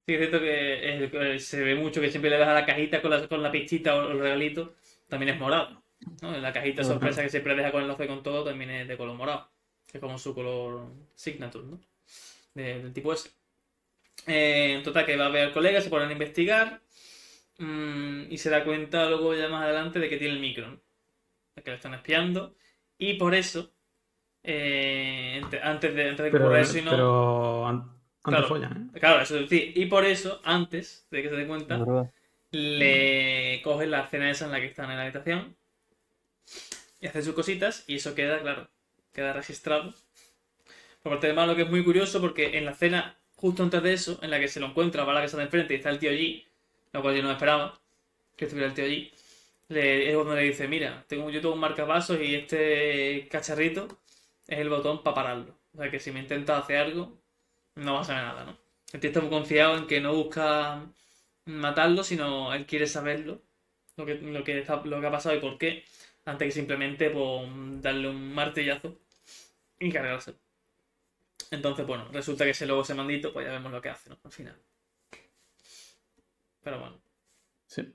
Sí, 0.05 0.13
es 0.15 0.19
cierto 0.19 0.39
que 0.39 1.03
es- 1.05 1.11
que 1.11 1.39
se 1.39 1.63
ve 1.63 1.75
mucho 1.75 2.01
que 2.01 2.09
siempre 2.09 2.29
le 2.29 2.37
das 2.37 2.49
a 2.49 2.53
la 2.53 2.65
cajita 2.65 3.01
con 3.01 3.11
la, 3.11 3.27
con 3.27 3.41
la 3.43 3.51
pistita 3.51 3.95
o 3.95 4.11
el 4.11 4.19
regalito, 4.19 4.75
también 5.07 5.33
es 5.35 5.39
morado. 5.39 5.83
¿no? 6.21 6.31
La 6.37 6.51
cajita 6.51 6.83
sorpresa 6.83 7.21
que 7.21 7.29
siempre 7.29 7.55
deja 7.55 7.71
con 7.71 7.81
el 7.81 7.85
enlace 7.85 8.07
con 8.07 8.23
todo 8.23 8.43
también 8.43 8.71
es 8.71 8.87
de 8.87 8.97
color 8.97 9.15
morado. 9.15 9.50
Que 9.91 9.97
es 9.97 10.01
como 10.01 10.17
su 10.17 10.33
color 10.33 10.87
signature, 11.15 11.65
¿no? 11.65 11.79
De- 12.53 12.79
del 12.83 12.93
tipo 12.93 13.13
ese. 13.13 13.29
Eh, 14.27 14.75
en 14.77 14.83
total, 14.83 15.05
que 15.05 15.15
va 15.17 15.27
a 15.27 15.29
ver 15.29 15.47
al 15.47 15.53
colega, 15.53 15.81
se 15.81 15.89
ponen 15.89 16.09
a 16.09 16.13
investigar 16.13 16.81
mm, 17.59 18.31
y 18.31 18.37
se 18.37 18.49
da 18.49 18.63
cuenta 18.63 19.07
luego 19.09 19.35
ya 19.35 19.49
más 19.49 19.63
adelante 19.63 19.99
de 19.99 20.09
que 20.09 20.17
tiene 20.17 20.35
el 20.35 20.39
micro, 20.41 20.67
¿no? 20.71 20.81
De 21.55 21.63
que 21.63 21.71
lo 21.71 21.75
están 21.77 21.93
espiando. 21.95 22.55
Y 22.97 23.15
por 23.15 23.35
eso, 23.35 23.73
eh, 24.43 25.41
ante- 25.43 25.61
antes 25.61 25.95
de, 25.95 26.09
antes 26.09 26.23
de 26.25 26.31
que 26.31 26.31
Pero, 26.31 26.45
ocurra 26.45 26.61
eso 26.61 26.77
y 26.77 26.81
no. 26.83 26.91
pero 26.91 27.67
an- 27.67 27.81
antes 27.83 28.23
Claro. 28.23 28.47
follan, 28.47 28.91
¿eh? 28.95 28.99
Claro, 28.99 29.21
eso 29.21 29.35
es 29.39 29.49
decir, 29.49 29.73
y 29.77 29.85
por 29.87 30.05
eso, 30.05 30.41
antes 30.43 31.07
de 31.11 31.23
que 31.23 31.29
se 31.29 31.35
dé 31.35 31.47
cuenta, 31.47 31.77
le 32.51 33.61
coge 33.63 33.87
la 33.87 34.07
cena 34.07 34.29
esa 34.31 34.45
en 34.45 34.51
la 34.51 34.59
que 34.59 34.67
están 34.67 34.91
en 34.91 34.97
la 34.97 35.03
habitación 35.03 35.55
y 36.99 37.07
hace 37.07 37.21
sus 37.23 37.33
cositas 37.33 37.83
y 37.87 37.95
eso 37.95 38.15
queda, 38.15 38.39
claro, 38.41 38.69
queda 39.13 39.33
registrado. 39.33 39.93
Por 41.03 41.13
parte 41.13 41.27
de 41.27 41.33
malo 41.33 41.55
que 41.55 41.63
es 41.63 41.69
muy 41.69 41.83
curioso 41.83 42.21
porque 42.21 42.57
en 42.57 42.65
la 42.65 42.73
cena, 42.73 43.17
justo 43.35 43.63
antes 43.63 43.81
de 43.83 43.93
eso, 43.93 44.19
en 44.21 44.29
la 44.31 44.39
que 44.39 44.47
se 44.47 44.59
lo 44.59 44.67
encuentra, 44.67 45.03
va 45.03 45.11
a 45.11 45.15
la 45.15 45.21
casa 45.21 45.37
de 45.37 45.43
enfrente 45.43 45.73
y 45.73 45.77
está 45.77 45.89
el 45.89 45.99
tío 45.99 46.11
allí, 46.11 46.45
lo 46.93 47.01
cual 47.01 47.15
yo 47.15 47.23
no 47.23 47.31
esperaba 47.31 47.79
que 48.37 48.45
estuviera 48.45 48.69
el 48.69 48.75
tío 48.75 48.85
allí, 48.85 49.11
le, 49.69 50.09
es 50.09 50.15
cuando 50.15 50.35
le 50.35 50.43
dice, 50.43 50.67
mira, 50.67 51.05
tengo, 51.07 51.29
yo 51.29 51.41
tengo 51.41 51.55
un 51.55 51.61
marcapasos 51.61 52.19
y 52.21 52.35
este 52.35 53.27
cacharrito 53.31 53.87
es 54.47 54.59
el 54.59 54.69
botón 54.69 55.03
para 55.03 55.15
pararlo. 55.15 55.55
O 55.75 55.77
sea 55.79 55.91
que 55.91 55.99
si 55.99 56.11
me 56.11 56.19
intenta 56.21 56.57
hacer 56.57 56.77
algo, 56.77 57.17
no 57.75 57.95
va 57.95 58.01
a 58.01 58.03
saber 58.05 58.23
nada, 58.23 58.45
¿no? 58.45 58.57
El 58.93 58.99
tío 58.99 59.09
está 59.09 59.21
muy 59.21 59.29
confiado 59.29 59.77
en 59.77 59.87
que 59.87 60.01
no 60.01 60.13
busca 60.15 60.85
matarlo, 61.45 62.03
sino 62.03 62.53
él 62.53 62.65
quiere 62.65 62.87
saberlo, 62.87 63.41
lo 63.97 64.05
que, 64.05 64.15
lo 64.15 64.43
que, 64.43 64.59
está- 64.59 64.81
lo 64.85 65.01
que 65.01 65.07
ha 65.07 65.11
pasado 65.11 65.35
y 65.35 65.39
por 65.39 65.57
qué, 65.57 65.83
antes 66.25 66.47
que 66.47 66.51
simplemente 66.51 67.09
pues, 67.11 67.49
darle 67.81 68.09
un 68.09 68.33
martillazo 68.33 68.97
y 69.79 69.91
cargárselo. 69.91 70.37
Entonces, 71.51 71.85
bueno, 71.85 72.07
resulta 72.11 72.45
que 72.45 72.49
ese 72.49 72.65
luego 72.65 72.81
ese 72.81 72.95
mandito, 72.95 73.31
pues 73.31 73.45
ya 73.45 73.51
vemos 73.51 73.71
lo 73.71 73.79
que 73.79 73.89
hace, 73.89 74.09
¿no? 74.09 74.17
Al 74.23 74.31
final. 74.31 74.59
Pero 76.63 76.79
bueno. 76.79 77.01
Sí. 77.67 77.93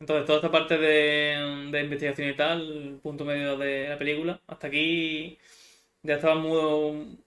Entonces, 0.00 0.26
toda 0.26 0.38
esta 0.38 0.50
parte 0.50 0.78
de, 0.78 1.68
de 1.70 1.80
investigación 1.82 2.28
y 2.30 2.34
tal, 2.36 2.98
punto 3.02 3.24
medio 3.24 3.56
de 3.56 3.88
la 3.88 3.98
película, 3.98 4.40
hasta 4.48 4.66
aquí 4.66 5.38
ya 6.02 6.16
estaba 6.16 6.34
muy, 6.36 7.18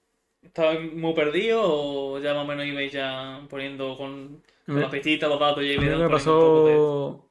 estaba 0.42 0.80
muy 0.80 1.14
perdido 1.14 1.62
o 1.64 2.20
ya 2.20 2.34
más 2.34 2.44
o 2.46 2.48
menos 2.48 2.66
ibais 2.66 2.92
ya 2.92 3.46
poniendo 3.50 3.98
con, 3.98 4.44
con 4.72 4.82
las 4.82 4.92
pistitas, 4.92 5.30
los 5.30 5.40
datos, 5.40 5.64
lo 5.64 5.82
que 5.96 6.02
me 6.02 6.10
poniendo 6.12 6.34
un 6.34 6.40
poco 6.40 6.64
de- 6.64 6.86
pasó. 6.86 7.25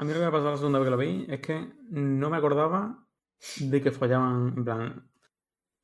A 0.00 0.04
mí 0.04 0.14
lo 0.14 0.18
que 0.18 0.24
me 0.24 0.32
pasó 0.32 0.50
la 0.50 0.56
segunda 0.56 0.78
vez 0.78 0.86
que 0.86 0.90
lo 0.90 0.96
vi 0.96 1.26
es 1.28 1.40
que 1.40 1.74
no 1.90 2.30
me 2.30 2.38
acordaba 2.38 3.06
de 3.58 3.82
que 3.82 3.90
follaban. 3.90 4.54
En 4.56 4.64
plan. 4.64 5.10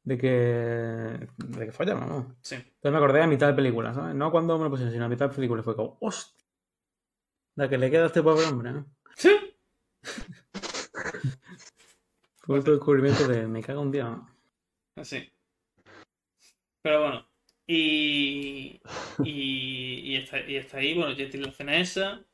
De 0.05 0.17
que. 0.17 0.29
De 1.37 1.67
que 1.67 1.71
follaban, 1.71 2.09
¿no? 2.09 2.37
Sí. 2.41 2.55
Entonces 2.55 2.93
me 2.93 2.97
acordé 2.97 3.23
a 3.23 3.27
mitad 3.27 3.49
de 3.49 3.53
película, 3.53 3.93
¿sabes? 3.93 4.15
No 4.15 4.31
cuando 4.31 4.57
me 4.57 4.65
lo 4.65 4.71
pusieron, 4.71 4.91
sino 4.91 5.05
a 5.05 5.11
mitad 5.11 5.29
de 5.29 5.35
película. 5.35 5.63
Fue 5.63 5.77
como, 5.77 5.99
¡hostia! 6.01 6.47
La 7.57 7.69
que 7.69 7.77
le 7.77 7.91
queda 7.91 8.05
a 8.05 8.07
este 8.07 8.23
pobre 8.23 8.47
hombre, 8.47 8.73
¿no? 8.73 8.87
Sí. 9.17 9.37
Fue 12.39 12.59
otro 12.59 12.73
descubrimiento 12.73 13.29
de 13.29 13.47
me 13.47 13.63
cago 13.63 13.83
un 13.83 13.93
día. 13.93 14.05
¿no? 14.05 14.31
Así. 14.97 15.31
Pero 16.81 17.03
bueno. 17.03 17.29
Y, 17.67 18.81
y, 19.23 20.01
y 20.05 20.17
está, 20.17 20.41
y 20.41 20.57
está 20.57 20.79
ahí, 20.79 20.95
bueno, 20.95 21.13
ya 21.13 21.29
tiene 21.29 21.49
la 21.49 21.53
cena 21.53 21.77
esa. 21.77 22.25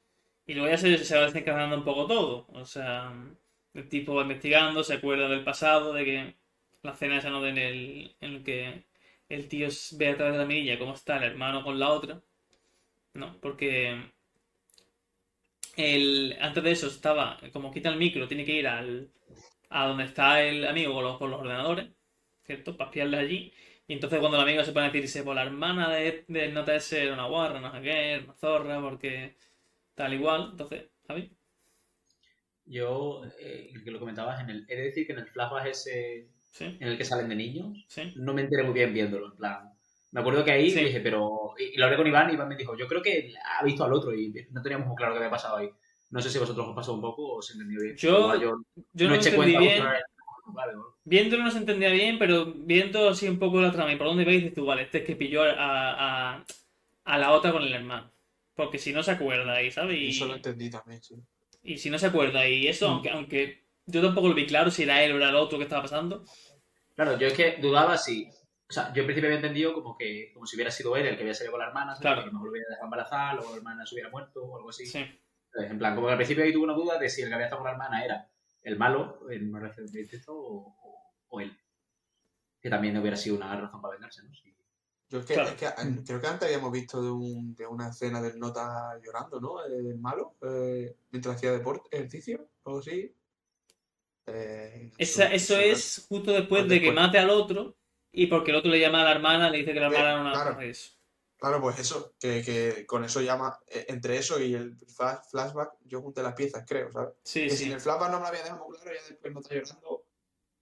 Y 0.52 0.54
luego 0.54 0.70
ya 0.70 0.76
se, 0.76 0.98
se 0.98 1.16
va 1.16 1.24
desencadenando 1.24 1.76
un 1.78 1.84
poco 1.84 2.06
todo. 2.06 2.46
O 2.52 2.66
sea, 2.66 3.10
el 3.72 3.88
tipo 3.88 4.14
va 4.14 4.22
investigando, 4.22 4.84
se 4.84 4.92
acuerda 4.92 5.26
del 5.26 5.44
pasado, 5.44 5.94
de 5.94 6.04
que 6.04 6.36
la 6.82 6.94
cena 6.94 7.16
esa 7.18 7.30
no 7.30 7.46
en 7.46 7.56
el, 7.56 8.16
en 8.20 8.32
el 8.34 8.44
que 8.44 8.84
el 9.30 9.48
tío 9.48 9.68
ve 9.92 10.08
a 10.10 10.16
través 10.16 10.34
de 10.34 10.38
la 10.40 10.44
mirilla 10.44 10.78
cómo 10.78 10.92
está 10.92 11.16
el 11.16 11.22
hermano 11.22 11.64
con 11.64 11.78
la 11.80 11.88
otra. 11.88 12.20
No, 13.14 13.40
porque 13.40 14.12
el, 15.76 16.36
antes 16.38 16.62
de 16.62 16.70
eso 16.70 16.86
estaba, 16.88 17.40
como 17.52 17.72
quita 17.72 17.88
el 17.88 17.96
micro, 17.96 18.28
tiene 18.28 18.44
que 18.44 18.52
ir 18.52 18.68
al, 18.68 19.10
a 19.70 19.86
donde 19.86 20.04
está 20.04 20.42
el 20.42 20.66
amigo 20.66 20.92
con 20.92 21.04
los, 21.04 21.18
con 21.18 21.30
los 21.30 21.40
ordenadores, 21.40 21.88
¿cierto? 22.44 22.76
Para 22.76 22.90
espiarle 22.90 23.16
allí. 23.18 23.54
Y 23.88 23.94
entonces 23.94 24.20
cuando 24.20 24.36
el 24.36 24.44
amigo 24.44 24.64
se 24.64 24.72
pone 24.72 24.86
a 24.86 24.90
decirse, 24.90 25.22
pues 25.22 25.34
la 25.34 25.44
hermana 25.44 25.88
de, 25.90 26.24
de 26.28 26.48
nota 26.52 26.74
ese 26.76 27.04
era 27.04 27.14
una 27.14 27.26
guarra, 27.26 27.58
no 27.60 27.72
sé 27.72 27.80
qué, 27.80 28.20
una 28.24 28.34
zorra, 28.34 28.80
porque 28.82 29.34
tal 29.94 30.14
igual. 30.14 30.48
Entonces, 30.52 30.84
¿sabes? 31.06 31.30
Yo, 32.64 33.22
eh, 33.40 33.72
que 33.84 33.90
lo 33.90 33.98
comentabas, 33.98 34.40
en 34.40 34.50
el, 34.50 34.66
he 34.68 34.76
de 34.76 34.82
decir 34.84 35.06
que 35.06 35.12
en 35.12 35.18
el 35.20 35.26
flashback 35.28 35.66
ese 35.66 36.28
Sí, 36.52 36.64
en 36.80 36.86
el 36.88 36.98
que 36.98 37.04
salen 37.04 37.28
de 37.30 37.34
niños, 37.34 37.84
sí. 37.88 38.12
no 38.16 38.34
me 38.34 38.42
enteré 38.42 38.62
muy 38.62 38.74
bien 38.74 38.92
viéndolo, 38.92 39.28
en 39.32 39.36
plan. 39.36 39.70
Me 40.12 40.20
acuerdo 40.20 40.44
que 40.44 40.52
ahí 40.52 40.70
Sí. 40.70 40.84
dije, 40.84 41.00
pero. 41.00 41.54
Y, 41.58 41.74
y 41.74 41.76
lo 41.78 41.86
hablé 41.86 41.96
con 41.96 42.06
Iván 42.06 42.30
y 42.30 42.34
Iván 42.34 42.48
me 42.48 42.56
dijo, 42.56 42.76
yo 42.76 42.86
creo 42.86 43.00
que 43.00 43.32
ha 43.58 43.64
visto 43.64 43.82
al 43.84 43.92
otro 43.94 44.14
y 44.14 44.32
no 44.50 44.60
teníamos 44.62 44.86
muy 44.86 44.96
claro 44.96 45.12
qué 45.14 45.18
había 45.18 45.30
pasado 45.30 45.56
ahí. 45.56 45.70
No 46.10 46.20
sé 46.20 46.28
si 46.28 46.38
vosotros 46.38 46.68
os 46.68 46.74
pasó 46.76 46.92
un 46.92 47.00
poco 47.00 47.36
o 47.36 47.42
se 47.42 47.54
entendió 47.54 47.80
bien. 47.80 47.96
Yo- 47.96 48.34
yo 48.38 48.58
Yo 48.92 49.06
no 49.06 49.14
no 49.14 49.14
eché 49.16 49.30
entendí 49.30 49.36
cuenta 49.54 49.58
bien. 49.60 49.82
Vale, 50.44 50.74
vale. 50.74 50.88
Viéndolo 51.04 51.42
no 51.44 51.50
se 51.50 51.58
entendía 51.58 51.88
bien, 51.88 52.18
pero 52.18 52.44
viendo 52.54 53.08
así 53.08 53.26
un 53.26 53.38
poco 53.38 53.60
la 53.62 53.72
trama 53.72 53.92
y 53.92 53.96
por 53.96 54.06
dónde 54.08 54.26
veis, 54.26 54.42
dices 54.42 54.54
tú, 54.54 54.66
vale, 54.66 54.82
este 54.82 54.98
es 54.98 55.04
que 55.04 55.16
pilló 55.16 55.42
a, 55.42 55.54
a, 56.36 56.44
a 57.04 57.18
la 57.18 57.32
otra 57.32 57.50
con 57.50 57.62
el 57.62 57.72
hermano. 57.72 58.11
Porque 58.54 58.78
si 58.78 58.92
no 58.92 59.02
se 59.02 59.12
acuerda 59.12 59.62
y, 59.62 59.70
¿sabes? 59.70 59.96
Y, 59.98 60.08
Eso 60.10 60.26
lo 60.26 60.34
entendí 60.36 60.68
también, 60.70 61.02
sí. 61.02 61.14
y 61.62 61.78
si 61.78 61.88
no 61.90 61.98
se 61.98 62.06
acuerda 62.06 62.46
y 62.46 62.68
eso, 62.68 62.88
Mm. 62.88 62.92
aunque, 62.92 63.10
aunque 63.10 63.64
yo 63.86 64.02
tampoco 64.02 64.28
lo 64.28 64.34
vi 64.34 64.46
claro 64.46 64.70
si 64.70 64.82
era 64.82 65.02
él 65.02 65.12
o 65.12 65.16
era 65.16 65.30
el 65.30 65.36
otro 65.36 65.58
que 65.58 65.64
estaba 65.64 65.82
pasando. 65.82 66.24
Claro, 66.94 67.18
yo 67.18 67.26
es 67.26 67.32
que 67.34 67.56
dudaba 67.60 67.96
si. 67.96 68.28
O 68.68 68.72
sea, 68.72 68.92
yo 68.94 69.00
en 69.00 69.06
principio 69.06 69.28
había 69.28 69.36
entendido 69.38 69.74
como 69.74 69.96
que 69.96 70.30
como 70.32 70.46
si 70.46 70.56
hubiera 70.56 70.70
sido 70.70 70.96
él 70.96 71.06
el 71.06 71.16
que 71.16 71.22
había 71.22 71.34
salido 71.34 71.52
con 71.52 71.60
la 71.60 71.68
hermana, 71.68 71.94
¿sabes? 71.94 72.00
Claro. 72.02 72.16
Que 72.22 72.22
a 72.22 72.26
lo 72.26 72.32
mejor 72.32 72.46
lo 72.46 72.50
hubiera 72.52 72.68
dejado 72.68 72.84
embarazada, 72.86 73.34
luego 73.34 73.50
la 73.50 73.56
hermana 73.56 73.86
se 73.86 73.94
hubiera 73.94 74.10
muerto 74.10 74.42
o 74.44 74.56
algo 74.56 74.68
así. 74.70 74.86
Sí. 74.86 75.04
¿Sabes? 75.52 75.70
En 75.70 75.78
plan, 75.78 75.94
como 75.94 76.06
que 76.06 76.12
al 76.12 76.18
principio 76.18 76.44
ahí 76.44 76.52
tuve 76.52 76.64
una 76.64 76.74
duda 76.74 76.98
de 76.98 77.08
si 77.10 77.22
el 77.22 77.28
que 77.28 77.34
había 77.34 77.46
estado 77.46 77.60
con 77.62 77.66
la 77.70 77.72
hermana 77.72 78.04
era 78.04 78.28
el 78.62 78.76
malo 78.78 79.20
en 79.30 79.48
una 79.48 79.60
relación 79.60 79.86
de 79.90 80.00
incesto 80.00 80.32
o, 80.34 80.74
o, 80.82 81.14
o 81.28 81.40
él. 81.40 81.56
Que 82.60 82.70
también 82.70 82.96
hubiera 82.96 83.16
sido 83.16 83.36
una 83.36 83.54
razón 83.60 83.80
para 83.82 83.94
vengarse, 83.94 84.22
¿no? 84.22 84.32
Sí. 84.34 84.54
Yo 85.12 85.18
es 85.18 85.26
que, 85.26 85.34
Claro. 85.34 85.50
es 85.50 85.56
que, 85.56 85.66
eh, 85.66 86.02
creo 86.06 86.20
que 86.22 86.26
antes 86.26 86.46
habíamos 86.48 86.72
visto 86.72 87.02
de, 87.02 87.10
un, 87.10 87.54
de 87.54 87.66
una 87.66 87.90
escena 87.90 88.22
del 88.22 88.38
nota 88.38 88.98
llorando, 89.04 89.38
¿no? 89.42 89.62
El 89.62 89.98
malo, 89.98 90.36
eh, 90.40 90.96
mientras 91.10 91.36
hacía 91.36 91.52
deporte, 91.52 91.86
ejercicio, 91.94 92.48
o 92.62 92.78
así. 92.78 93.14
Eh, 94.26 94.90
Esa- 94.96 95.26
eso 95.32 95.58
es 95.58 96.06
justo 96.08 96.32
después 96.32 96.62
de 96.66 96.80
que 96.80 96.86
Después. 96.86 96.94
mate 97.06 97.18
al 97.18 97.28
otro 97.28 97.76
y 98.10 98.26
porque 98.28 98.52
el 98.52 98.56
otro 98.56 98.70
le 98.70 98.80
llama 98.80 99.02
a 99.02 99.04
la 99.04 99.10
hermana, 99.12 99.50
le 99.50 99.58
dice 99.58 99.74
que 99.74 99.80
la 99.80 99.90
Ve, 99.90 99.96
hermana 99.96 100.12
era 100.12 100.20
una 100.22 100.32
claro. 100.32 100.60
eso. 100.62 100.92
Claro, 101.36 101.60
pues 101.60 101.78
eso, 101.78 102.14
que, 102.18 102.40
que 102.42 102.86
con 102.86 103.04
eso 103.04 103.20
llama, 103.20 103.58
eh, 103.66 103.84
entre 103.88 104.16
eso 104.16 104.40
y 104.40 104.54
el 104.54 104.78
flash- 104.78 105.24
flashback, 105.30 105.72
yo 105.84 106.00
junté 106.00 106.22
las 106.22 106.34
piezas, 106.34 106.64
creo, 106.66 106.90
¿sabes? 106.90 107.14
Sí, 107.22 107.42
que 107.42 107.50
si 107.50 107.64
sí. 107.64 107.72
el 107.72 107.80
flashback 107.82 108.10
no 108.12 108.16
me 108.18 108.22
lo 108.22 108.28
había 108.28 108.44
dejado 108.44 108.66
claro, 108.68 108.90
ya 108.94 109.08
después 109.10 109.34
no 109.34 109.40
está 109.40 109.54
llorando, 109.56 110.06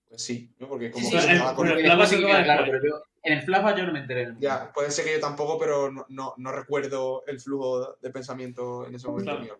pues 0.09 0.21
sí, 0.23 0.53
¿no? 0.57 0.67
Porque 0.67 0.91
como 0.91 1.05
Sí, 1.05 1.11
que 1.15 1.21
sí, 1.21 1.27
se 1.27 1.33
el- 1.33 1.55
con 1.55 1.67
el- 1.67 1.73
el 1.77 1.79
flashback 1.85 2.09
Después 2.09 2.09
sí 2.09 2.25
claro, 2.43 2.63
después. 2.63 2.81
pero 2.81 2.97
yo 2.97 3.03
en 3.23 3.33
el 3.33 3.41
flashback 3.43 3.77
yo 3.77 3.85
no 3.85 3.93
me 3.93 3.99
enteré. 3.99 4.23
en 4.23 4.29
el 4.29 4.39
Ya, 4.39 4.71
puede 4.73 4.91
ser 4.91 5.05
que 5.05 5.13
yo 5.13 5.19
tampoco, 5.19 5.57
pero 5.59 5.91
no, 5.91 6.05
no, 6.09 6.33
no 6.37 6.51
recuerdo 6.51 7.23
el 7.27 7.39
flujo 7.39 7.95
de 8.01 8.09
pensamiento 8.09 8.85
en 8.85 8.95
ese 8.95 9.07
momento 9.07 9.31
Claro. 9.31 9.43
mío, 9.43 9.57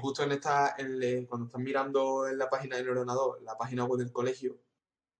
Justo 0.00 0.22
en 0.22 0.32
esta, 0.32 0.74
en 0.78 1.02
el- 1.02 1.26
cuando 1.26 1.46
están 1.46 1.62
mirando 1.62 2.28
en 2.28 2.38
la 2.38 2.48
página 2.48 2.76
del 2.76 2.90
ordenador, 2.90 3.42
la 3.42 3.56
página 3.56 3.84
web 3.84 3.98
del 3.98 4.12
colegio, 4.12 4.56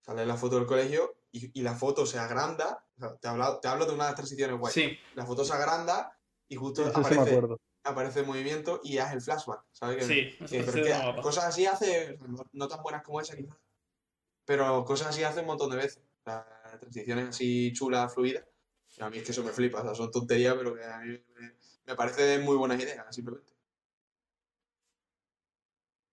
sale 0.05 0.25
la 0.25 0.37
foto 0.37 0.55
del 0.57 0.67
colegio 0.67 1.15
y, 1.31 1.59
y 1.59 1.63
la 1.63 1.73
foto 1.75 2.05
se 2.05 2.17
agranda. 2.19 2.85
o 2.97 2.99
sea, 2.99 3.15
te, 3.17 3.27
hablo, 3.27 3.59
te 3.59 3.67
hablo 3.67 3.85
de 3.85 3.93
unas 3.93 4.13
transiciones 4.15 4.57
guay. 4.57 4.71
Sí, 4.73 4.97
La 5.15 5.25
foto 5.25 5.43
se 5.43 5.53
agranda 5.53 6.17
y 6.47 6.55
justo 6.55 6.87
Eso 6.87 6.97
aparece, 6.99 7.41
aparece 7.83 8.19
el 8.21 8.25
movimiento 8.27 8.79
y 8.83 8.99
hace 8.99 9.15
el 9.15 9.21
flashback. 9.21 9.63
¿sabes? 9.71 9.97
Que- 9.97 10.03
sí. 10.03 10.45
que- 10.47 10.63
pero 10.63 10.83
es 10.85 11.15
que 11.15 11.21
cosas 11.21 11.45
así 11.45 11.65
hace, 11.65 12.17
no, 12.27 12.45
no 12.53 12.67
tan 12.67 12.81
buenas 12.81 13.03
como 13.03 13.19
esa 13.19 13.35
quizás, 13.35 13.57
pero 14.45 14.85
cosas 14.85 15.07
así 15.09 15.23
hace 15.23 15.41
un 15.41 15.47
montón 15.47 15.71
de 15.71 15.77
veces. 15.77 16.03
O 16.21 16.23
sea, 16.23 16.47
transiciones 16.77 17.29
así 17.29 17.71
chulas, 17.73 18.13
fluidas. 18.13 18.43
A 18.99 19.09
mí 19.09 19.17
es 19.17 19.23
que 19.23 19.31
eso 19.31 19.43
me 19.43 19.51
flipa, 19.51 19.79
o 19.79 19.83
sea, 19.83 19.95
son 19.95 20.11
tonterías, 20.11 20.55
pero 20.55 20.75
que 20.75 20.83
a 20.83 20.99
mí 20.99 21.09
me, 21.09 21.53
me 21.87 21.95
parece 21.95 22.39
muy 22.39 22.57
buenas 22.57 22.81
ideas, 22.81 23.05
simplemente. 23.15 23.53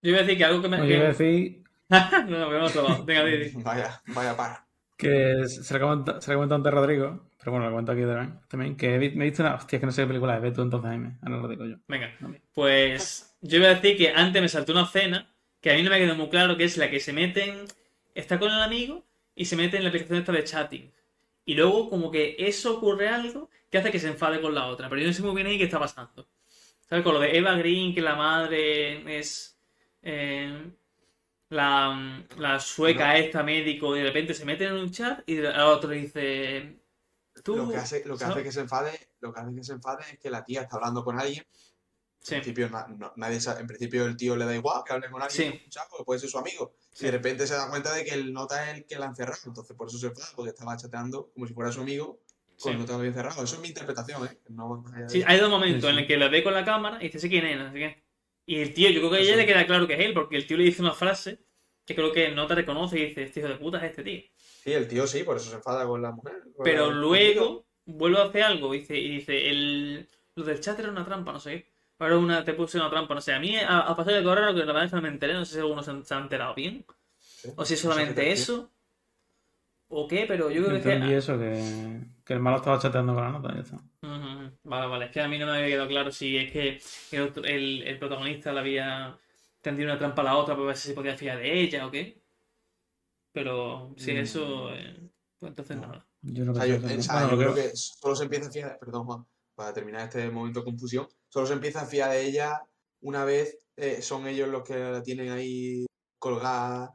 Yo 0.02 0.10
iba 0.10 0.20
a 0.20 0.22
decir 0.22 0.38
que 0.38 0.44
algo 0.44 0.62
que 0.62 0.68
me. 0.68 0.86
Iba 0.88 1.04
a 1.04 1.08
decir 1.08 1.64
no, 1.88 2.26
no, 2.26 2.54
hemos 2.54 2.72
probado. 2.72 3.04
Venga, 3.04 3.24
di. 3.24 3.50
Vaya, 3.56 4.02
vaya 4.08 4.36
para. 4.36 4.66
que 4.96 5.46
se 5.46 5.74
lo 5.74 5.80
comenta, 5.80 6.20
se 6.20 6.30
lo 6.30 6.38
comenta 6.38 6.54
antes 6.54 6.72
Rodrigo, 6.72 7.30
pero 7.38 7.52
bueno, 7.52 7.66
lo 7.66 7.72
comento 7.72 7.92
aquí 7.92 8.02
también, 8.02 8.40
también 8.48 8.76
que 8.76 8.94
he 8.94 8.98
me 8.98 9.24
he 9.24 9.28
visto 9.28 9.42
una... 9.42 9.54
Hostia, 9.54 9.76
es 9.76 9.80
que 9.80 9.86
no 9.86 9.92
sé 9.92 10.02
qué 10.02 10.08
película 10.08 10.36
es, 10.36 10.42
ve 10.42 10.50
tú 10.52 10.62
entonces, 10.62 10.88
Jaime, 10.88 11.18
ahora 11.22 11.36
lo 11.38 11.48
digo 11.48 11.64
yo. 11.64 11.76
Venga, 11.86 12.12
pues 12.52 13.36
yo 13.40 13.58
iba 13.58 13.68
a 13.68 13.74
decir 13.74 13.96
que 13.96 14.10
antes 14.10 14.42
me 14.42 14.48
saltó 14.48 14.72
una 14.72 14.82
escena 14.82 15.32
que 15.60 15.70
a 15.70 15.74
mí 15.74 15.82
no 15.82 15.90
me 15.90 15.98
quedó 15.98 16.14
muy 16.14 16.28
claro, 16.28 16.56
que 16.56 16.64
es 16.64 16.76
la 16.76 16.90
que 16.90 17.00
se 17.00 17.12
meten, 17.12 17.64
está 18.14 18.38
con 18.38 18.50
el 18.50 18.62
amigo 18.62 19.04
y 19.37 19.44
se 19.44 19.55
mete 19.55 19.77
en 19.77 19.85
la 19.85 19.90
aplicación 19.90 20.18
esta 20.18 20.33
de 20.33 20.42
chatting. 20.42 20.92
Y 21.44 21.55
luego 21.55 21.88
como 21.88 22.11
que 22.11 22.35
eso 22.38 22.79
ocurre 22.79 23.09
algo 23.09 23.49
que 23.70 23.79
hace 23.79 23.92
que 23.92 24.01
se 24.01 24.09
enfade 24.09 24.40
con 24.40 24.55
la 24.55 24.66
otra, 24.66 24.88
pero 24.88 25.01
yo 25.01 25.07
no 25.07 25.12
sé 25.12 25.22
muy 25.22 25.35
bien 25.35 25.46
ahí 25.46 25.59
qué 25.59 25.64
está 25.64 25.79
pasando. 25.79 26.27
¿Sabes? 26.88 27.05
Con 27.05 27.14
lo 27.14 27.20
de 27.20 27.37
Eva 27.37 27.55
Green, 27.57 27.94
que 27.94 28.01
la 28.01 28.16
madre 28.16 29.18
es 29.18 29.59
eh, 30.03 30.72
la, 31.51 32.25
la 32.38 32.61
sueca 32.61 33.16
esta 33.18 33.42
médico 33.42 33.94
y 33.94 34.01
de 34.01 34.07
repente 34.07 34.35
se 34.35 34.44
meten 34.44 34.68
en 34.68 34.75
un 34.75 34.90
chat 34.90 35.22
y 35.29 35.37
el 35.37 35.46
otro 35.61 35.90
dice... 35.90 36.81
Tú, 37.44 37.57
Lo 37.57 37.68
que 37.68 37.77
hace, 37.77 38.03
lo 38.07 38.16
que 38.16 38.25
hace 38.25 38.42
que 38.42 38.53
se 38.53 38.61
enfade, 38.61 39.09
lo 39.20 39.33
que 39.33 39.40
hace 39.40 39.55
que 39.55 39.62
se 39.62 39.72
enfade 39.75 40.05
es 40.11 40.18
que 40.18 40.31
la 40.31 40.42
tía 40.42 40.62
está 40.62 40.77
hablando 40.77 41.05
con 41.05 41.20
alguien. 41.20 41.44
Sí. 42.26 42.34
En 42.34 42.40
principio, 42.40 42.68
na- 42.70 42.88
no- 42.88 43.12
nadie 43.14 43.38
en 43.56 43.66
principio 43.68 44.04
el 44.04 44.16
tío 44.16 44.34
le 44.34 44.44
da 44.46 44.56
igual 44.56 44.82
que 44.84 44.92
hable 44.92 45.08
con 45.10 45.22
alguien, 45.22 45.52
Sí. 45.52 45.60
un 45.64 45.70
chapo, 45.70 45.96
que 45.98 46.02
puede 46.02 46.18
ser 46.18 46.28
su 46.28 46.38
amigo. 46.38 46.74
Sí. 46.92 47.04
Y 47.04 47.06
de 47.06 47.12
repente 47.12 47.46
se 47.46 47.54
da 47.54 47.70
cuenta 47.70 47.94
de 47.94 48.04
que 48.04 48.14
el 48.14 48.32
nota 48.32 48.68
es 48.68 48.78
el 48.78 48.84
que 48.84 48.98
la 48.98 49.06
ha 49.06 49.08
encerrado. 49.10 49.38
Entonces 49.46 49.76
por 49.76 49.86
eso 49.86 49.96
se 49.96 50.08
enfada, 50.08 50.26
porque 50.34 50.48
estaba 50.50 50.76
chateando 50.76 51.30
como 51.32 51.46
si 51.46 51.54
fuera 51.54 51.70
su 51.70 51.82
amigo 51.82 52.18
con 52.48 52.56
Sí. 52.56 52.68
el 52.70 52.78
nota 52.78 52.88
que 52.88 52.94
había 52.96 53.08
encerrado. 53.10 53.44
Eso 53.44 53.54
es 53.54 53.60
mi 53.60 53.68
interpretación, 53.68 54.26
¿eh? 54.26 54.38
No 54.48 54.82
de 54.92 55.08
Sí, 55.08 55.22
hay 55.24 55.38
dos 55.38 55.48
momentos 55.50 55.82
Sí, 55.82 55.86
sí. 55.86 55.92
en 55.92 55.98
el 56.00 56.06
que 56.08 56.16
lo 56.16 56.28
ve 56.28 56.42
con 56.42 56.52
la 56.52 56.64
cámara 56.64 56.98
y 57.00 57.04
dice, 57.06 57.20
sé 57.20 57.28
quién 57.28 57.46
es, 57.46 57.58
no 57.58 57.70
sé 57.72 57.78
qué. 57.78 58.02
Y 58.44 58.56
el 58.56 58.74
tío, 58.74 58.90
yo 58.90 58.98
creo 59.02 59.10
que 59.12 59.16
a 59.18 59.20
ella 59.20 59.36
le 59.36 59.46
queda 59.46 59.64
claro 59.64 59.86
que 59.86 59.94
es 59.94 60.00
él, 60.00 60.12
porque 60.12 60.36
el 60.36 60.48
tío 60.48 60.56
le 60.56 60.64
dice 60.64 60.82
una 60.82 60.94
frase 60.94 61.38
que 61.86 61.94
creo 61.94 62.10
que 62.12 62.32
no 62.32 62.48
te 62.48 62.56
reconoce 62.56 62.98
y 62.98 63.06
dice, 63.06 63.22
este 63.22 63.38
hijo 63.38 63.48
de 63.50 63.54
puta 63.56 63.78
es 63.78 63.90
este 63.90 64.02
tío. 64.02 64.20
Sí, 64.36 64.72
el 64.72 64.88
tío 64.88 65.06
sí, 65.06 65.22
por 65.22 65.36
eso 65.36 65.48
se 65.50 65.54
enfada 65.56 65.86
con 65.86 66.02
la 66.02 66.10
mujer. 66.10 66.42
con 66.56 66.64
Pero 66.64 66.88
el- 66.88 67.00
luego 67.00 67.68
vuelve 67.84 68.18
a 68.18 68.24
hacer 68.24 68.42
algo 68.42 68.74
y 68.74 68.80
dice, 68.80 68.96
y 68.98 69.10
dice 69.10 69.48
el, 69.48 70.08
lo 70.34 70.42
del 70.44 70.58
chat 70.60 70.76
era 70.80 70.90
una 70.90 71.04
trampa, 71.04 71.30
no 71.32 71.38
sé 71.38 71.50
qué. 71.62 71.75
Ahora 71.98 72.18
una, 72.18 72.44
te 72.44 72.54
puse 72.54 72.78
una 72.78 72.90
trampa, 72.90 73.14
no 73.14 73.20
sé. 73.20 73.32
A 73.32 73.40
mí 73.40 73.56
a, 73.56 73.80
a 73.80 73.96
pasar 73.96 74.14
de 74.14 74.22
correr 74.24 74.44
lo 74.44 74.54
que 74.54 74.61
la 74.61 74.66
verdad 74.66 74.85
es 74.85 74.90
que 74.90 74.96
no 74.96 75.02
me 75.02 75.09
enteré, 75.09 75.35
no 75.35 75.44
sé 75.44 75.54
si 75.54 75.61
alguno 75.61 75.82
se, 75.82 76.04
se 76.04 76.14
ha 76.14 76.18
enterado 76.18 76.54
bien. 76.54 76.85
Sí. 77.18 77.50
O 77.56 77.64
si 77.64 77.74
es 77.74 77.85
No 77.85 77.92
sé 77.92 77.94
solamente 77.94 78.32
eso. 78.32 78.70
O 79.88 80.06
qué, 80.09 80.24
pero 80.26 80.51
yo 80.51 80.64
creo 80.64 80.82
que... 80.82 80.92
Entendí 80.92 81.12
eso, 81.14 81.38
que, 81.38 82.01
que 82.24 82.32
el 82.34 82.40
malo 82.40 82.57
estaba 82.59 82.78
chateando 82.78 83.14
con 83.14 83.22
la 83.24 83.30
nota, 83.30 83.55
ya 83.55 83.61
está. 83.61 83.76
Ujú, 84.03 84.53
Vale, 84.64 84.86
vale. 84.86 85.05
Es 85.07 85.11
que 85.12 85.20
a 85.20 85.28
mí 85.28 85.38
no 85.38 85.47
me 85.47 85.53
había 85.53 85.68
quedado 85.68 85.88
claro 85.88 86.11
si 86.12 86.36
es 86.36 86.53
que 86.53 86.80
el, 87.12 87.32
el- 87.44 87.82
el 87.82 87.99
protagonista 87.99 88.53
le 88.53 88.61
había 88.61 89.18
tendido 89.62 89.88
una 89.90 89.99
trampa 89.99 90.22
a 90.22 90.24
la 90.24 90.36
otra 90.36 90.55
para 90.55 90.66
ver 90.68 90.76
si 90.76 90.88
se 90.88 90.94
podía 90.94 91.16
fiar 91.16 91.38
de 91.38 91.61
ella 91.61 91.86
o 91.86 91.90
qué. 91.90 92.20
Pero 93.32 93.94
si 93.97 94.12
es 94.12 94.30
eso, 94.30 94.72
eh, 94.74 94.97
pues 95.38 95.51
entonces 95.51 95.76
No. 95.76 95.82
nada. 95.82 96.07
Yo 96.22 96.44
no 96.44 96.53
O 96.53 96.55
sea, 96.55 96.66
yo, 96.66 96.80
pensé 96.80 96.94
eso, 96.94 97.01
o 97.01 97.03
¿no? 97.03 97.03
sea, 97.03 97.14
Bueno, 97.26 97.30
yo 97.42 97.47
lo 97.49 97.55
creo 97.55 97.70
que 97.70 97.76
solo 97.76 98.16
se 98.16 98.24
empieza 98.24 98.49
a 98.49 98.53
fiar, 98.53 98.78
perdón 98.80 99.05
Juan, 99.05 99.26
para 99.57 99.72
terminar 99.72 100.02
este 100.02 100.30
momento 100.30 100.61
de 100.61 100.66
confusión, 100.66 101.09
solo 101.28 101.46
se 101.46 101.54
empieza 101.54 101.80
a 101.80 101.86
fiar 101.86 102.11
de 102.12 102.24
ella 102.24 102.62
una 103.00 103.24
vez 103.24 103.59
eh, 103.76 104.00
son 104.02 104.26
ellos 104.28 104.48
los 104.48 104.62
que 104.62 104.76
la 104.78 105.02
tienen 105.02 105.30
ahí 105.30 105.84
colgada, 106.18 106.94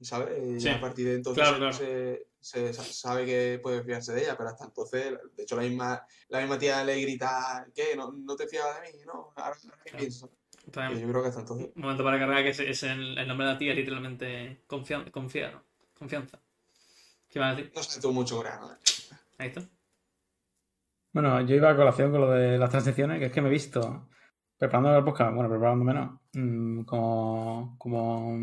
¿sabes? 0.00 0.28
Eh, 0.38 0.60
Sí, 0.60 0.68
a 0.68 0.80
partir 0.80 1.06
de 1.06 1.14
entonces 1.14 1.42
claro, 1.42 1.58
claro. 1.58 1.72
Se, 1.76 2.26
se 2.40 2.72
sa- 2.74 2.82
sabe 2.84 3.24
que 3.26 3.58
puede 3.62 3.82
fiarse 3.82 4.12
de 4.12 4.22
ella, 4.22 4.36
pero 4.36 4.50
hasta 4.50 4.64
entonces, 4.66 5.14
de 5.36 5.42
hecho 5.42 5.56
la 5.56 5.62
misma, 5.62 6.02
la 6.28 6.40
misma 6.40 6.58
tía 6.58 6.84
le 6.84 7.00
grita, 7.00 7.66
¿qué? 7.74 7.96
¿No, 7.96 8.12
no 8.12 8.36
te 8.36 8.46
fiabas 8.46 8.80
de 8.82 8.92
mí? 8.92 8.98
¿No? 9.06 9.32
Ahora, 9.36 9.56
qué 9.84 10.08
Claro. 10.70 10.98
yo 10.98 11.08
creo 11.08 11.22
que 11.22 11.28
hasta 11.28 11.40
entonces. 11.40 11.70
un 11.74 11.82
momento 11.82 12.04
para 12.04 12.18
cargar 12.18 12.42
que 12.42 12.50
es, 12.50 12.60
es 12.60 12.82
el, 12.82 13.16
el 13.16 13.26
nombre 13.26 13.46
de 13.46 13.52
la 13.54 13.58
tía, 13.58 13.72
literalmente 13.74 14.62
confianza. 14.66 15.10
Confía, 15.10 15.50
¿no? 15.50 15.64
Confianza. 15.98 16.38
¿Qué 17.30 17.38
vas 17.38 17.52
a 17.52 17.56
decir? 17.56 17.72
No 17.74 17.82
sé 17.82 18.00
tú 18.00 18.12
mucho 18.12 18.36
coreano. 18.36 18.70
¿eh? 18.72 18.76
Ahí 19.38 19.48
está. 19.48 19.62
Bueno, 21.18 21.40
yo 21.40 21.56
iba 21.56 21.68
a 21.68 21.74
colación 21.74 22.12
con 22.12 22.20
lo 22.20 22.30
de 22.30 22.58
las 22.58 22.70
transiciones, 22.70 23.18
que 23.18 23.24
es 23.24 23.32
que 23.32 23.40
me 23.40 23.48
he 23.48 23.50
visto 23.50 24.08
preparando 24.56 24.96
el 24.96 25.02
podcast, 25.02 25.34
bueno, 25.34 25.50
preparándome 25.50 25.92
no, 25.92 26.22
mm, 26.32 26.84
como, 26.84 27.74
como, 27.76 28.38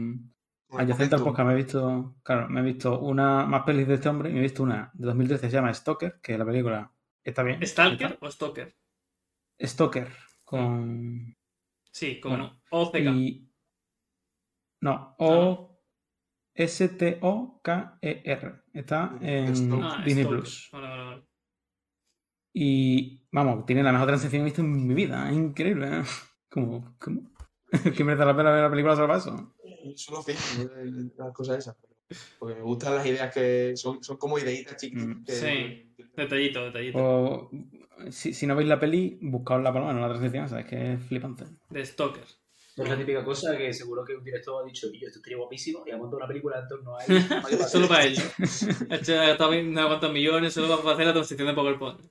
el 0.72 0.80
Adyacente 0.82 1.16
al 1.16 1.24
podcast 1.24 1.48
me 1.48 1.54
he 1.54 1.56
visto, 1.56 2.18
claro, 2.22 2.50
me 2.50 2.60
he 2.60 2.64
visto 2.64 3.00
una 3.00 3.46
más 3.46 3.64
pelis 3.64 3.88
de 3.88 3.94
este 3.94 4.10
hombre 4.10 4.30
y 4.30 4.34
me 4.34 4.40
he 4.40 4.42
visto 4.42 4.62
una 4.62 4.92
de 4.94 5.06
2013 5.06 5.50
se 5.50 5.56
llama 5.56 5.74
Stalker, 5.74 6.20
que 6.22 6.38
la 6.38 6.46
película 6.46 6.92
está 7.24 7.44
bien. 7.44 7.66
¿Stalker 7.66 8.18
o 8.20 8.30
Stalker? 8.30 8.76
Stalker 9.58 10.10
con 10.44 11.34
Sí, 11.90 12.20
con 12.20 12.32
Bueno, 12.32 12.62
OCK. 12.72 12.96
y 12.98 13.50
no, 14.82 15.16
O 15.18 15.80
S 16.54 16.90
T 16.90 17.20
O 17.22 17.62
K 17.64 18.00
E 18.02 18.22
R. 18.26 18.54
Está 18.74 19.18
en. 19.22 19.48
Ah, 19.82 20.02
Disney 20.04 20.26
Stalker. 20.26 20.40
Plus. 20.42 20.70
Y 22.58 23.22
vamos, 23.34 23.66
tiene 23.66 23.84
la 23.84 23.92
mejor 23.92 24.08
transición 24.08 24.40
que 24.40 24.44
he 24.44 24.46
visto 24.46 24.62
en 24.62 24.88
mi 24.88 24.94
vida, 24.94 25.30
es 25.30 25.36
increíble. 25.36 25.88
¿eh? 26.00 26.04
Como, 26.50 26.96
¿cómo? 27.00 27.30
que 27.98 28.04
merece 28.06 28.26
la 28.26 28.36
pena 28.38 28.52
ver 28.52 28.64
la 28.64 28.70
película 28.70 28.96
solo 28.96 29.08
para 29.08 29.20
eso. 29.20 29.54
Solo 29.96 30.22
fin, 30.24 30.36
las 31.18 31.34
cosas 31.34 31.58
esas. 31.58 31.76
Porque 32.40 32.56
me 32.56 32.62
gustan 32.62 32.96
las 32.96 33.06
ideas 33.06 33.34
que 33.34 33.74
son, 33.76 34.02
son 34.02 34.16
como 34.18 34.40
ideitas 34.40 34.78
chiquitas. 34.78 35.06
Mm. 35.06 35.24
que- 35.26 35.32
Sí. 35.34 35.92
Detallito, 36.16 36.64
detallito. 36.64 36.98
O, 36.98 37.52
si, 38.10 38.34
si 38.34 38.48
no 38.48 38.56
veis 38.56 38.70
la 38.70 38.80
peli, 38.80 39.18
buscaosla 39.22 39.74
por 39.74 39.82
lo 39.82 39.88
menos 39.88 40.02
la 40.02 40.10
transición, 40.10 40.48
sabes 40.48 40.66
que 40.66 40.94
es 40.94 41.04
flipante. 41.04 41.44
De 41.70 41.86
Stalker. 41.86 42.24
Es 42.78 42.90
la 42.90 42.98
típica 42.98 43.24
cosa 43.24 43.58
que 43.58 43.72
seguro 43.74 44.04
que 44.04 44.16
un 44.16 44.24
director 44.24 44.62
ha 44.62 44.66
dicho, 44.68 44.88
y 44.92 45.00
yo 45.00 45.08
esto 45.08 45.20
estaría 45.20 45.38
guapísimo, 45.38 45.84
y 45.88 45.92
ha 45.92 45.98
montado 45.98 46.18
una 46.18 46.28
película 46.28 46.60
en 46.60 46.68
torno 46.68 46.98
a 46.98 47.06
él. 47.06 47.24
Solo 47.70 47.88
para 47.88 48.04
ello. 48.06 48.22
Ha 48.90 48.96
hecho- 48.96 49.16
gastado 49.16 49.52
unos 49.52 49.86
cuantos 49.88 50.12
millones 50.12 50.54
solo 50.54 50.78
para 50.82 50.94
hacer 50.96 51.06
la 51.08 51.14
transición 51.14 51.48
de 51.48 51.54
PowerPoint. 51.54 52.02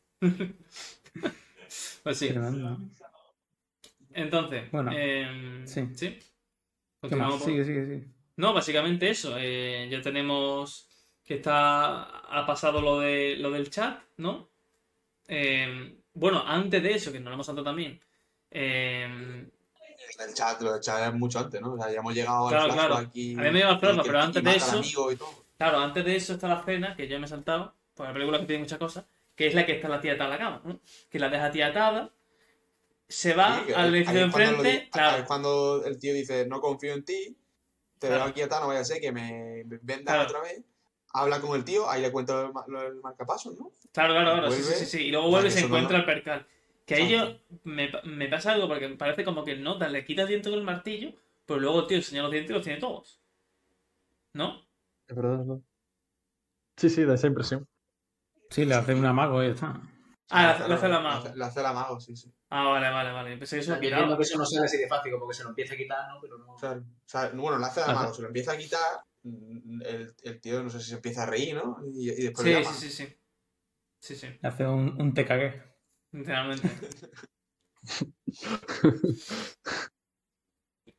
pues 2.02 2.18
sí. 2.18 2.28
Entonces, 4.12 4.70
Bueno, 4.70 4.92
em, 4.92 5.66
sí. 5.66 5.88
¿sí? 5.94 6.08
¿Qué 6.10 6.22
Continuamos 7.00 7.34
más? 7.36 7.42
por- 7.42 7.50
Sigue, 7.52 7.64
sigue, 7.64 7.84
sigue. 7.84 8.04
No, 8.36 8.52
básicamente 8.54 9.10
eso. 9.10 9.36
eh, 9.38 9.88
ya 9.90 10.00
tenemos 10.00 10.88
que 11.24 11.34
está 11.34 12.02
ha 12.04 12.46
pasado 12.46 12.80
lo 12.80 13.00
de 13.00 13.36
lo 13.36 13.50
del 13.50 13.70
chat, 13.70 14.00
¿no? 14.18 14.50
Eh, 15.26 15.96
bueno, 16.12 16.42
antes 16.46 16.82
de 16.82 16.92
eso, 16.94 17.12
que 17.12 17.18
nos 17.18 17.28
lo 17.28 17.34
hemos 17.34 17.46
saltado 17.46 17.64
también. 17.64 18.00
eh, 18.50 19.48
El 20.18 20.32
chat, 20.34 20.60
lo 20.60 20.72
del 20.72 20.80
chat 20.80 21.08
es 21.08 21.14
mucho 21.14 21.38
antes, 21.40 21.60
¿no? 21.60 21.72
O 21.72 21.76
sea, 21.78 21.90
ya 21.90 21.98
hemos 21.98 22.14
llegado 22.14 22.48
Claro, 22.48 22.64
al 22.64 22.72
claro. 22.72 23.10
y- 23.14 23.34
A 23.34 23.42
mí 23.42 23.50
me 23.50 23.60
el 23.62 23.78
flashback, 23.78 24.02
que- 24.02 24.08
pero 24.08 24.20
antes 24.20 24.44
de 24.44 24.50
al 24.50 24.56
eso- 24.56 25.08
claro, 25.58 25.78
antes 25.78 26.04
de 26.04 26.16
eso 26.16 26.32
está 26.34 26.48
la 26.48 26.62
cena, 26.62 26.94
que 26.96 27.08
yo 27.08 27.18
me 27.18 27.26
he 27.26 27.28
saltado, 27.28 27.74
por 27.94 28.06
la 28.06 28.12
película 28.12 28.38
que 28.38 28.46
tiene 28.46 28.62
muchas 28.62 28.78
cosas, 28.78 29.04
que 29.34 29.46
es 29.48 29.54
la 29.54 29.66
que 29.66 29.72
está 29.72 29.88
la 29.88 30.00
tía 30.00 30.12
atada 30.12 30.28
a 30.30 30.32
la 30.32 30.38
cama, 30.38 30.62
¿no? 30.64 30.80
Que 31.10 31.18
la 31.18 31.28
deja 31.28 31.50
tía 31.50 31.66
atada, 31.68 32.10
se 33.08 33.34
va 33.34 33.62
Sí, 33.66 33.72
al 33.72 33.94
edificio 33.94 34.18
de 34.20 34.24
enfrente, 34.24 34.88
claro, 34.90 35.18
Es 35.18 35.24
cuando 35.24 35.84
el 35.84 35.98
tío 35.98 36.14
dice, 36.14 36.46
no 36.46 36.60
confío 36.60 36.94
en 36.94 37.04
ti, 37.04 37.36
te 37.98 38.06
Claro. 38.08 38.22
veo 38.24 38.30
aquí 38.30 38.42
atado, 38.42 38.62
no 38.62 38.68
vaya 38.68 38.80
a 38.80 38.84
ser 38.84 39.00
que 39.00 39.12
me 39.12 39.62
vendan 39.82 40.04
Claro. 40.14 40.22
otra 40.22 40.40
vez. 40.40 40.62
Habla 41.16 41.40
con 41.40 41.54
el 41.56 41.64
tío, 41.64 41.88
ahí 41.88 42.02
le 42.02 42.10
cuento 42.10 42.52
lo 42.66 42.80
del 42.82 42.96
marcapasos, 42.96 43.54
¿no? 43.56 43.70
Claro, 43.92 44.14
claro, 44.14 44.32
claro, 44.32 44.50
sí, 44.50 44.62
sí, 44.62 44.84
sí. 44.86 45.02
Y 45.06 45.10
luego 45.12 45.28
vuelve 45.30 45.48
y 45.48 45.52
se 45.52 45.60
no 45.60 45.66
encuentra 45.66 45.98
lo- 45.98 45.98
el 45.98 46.04
percal. 46.06 46.46
Que 46.87 47.03
Exacto. 47.03 47.41
yo 47.49 47.59
me, 47.64 47.91
me 48.05 48.28
pasa 48.28 48.53
algo 48.53 48.68
porque 48.68 48.89
me 48.89 48.97
parece 48.97 49.24
como 49.24 49.45
que 49.45 49.53
el 49.53 49.62
nota 49.62 49.89
le 49.89 50.05
quita 50.05 50.22
el 50.22 50.28
diente 50.28 50.51
con 50.51 50.59
el 50.59 50.64
martillo, 50.64 51.12
pero 51.47 51.61
luego 51.61 51.80
el 51.80 51.87
tío 51.87 51.97
enseña 51.97 52.22
los 52.22 52.30
dientes 52.30 52.51
y 52.51 52.55
los 52.55 52.62
tiene 52.62 52.78
todos. 52.80 53.20
¿No? 54.35 54.66
Es 55.07 55.16
verdad, 55.16 55.39
verdad. 55.39 55.61
Sí, 56.76 56.91
sí, 56.91 57.05
da 57.05 57.14
esa 57.14 57.28
impresión. 57.28 57.66
Sí, 58.51 58.64
le 58.64 58.74
hace 58.74 58.95
un 58.95 59.05
amago 59.05 59.43
y 59.43 59.49
está. 59.49 59.80
Ah, 60.30 60.55
Sí, 60.59 60.68
le 60.68 60.74
hace 60.74 60.89
la 60.89 61.01
mano. 61.01 61.22
Le 61.22 61.28
hace- 61.28 61.37
le 61.39 61.45
hace 61.45 61.62
la 61.62 61.72
mago, 61.72 62.01
sí, 62.01 62.16
sí. 62.16 62.32
Ah, 62.51 62.64
vale, 62.64 62.91
vale, 62.91 63.12
vale. 63.12 63.37
Pensé 63.37 63.57
que 63.57 63.62
eso 63.62 63.78
que 63.80 63.89
eso 64.22 64.39
no 64.39 64.47
sale 64.47 64.66
así 64.66 64.78
de 64.78 64.89
fácil, 64.89 65.12
como 65.12 65.28
que 65.28 65.35
se 65.35 65.43
lo 65.43 65.51
empieza 65.51 65.74
a 65.74 65.76
quitar, 65.76 66.09
¿no? 66.09 66.20
Pero 66.20 66.39
no... 66.39 66.53
O 66.53 66.59
sea, 66.59 66.72
o 66.72 66.82
sea, 67.07 67.30
bueno, 67.30 67.59
le 67.59 67.66
hace 67.66 67.80
la 67.80 67.87
Ajá. 67.87 67.95
mano, 67.95 68.14
se 68.14 68.22
lo 68.22 68.28
empieza 68.28 68.53
a 68.53 68.57
quitar, 68.59 69.01
mm, 69.22 69.82
el, 69.82 70.14
el 70.22 70.41
tío 70.41 70.62
no 70.62 70.70
sé 70.70 70.80
si 70.80 70.91
se 70.91 70.95
empieza 70.97 71.24
a 71.24 71.26
reír, 71.26 71.55
¿no? 71.57 71.78
Y, 71.93 72.11
y 72.11 72.22
después 72.24 72.47
Sí, 72.47 72.53
le 72.53 72.61
llama. 72.62 72.72
sí, 72.74 72.91
sí, 72.91 73.07
sí. 73.07 73.16
Sí, 74.01 74.16
sí, 74.16 74.26
Le 74.43 74.49
hace 74.49 74.66
un, 74.66 75.01
un 75.01 75.14
te 75.14 75.24
literalmente. 76.14 76.68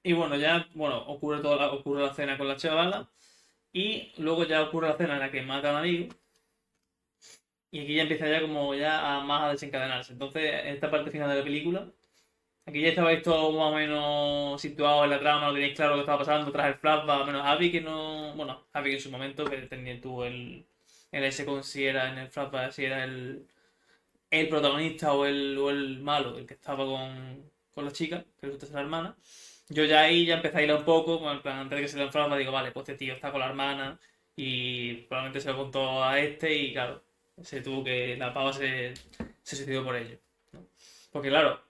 Y 0.03 0.13
bueno, 0.13 0.35
ya, 0.37 0.67
bueno, 0.75 0.99
ocurre 1.07 1.41
toda 1.41 1.55
la, 1.57 1.71
ocurre 1.73 2.03
la 2.03 2.13
cena 2.13 2.37
con 2.37 2.47
la 2.47 2.57
chavala. 2.57 3.09
Y 3.73 4.13
luego 4.17 4.45
ya 4.45 4.63
ocurre 4.63 4.89
la 4.89 4.97
cena 4.97 5.15
en 5.15 5.19
la 5.21 5.31
que 5.31 5.41
mata 5.41 5.71
a 5.71 5.79
amigo. 5.79 6.13
Y 7.71 7.81
aquí 7.81 7.95
ya 7.95 8.03
empieza 8.03 8.27
ya 8.29 8.41
como 8.41 8.73
ya 8.75 9.17
a 9.17 9.21
más 9.23 9.43
a 9.43 9.51
desencadenarse. 9.51 10.13
Entonces, 10.13 10.43
en 10.43 10.67
esta 10.75 10.89
parte 10.89 11.11
final 11.11 11.29
de 11.29 11.35
la 11.37 11.43
película, 11.43 11.91
aquí 12.65 12.81
ya 12.81 12.89
estabais 12.89 13.23
todos 13.23 13.53
más 13.55 13.73
o 13.73 13.75
menos 13.75 14.61
situados 14.61 15.05
en 15.05 15.11
la 15.11 15.19
trama, 15.19 15.47
no 15.47 15.53
tenéis 15.53 15.75
claro 15.75 15.91
lo 15.91 15.97
que 15.97 16.01
estaba 16.03 16.19
pasando 16.19 16.51
tras 16.51 16.67
el 16.67 16.75
flashback, 16.75 17.25
menos 17.27 17.43
Javi 17.43 17.71
que 17.71 17.81
no. 17.81 18.35
Bueno, 18.35 18.67
Javi 18.73 18.91
que 18.91 18.95
en 18.97 19.01
su 19.01 19.11
momento, 19.11 19.45
que 19.45 19.57
tenía 19.63 19.99
tú 20.01 20.23
el. 20.23 20.67
El 21.11 21.23
ese 21.25 21.45
con 21.45 21.63
si 21.63 21.85
era 21.85 22.11
en 22.11 22.19
el 22.19 22.29
flashback, 22.29 22.71
si 22.71 22.85
era 22.85 23.03
el. 23.05 23.47
El 24.39 24.49
protagonista 24.49 25.13
o 25.13 25.25
el, 25.25 25.57
o 25.57 25.69
el 25.69 25.99
malo, 26.01 26.37
el 26.37 26.45
que 26.47 26.55
estaba 26.55 26.85
con, 26.85 27.51
con 27.73 27.85
la 27.85 27.91
chica, 27.91 28.23
que 28.39 28.47
resulta 28.47 28.65
ser 28.67 28.75
la 28.75 28.81
hermana. 28.81 29.17
Yo 29.69 29.83
ya 29.85 30.01
ahí 30.01 30.25
ya 30.25 30.35
empecé 30.35 30.57
a 30.59 30.63
ir 30.63 30.73
un 30.73 30.83
poco, 30.85 31.19
plan, 31.41 31.57
antes 31.59 31.77
de 31.77 31.81
que 31.83 31.87
se 31.89 31.97
le 31.97 32.03
enframa, 32.03 32.37
digo, 32.37 32.51
vale, 32.51 32.71
pues 32.71 32.87
este 32.89 32.97
tío 33.05 33.13
está 33.13 33.31
con 33.31 33.39
la 33.41 33.47
hermana 33.47 33.99
y 34.35 34.93
probablemente 35.07 35.41
se 35.41 35.49
lo 35.51 35.57
contó 35.57 36.03
a 36.03 36.19
este 36.19 36.53
y 36.55 36.73
claro, 36.73 37.03
se 37.41 37.61
tuvo 37.61 37.83
que, 37.83 38.15
la 38.17 38.33
pava 38.33 38.53
se, 38.53 38.93
se 39.43 39.55
suicidó 39.55 39.83
por 39.83 39.95
ello. 39.95 40.17
Porque 41.11 41.29
claro, 41.29 41.61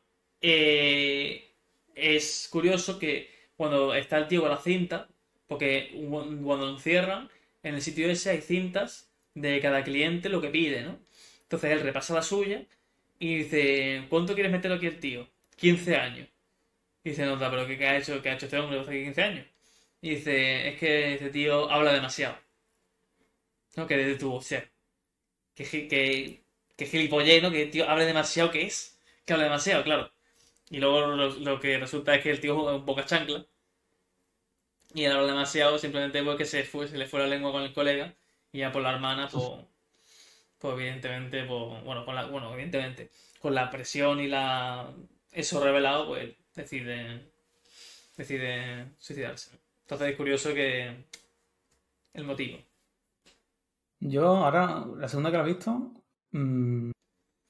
eh, 0.41 1.53
es 1.95 2.47
curioso 2.51 2.99
que 2.99 3.29
cuando 3.55 3.93
está 3.93 4.17
el 4.17 4.27
tío 4.27 4.41
con 4.41 4.49
la 4.49 4.57
cinta, 4.57 5.07
porque 5.47 5.91
cu- 6.09 6.43
cuando 6.43 6.69
encierran, 6.69 7.29
en 7.63 7.75
el 7.75 7.81
sitio 7.81 8.09
ese 8.09 8.31
hay 8.31 8.41
cintas 8.41 9.11
de 9.33 9.59
cada 9.61 9.83
cliente 9.83 10.29
lo 10.29 10.41
que 10.41 10.49
pide, 10.49 10.83
¿no? 10.83 10.99
Entonces 11.45 11.71
él 11.71 11.81
repasa 11.81 12.13
la 12.13 12.21
suya 12.21 12.65
y 13.19 13.37
dice, 13.37 14.05
¿cuánto 14.09 14.33
quieres 14.33 14.51
meterlo 14.51 14.77
aquí 14.77 14.87
el 14.87 14.99
tío? 14.99 15.29
15 15.57 15.95
años. 15.95 16.29
Y 17.03 17.09
dice, 17.09 17.25
no, 17.25 17.37
pero 17.39 17.67
¿qué, 17.67 17.87
ha 17.87 17.97
hecho, 17.97 18.21
qué 18.21 18.29
ha 18.29 18.33
hecho 18.33 18.45
este 18.45 18.57
hombre 18.57 18.79
hace 18.79 19.03
15 19.03 19.23
años? 19.23 19.45
Y 20.01 20.15
dice, 20.15 20.69
es 20.69 20.79
que 20.79 21.13
este 21.15 21.29
tío 21.29 21.69
habla 21.69 21.93
demasiado. 21.93 22.37
No, 23.75 23.87
que 23.87 23.97
desde 23.97 24.17
tu, 24.17 24.39
que, 25.55 25.87
que, 25.87 26.43
que 26.75 26.85
gilipollez, 26.85 27.41
¿no? 27.41 27.51
Que 27.51 27.63
el 27.63 27.71
tío 27.71 27.89
hable 27.89 28.05
demasiado, 28.05 28.51
¿qué 28.51 28.63
es? 28.63 28.99
Que 29.25 29.33
habla 29.33 29.45
demasiado, 29.45 29.83
claro. 29.83 30.11
Y 30.69 30.79
luego 30.79 31.07
lo, 31.07 31.59
que 31.59 31.77
resulta 31.77 32.15
es 32.15 32.23
que 32.23 32.31
el 32.31 32.39
tío 32.41 32.69
es 32.69 32.75
un 32.77 32.85
poca 32.85 33.05
chancla. 33.05 33.45
Y 34.93 35.03
él 35.03 35.11
habla 35.11 35.27
demasiado 35.27 35.77
simplemente 35.77 36.23
porque 36.23 36.45
se, 36.45 36.63
fue, 36.63 36.87
se 36.87 36.97
le 36.97 37.07
fue 37.07 37.19
la 37.19 37.27
lengua 37.27 37.51
con 37.51 37.63
el 37.63 37.73
colega. 37.73 38.15
Y 38.51 38.59
ya 38.59 38.71
por 38.71 38.81
la 38.81 38.93
hermana, 38.93 39.27
pues, 39.29 39.43
pues 40.59 40.73
evidentemente, 40.75 41.43
pues, 41.45 41.83
bueno, 41.83 42.05
con 42.05 42.15
la, 42.15 42.25
bueno, 42.25 42.53
evidentemente, 42.53 43.11
con 43.39 43.53
la 43.53 43.69
presión 43.69 44.19
y 44.19 44.27
la 44.27 44.93
eso 45.31 45.61
revelado, 45.63 46.07
pues 46.07 46.33
decide, 46.55 47.29
decide 48.15 48.87
suicidarse. 48.97 49.59
Entonces 49.81 50.09
es 50.09 50.15
curioso 50.15 50.53
que 50.53 51.05
el 52.13 52.23
motivo. 52.23 52.59
Yo 53.99 54.27
ahora, 54.27 54.85
la 54.97 55.09
segunda 55.09 55.31
que 55.31 55.37
la 55.37 55.43
he 55.43 55.47
visto, 55.47 55.91
mm, 56.31 56.91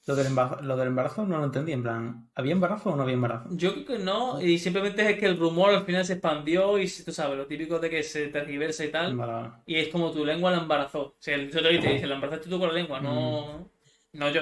lo, 0.07 0.15
del 0.15 0.27
embarazo, 0.27 0.61
lo 0.61 0.77
del 0.77 0.87
embarazo 0.89 1.25
no 1.25 1.37
lo 1.39 1.45
entendí. 1.45 1.71
En 1.71 1.81
plan, 1.83 2.29
¿había 2.35 2.51
embarazo 2.53 2.91
o 2.91 2.95
no 2.95 3.03
había 3.03 3.15
embarazo? 3.15 3.49
Yo 3.51 3.73
creo 3.73 3.85
que 3.85 3.99
no, 3.99 4.41
y 4.41 4.57
simplemente 4.59 5.09
es 5.09 5.19
que 5.19 5.25
el 5.25 5.37
rumor 5.37 5.71
al 5.71 5.85
final 5.85 6.05
se 6.05 6.13
expandió 6.13 6.77
y 6.79 6.87
tú 7.03 7.11
sabes, 7.11 7.37
lo 7.37 7.47
típico 7.47 7.79
de 7.79 7.89
que 7.89 8.03
se 8.03 8.27
tergiversa 8.27 8.85
y 8.85 8.91
tal, 8.91 9.15
Vale, 9.15 9.51
y 9.65 9.75
es 9.77 9.89
como 9.89 10.11
tu 10.11 10.23
lengua 10.25 10.51
la 10.51 10.59
embarazó. 10.59 11.01
O 11.01 11.15
sea, 11.19 11.35
el 11.35 11.49
te 11.51 11.69
dice, 11.69 12.07
la 12.07 12.15
embarazaste 12.15 12.49
tú 12.49 12.59
con 12.59 12.67
la 12.69 12.73
lengua, 12.75 12.99
no, 13.01 13.69
no 14.13 14.29
yo. 14.29 14.41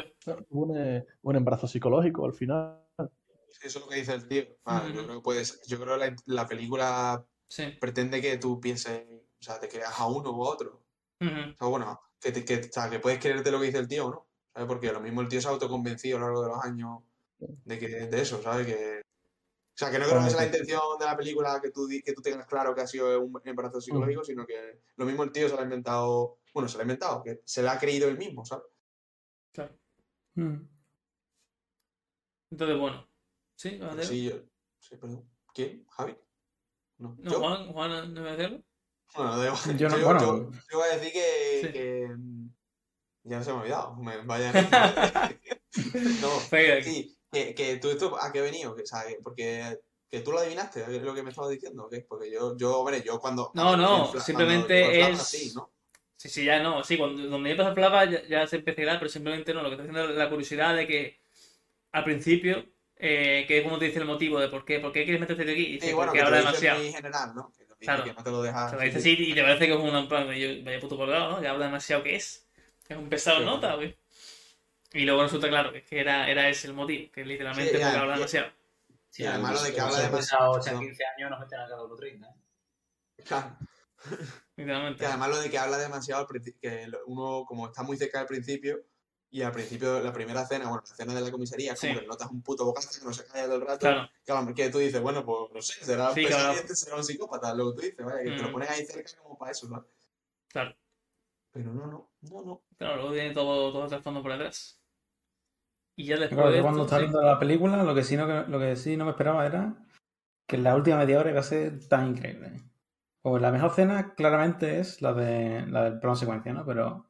Un, 0.49 0.77
eh, 0.77 1.05
un 1.21 1.35
embarazo 1.35 1.67
psicológico 1.67 2.25
al 2.25 2.33
final. 2.33 2.79
Sí, 3.49 3.67
Eso 3.67 3.79
es 3.79 3.85
lo 3.85 3.89
que 3.89 3.95
dice 3.97 4.13
el 4.15 4.27
tío. 4.27 4.43
Yo 4.43 5.03
creo 5.05 5.15
que 5.15 5.21
puedes, 5.21 5.61
yo 5.67 5.79
creo 5.79 5.97
que 5.97 6.05
la, 6.09 6.15
la 6.25 6.47
película 6.47 7.25
Sí. 7.47 7.65
pretende 7.79 8.19
que 8.19 8.37
tú 8.39 8.59
pienses, 8.59 9.03
o 9.39 9.43
sea, 9.43 9.59
te 9.59 9.69
creas 9.69 9.99
a 9.99 10.07
uno 10.07 10.31
u 10.31 10.43
a 10.45 10.49
otro. 10.49 10.81
O 11.21 11.25
sea, 11.57 11.67
bueno, 11.67 12.01
que, 12.19 12.31
te- 12.31 12.43
que, 12.43 12.55
o 12.55 12.71
sea, 12.73 12.89
que 12.89 12.99
puedes 12.99 13.19
creerte 13.19 13.51
lo 13.51 13.59
que 13.59 13.67
dice 13.67 13.77
el 13.77 13.87
tío, 13.87 14.09
¿no? 14.09 14.27
¿Sabes? 14.53 14.67
Porque 14.67 14.91
lo 14.91 14.99
mismo 15.01 15.21
el 15.21 15.27
tío 15.27 15.41
se 15.41 15.47
ha 15.47 15.51
autoconvencido 15.51 16.17
a 16.17 16.19
lo 16.21 16.25
largo 16.27 16.41
de 16.43 16.47
los 16.49 16.63
años 16.63 16.99
de, 17.39 17.79
que, 17.79 17.87
de 17.87 18.21
eso, 18.21 18.41
¿sabes? 18.41 18.67
Que, 18.67 19.01
o 19.01 19.75
sea, 19.75 19.89
que 19.89 19.97
no 19.99 20.05
creo 20.05 20.23
que 20.23 20.29
sea 20.29 20.39
la 20.41 20.45
intención 20.45 20.81
de 20.99 21.05
la 21.05 21.17
película 21.17 21.59
que 21.61 21.71
tú, 21.71 21.87
que 22.05 22.13
tú 22.13 22.21
tengas 22.21 22.45
claro 22.45 22.75
que 22.75 22.81
ha 22.81 22.87
sido 22.87 23.19
un 23.19 23.41
embarazo 23.43 23.81
psicológico, 23.81 24.23
sino 24.23 24.45
que 24.45 24.81
lo 24.95 25.05
mismo 25.05 25.23
el 25.23 25.31
tío 25.31 25.49
se 25.49 25.55
lo 25.55 25.61
ha 25.61 25.63
inventado, 25.63 26.37
bueno, 26.53 26.69
se 26.69 26.75
lo 26.77 26.81
ha 26.81 26.83
inventado, 26.83 27.23
que 27.23 27.41
se 27.43 27.63
lo 27.63 27.71
ha 27.71 27.79
creído 27.79 28.07
él 28.07 28.17
mismo, 28.17 28.45
¿sabes? 28.45 28.65
Claro. 29.51 29.75
Mm. 30.35 30.57
Entonces, 32.51 32.77
bueno. 32.79 33.07
¿Sí? 33.55 33.77
¿Vas 33.77 33.89
a 33.89 33.91
hacerlo? 33.93 34.09
Sí, 34.09 34.23
yo, 34.29 34.35
sí, 34.79 34.97
perdón. 34.97 35.27
¿Quién? 35.53 35.85
¿Javi? 35.89 36.15
No, 36.99 37.15
No, 37.19 37.31
¿yo? 37.31 37.39
Juan, 37.39 37.71
Juan, 37.73 38.13
¿no 38.13 38.23
va 38.23 38.29
a 38.29 38.33
hacerlo? 38.33 38.63
Bueno, 39.15 39.37
da 39.37 39.45
igual. 39.47 39.77
Yo 39.77 39.89
no- 39.89 39.97
yo, 39.97 40.05
bueno. 40.05 40.19
yo- 40.21 40.51
yo 40.71 40.77
voy 40.77 40.87
a 40.89 40.97
decir 40.97 41.11
que, 41.13 41.61
Sí. 41.61 41.73
que, 41.73 42.07
mm, 42.15 42.42
ya 43.23 43.37
no 43.39 43.43
se 43.43 43.51
me 43.51 43.57
ha 43.57 43.61
olvidado. 43.61 43.95
Me, 43.95 44.17
vaya. 44.25 44.51
no, 46.21 46.29
sí, 46.83 47.15
que, 47.31 47.55
que 47.55 47.77
tú 47.77 47.89
esto 47.89 48.17
a 48.21 48.31
qué 48.31 48.39
he 48.39 48.43
venido, 48.43 48.75
que, 48.75 48.83
o 48.83 48.85
sea, 48.85 49.03
porque 49.23 49.79
que 50.09 50.19
tú 50.19 50.31
lo 50.31 50.39
adivinaste, 50.39 50.81
es 50.81 51.01
lo 51.01 51.13
que 51.15 51.23
me 51.23 51.31
estabas 51.31 51.49
diciendo, 51.51 51.85
¿ok? 51.85 51.95
Porque 52.07 52.31
yo, 52.31 52.55
yo, 52.57 52.79
hombre, 52.79 53.01
yo 53.03 53.19
cuando. 53.19 53.51
No, 53.55 53.63
cuando 53.63 53.87
no, 53.87 54.11
flash- 54.11 54.23
simplemente 54.23 54.81
cuando 54.81 54.99
es- 54.99 55.07
flash, 55.07 55.21
sí, 55.27 55.51
¿no? 55.55 55.71
Sí, 56.15 56.29
sí, 56.29 56.45
ya 56.45 56.61
no. 56.61 56.83
Sí, 56.83 56.97
cuando 56.97 57.23
donde 57.27 57.49
ya 57.49 57.57
pasa 57.57 57.73
Flava 57.73 58.05
ya, 58.05 58.21
ya 58.27 58.47
se 58.47 58.57
empieza 58.57 58.79
a 58.81 58.83
hilar, 58.83 58.99
pero 58.99 59.09
simplemente 59.09 59.53
no. 59.53 59.61
Lo 59.63 59.69
que 59.69 59.75
está 59.75 59.83
haciendo 59.83 60.09
es 60.11 60.15
la 60.17 60.29
curiosidad 60.29 60.75
de 60.75 60.87
que 60.87 61.19
al 61.91 62.03
principio, 62.03 62.65
eh, 62.95 63.45
que 63.47 63.57
es 63.57 63.63
como 63.63 63.77
te 63.79 63.85
dice 63.85 63.99
el 63.99 64.05
motivo 64.05 64.39
de 64.39 64.47
por 64.47 64.63
qué, 64.63 64.79
por 64.79 64.91
qué 64.93 65.03
quieres 65.03 65.19
meterte 65.19 65.43
aquí. 65.43 65.51
Y 65.65 65.71
dice, 65.73 65.87
Sí, 65.87 65.93
bueno, 65.93 66.11
porque 66.13 66.23
dice 66.25 66.37
demasiado. 66.37 66.79
muy 66.79 66.93
general, 66.93 67.35
¿no? 67.35 67.51
Que, 67.57 67.63
Claro. 67.85 68.03
que 68.05 68.13
no 68.13 68.23
te 68.23 68.31
lo 68.31 68.41
deja. 68.43 68.69
Se 68.69 68.75
lo 68.77 68.81
dice 68.83 68.97
así 68.99 69.15
y 69.19 69.33
te 69.33 69.41
parece 69.41 69.65
que 69.67 69.73
es 69.73 69.79
un 69.79 70.07
plan, 70.07 70.25
vaya 70.27 70.47
vaya 70.63 70.79
puto 70.79 70.95
colgado, 70.95 71.31
¿no? 71.31 71.41
Que 71.41 71.47
habla 71.49 71.65
demasiado 71.65 72.01
que 72.03 72.15
es. 72.15 72.47
Es 72.87 72.97
un 72.97 73.09
pesado 73.09 73.39
Sí, 73.39 73.45
nota, 73.45 73.75
güey. 73.75 73.97
Y 74.93 75.01
luego 75.05 75.23
resulta 75.23 75.47
claro 75.49 75.71
que 75.71 75.79
es 75.79 75.85
que 75.85 75.99
era, 75.99 76.29
era 76.29 76.47
ese 76.49 76.67
el 76.67 76.73
motivo, 76.73 77.11
que 77.11 77.25
literalmente 77.25 77.71
Sí, 77.73 77.79
ya, 77.79 77.85
porque 77.87 77.99
habla 77.99 78.13
demasiado. 78.15 78.51
Sí, 79.09 79.23
Y 79.23 79.25
además 79.25 79.53
lo 79.53 79.63
de 79.63 79.73
que 79.73 79.81
habla 79.81 79.97
de 79.97 80.03
de 80.05 80.09
pasado 80.09 80.53
más- 80.57 80.69
15 80.69 81.03
años 81.17 81.29
nos 81.31 81.39
meten 81.39 81.59
a 81.59 81.67
cada 81.67 81.83
uno 81.83 81.95
30. 81.95 82.27
¿eh? 82.27 83.23
Claro. 83.23 83.57
Literalmente. 84.55 84.99
Que 84.99 85.05
además 85.05 85.29
lo 85.29 85.39
de 85.39 85.49
que 85.49 85.57
habla 85.57 85.77
demasiado 85.77 86.27
que 86.27 86.87
uno 87.07 87.45
como 87.47 87.67
está 87.67 87.83
muy 87.83 87.97
cerca 87.97 88.19
del 88.19 88.27
principio 88.27 88.83
y 89.31 89.41
al 89.41 89.51
principio 89.51 89.99
la 89.99 90.13
primera 90.13 90.45
cena, 90.45 90.65
bueno, 90.67 90.83
la 90.87 90.95
cena 90.95 91.13
de 91.15 91.21
la 91.21 91.31
comisaría, 91.31 91.75
como 91.75 91.93
Sí. 91.93 91.99
que 91.99 92.05
notas 92.05 92.29
un 92.29 92.43
puto 92.43 92.65
bocazo 92.65 92.89
que 92.99 93.03
no 93.05 93.13
se 93.13 93.25
calla 93.25 93.45
todo 93.45 93.55
el 93.55 93.61
rato. 93.65 93.79
Claro. 93.79 94.09
Que, 94.23 94.31
a 94.31 94.41
lo- 94.41 94.53
que 94.53 94.69
tú 94.69 94.77
dices, 94.77 95.01
bueno, 95.01 95.25
pues 95.25 95.51
no 95.53 95.61
sé, 95.61 95.83
será 95.83 96.09
un 96.09 96.15
Sí, 96.15 96.25
claro. 96.25 96.53
será 96.75 96.95
un 96.97 97.03
psicópata, 97.03 97.53
lo 97.55 97.71
que 97.71 97.75
tú 97.75 97.81
dices, 97.87 98.05
vaya, 98.05 98.19
que 98.23 98.31
te 98.31 98.41
lo 98.43 98.49
Mm. 98.49 98.51
pones 98.51 98.69
ahí 98.69 98.85
cerca 98.85 99.11
como 99.23 99.37
para 99.37 99.51
eso, 99.51 99.67
¿no? 99.69 99.87
Claro. 100.49 100.75
Pero 101.53 101.71
no, 101.71 101.85
no, 101.85 102.09
no, 102.21 102.43
no. 102.43 102.61
Claro, 102.77 102.95
luego 102.97 103.13
tiene 103.13 103.33
todo, 103.33 103.71
todo 103.71 103.83
el 103.83 103.89
trasfondo 103.89 104.21
por 104.21 104.31
detrás. 104.31 104.81
Y 105.95 106.05
ya 106.05 106.17
después 106.17 106.35
Claro, 106.35 106.51
de 106.51 106.57
yo 106.57 106.63
cuando 106.63 106.83
estaba 106.83 106.99
sí. 106.99 107.05
viendo 107.07 107.21
la 107.21 107.39
película, 107.39 107.83
lo 107.83 107.93
que 107.93 108.03
sí 108.03 108.17
no, 108.17 108.25
lo 108.47 108.59
que 108.59 108.75
sí 108.75 108.97
no 108.97 109.05
me 109.05 109.11
esperaba 109.11 109.45
era 109.45 109.75
que 110.47 110.57
la 110.57 110.75
última 110.75 110.97
media 110.97 111.19
hora 111.19 111.29
iba 111.29 111.39
a 111.39 111.43
ser 111.43 111.87
tan 111.87 112.07
increíble. 112.07 112.53
Pues 113.21 113.41
la 113.41 113.51
mejor 113.51 113.71
cena 113.71 114.15
claramente 114.15 114.79
es 114.79 115.01
la 115.01 115.13
de 115.13 115.65
la 115.67 115.83
del 115.83 115.99
plano 115.99 116.15
secuencia, 116.15 116.51
¿no? 116.53 116.65
Pero 116.65 117.05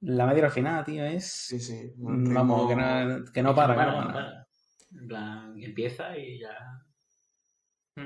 la 0.00 0.26
media 0.26 0.42
hora 0.42 0.50
final, 0.50 0.84
tío, 0.84 1.04
es. 1.04 1.30
Sí, 1.30 1.60
sí. 1.60 1.92
Vamos, 1.96 2.68
que 2.68 2.76
no, 2.76 3.32
que 3.32 3.42
no 3.42 3.54
para, 3.54 3.74
que 3.74 3.80
no 4.02 4.12
para. 4.12 4.48
En 4.90 5.06
plan, 5.08 5.62
empieza 5.62 6.16
y 6.18 6.40
ya. 6.40 6.82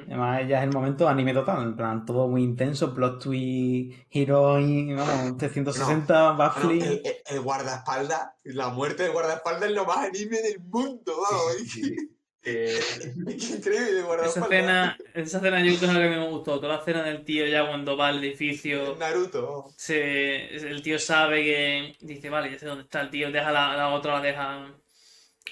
Además, 0.07 0.49
ya 0.49 0.59
es 0.59 0.65
el 0.65 0.73
momento 0.73 1.09
anime 1.09 1.33
total, 1.35 1.63
en 1.63 1.77
plan, 1.77 2.05
todo 2.07 2.29
muy 2.29 2.43
intenso, 2.43 2.95
plot 2.95 3.23
twist, 3.23 3.99
heroine, 4.11 4.95
vamos, 4.95 5.37
360, 5.39 6.23
Bueno, 6.23 6.37
baffling. 6.39 6.83
el, 6.83 6.93
el- 7.05 7.17
el 7.27 7.41
guardaespaldas, 7.41 8.31
la 8.45 8.69
muerte 8.71 9.05
del 9.05 9.13
guardaespaldas 9.13 9.69
es 9.71 9.75
lo 9.75 9.85
más 9.85 9.99
anime 9.99 10.41
del 10.43 10.61
mundo, 10.61 11.15
vamos. 11.21 11.57
Eh, 12.45 12.77
Es 12.77 13.51
increíble 13.53 13.89
el 13.91 13.97
Esa 13.99 14.07
guardaespaldas. 14.07 14.51
escena, 14.51 14.99
esa 15.15 15.37
escena 15.39 15.61
yo 15.65 15.77
creo 15.77 15.79
que 15.79 15.87
es 15.87 15.93
la 15.93 16.01
que 16.03 16.09
me 16.09 16.29
gustó. 16.29 16.57
Toda 16.59 16.73
la 16.75 16.81
escena 16.81 17.05
del 17.05 17.25
tío 17.25 17.47
ya 17.47 17.69
cuando 17.69 17.97
va 17.97 18.09
al 18.09 18.19
edificio, 18.19 18.97
Naruto. 18.99 19.71
se, 19.77 20.57
el 20.57 20.83
tío 20.83 20.99
sabe 20.99 21.45
que 21.45 21.97
dice, 22.01 22.31
vale, 22.31 22.51
ya 22.51 22.59
sé 22.59 22.67
dónde 22.67 22.83
está 22.83 23.01
el 23.03 23.11
tío, 23.11 23.31
deja 23.31 23.53
la, 23.53 23.77
la 23.77 23.91
otra, 23.91 24.15
la 24.15 24.21
deja 24.23 24.75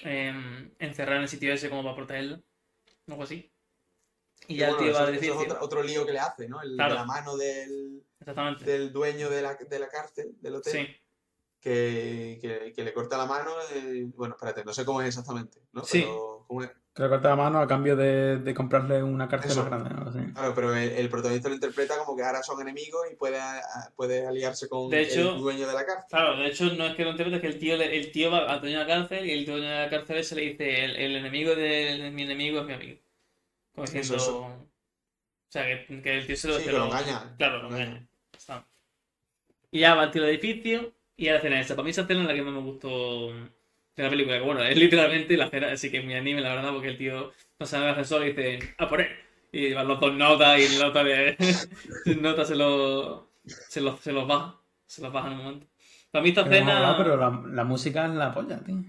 em, 0.03 0.69
encerrada 0.79 1.15
en 1.15 1.21
el 1.23 1.29
sitio 1.29 1.53
ese 1.53 1.69
como 1.69 1.83
para 1.83 1.95
protegerla. 1.95 2.41
Algo 3.07 3.23
así. 3.23 3.49
Y 4.51 4.57
ya 4.57 4.67
el 4.69 4.75
bueno, 4.75 4.87
tío 4.91 4.93
va 5.01 5.07
al 5.07 5.15
eso 5.15 5.23
es 5.41 5.47
otro, 5.51 5.57
otro 5.61 5.83
lío 5.83 6.05
que 6.05 6.11
le 6.13 6.19
hace, 6.19 6.47
¿no? 6.47 6.61
El 6.61 6.75
Claro. 6.75 6.93
de 6.93 6.99
la 6.99 7.05
mano 7.05 7.37
del, 7.37 8.03
Exactamente. 8.19 8.65
del 8.65 8.91
dueño 8.93 9.29
de 9.29 9.41
la, 9.41 9.55
de 9.55 9.79
la 9.79 9.87
cárcel, 9.87 10.35
del 10.41 10.55
hotel, 10.55 10.73
Sí. 10.87 10.95
que, 11.59 12.39
que, 12.41 12.73
que 12.73 12.83
le 12.83 12.93
corta 12.93 13.17
la 13.17 13.25
mano. 13.25 13.51
eh, 13.73 14.05
bueno, 14.15 14.35
espérate, 14.35 14.63
no 14.65 14.73
sé 14.73 14.85
cómo 14.85 15.01
es 15.01 15.09
exactamente, 15.09 15.59
¿no? 15.73 15.83
Sí. 15.83 16.01
Pero, 16.01 16.45
¿cómo 16.47 16.63
es? 16.63 16.71
Que 16.93 17.03
le 17.03 17.09
corta 17.09 17.29
la 17.29 17.35
mano 17.37 17.59
a 17.59 17.67
cambio 17.67 17.95
de, 17.95 18.39
de 18.39 18.53
comprarle 18.53 19.01
una 19.01 19.29
cárcel 19.29 19.51
Eso. 19.51 19.61
más 19.61 19.69
grande, 19.69 19.89
¿no? 20.27 20.33
Claro, 20.33 20.53
pero 20.53 20.75
el, 20.75 20.89
el 20.89 21.09
protagonista 21.09 21.47
lo 21.47 21.55
interpreta 21.55 21.97
como 21.97 22.17
que 22.17 22.23
ahora 22.23 22.43
son 22.43 22.59
enemigos 22.59 23.03
y 23.09 23.15
puede, 23.15 23.39
a- 23.39 23.61
puede 23.95 24.27
aliarse 24.27 24.67
con 24.67 24.89
De 24.89 25.03
hecho- 25.03 25.35
el 25.35 25.39
dueño 25.39 25.67
de 25.67 25.73
la 25.73 25.85
cárcel. 25.85 26.07
Claro, 26.09 26.35
de 26.37 26.47
hecho 26.47 26.65
no 26.73 26.85
es 26.87 26.95
que 26.97 27.05
no 27.05 27.11
entiendas 27.11 27.39
que 27.39 27.47
el 27.47 27.59
tío, 27.59 27.77
le- 27.77 27.95
el 27.97 28.11
tío 28.11 28.29
va 28.29 28.39
al 28.39 28.59
dueño 28.59 28.79
de 28.79 28.85
la 28.85 28.93
cárcel 28.93 29.25
y 29.25 29.31
el 29.31 29.45
dueño 29.45 29.69
de 29.69 29.75
la 29.85 29.89
cárcel 29.89 30.17
ese 30.17 30.35
le 30.35 30.41
dice 30.41 30.83
el, 30.83 30.95
el 30.97 31.15
enemigo 31.15 31.55
de, 31.55 31.97
de 31.97 32.11
mi 32.11 32.23
enemigo 32.23 32.59
es 32.59 32.65
mi 32.65 32.73
amigo. 32.73 32.99
Como 33.73 33.85
diciendo... 33.85 34.15
eso. 34.15 34.37
O 34.45 35.51
sea, 35.51 35.65
que, 35.65 36.01
que 36.01 36.17
el 36.17 36.25
tío 36.27 36.37
se 36.37 36.47
lo... 36.47 36.53
Sí, 36.55 36.63
se 36.63 36.69
que 36.71 36.77
lo 36.77 36.85
engaña. 36.85 37.35
Claro, 37.37 37.61
lo 37.61 37.67
engaña. 37.67 37.85
engaña. 37.85 38.07
Está. 38.31 38.67
Y 39.71 39.79
ya 39.79 39.95
va 39.95 40.03
al 40.03 40.11
tío 40.11 40.21
del 40.21 40.31
edificio 40.31 40.93
y 41.17 41.27
a 41.27 41.33
la 41.33 41.37
escena 41.37 41.59
esa. 41.59 41.75
Para 41.75 41.83
mí 41.83 41.91
esa 41.91 42.01
escena 42.01 42.21
es 42.21 42.27
la 42.27 42.33
que 42.33 42.41
más 42.41 42.53
me 42.53 42.61
gustó 42.61 43.31
de 43.31 44.03
la 44.03 44.09
película. 44.09 44.37
Que 44.37 44.45
bueno, 44.45 44.63
es 44.63 44.77
literalmente 44.77 45.37
la 45.37 45.45
escena, 45.45 45.71
así 45.71 45.91
que 45.91 45.99
es 45.99 46.05
muy 46.05 46.13
anime, 46.15 46.41
la 46.41 46.55
verdad, 46.55 46.71
porque 46.71 46.89
el 46.89 46.97
tío 46.97 47.31
no 47.59 47.65
sale 47.65 47.85
al 47.85 47.91
ascensor 47.91 48.23
y 48.23 48.33
dice, 48.33 48.59
a 48.77 48.87
por 48.87 49.01
él. 49.01 49.07
Y 49.51 49.73
van 49.73 49.87
los 49.87 49.99
dos 49.99 50.13
notas 50.13 50.59
y 50.59 50.77
la 50.77 50.87
nota 50.87 51.03
de 51.03 51.35
nota 52.21 52.45
se 52.45 52.55
los 52.55 53.23
se 53.45 53.81
los, 53.81 53.99
se 53.99 54.11
los 54.13 54.27
baja. 54.27 54.57
Se 54.85 55.01
los 55.01 55.11
baja 55.11 55.27
en 55.27 55.33
un 55.33 55.43
momento. 55.43 55.67
Para 56.11 56.23
mí 56.23 56.29
esta 56.29 56.41
hemos 56.41 56.53
escena... 56.53 56.77
hablado, 56.77 56.97
pero 56.97 57.17
la, 57.17 57.43
la 57.53 57.63
música 57.63 58.05
es 58.05 58.11
la 58.11 58.33
polla, 58.33 58.59
tío. 58.63 58.83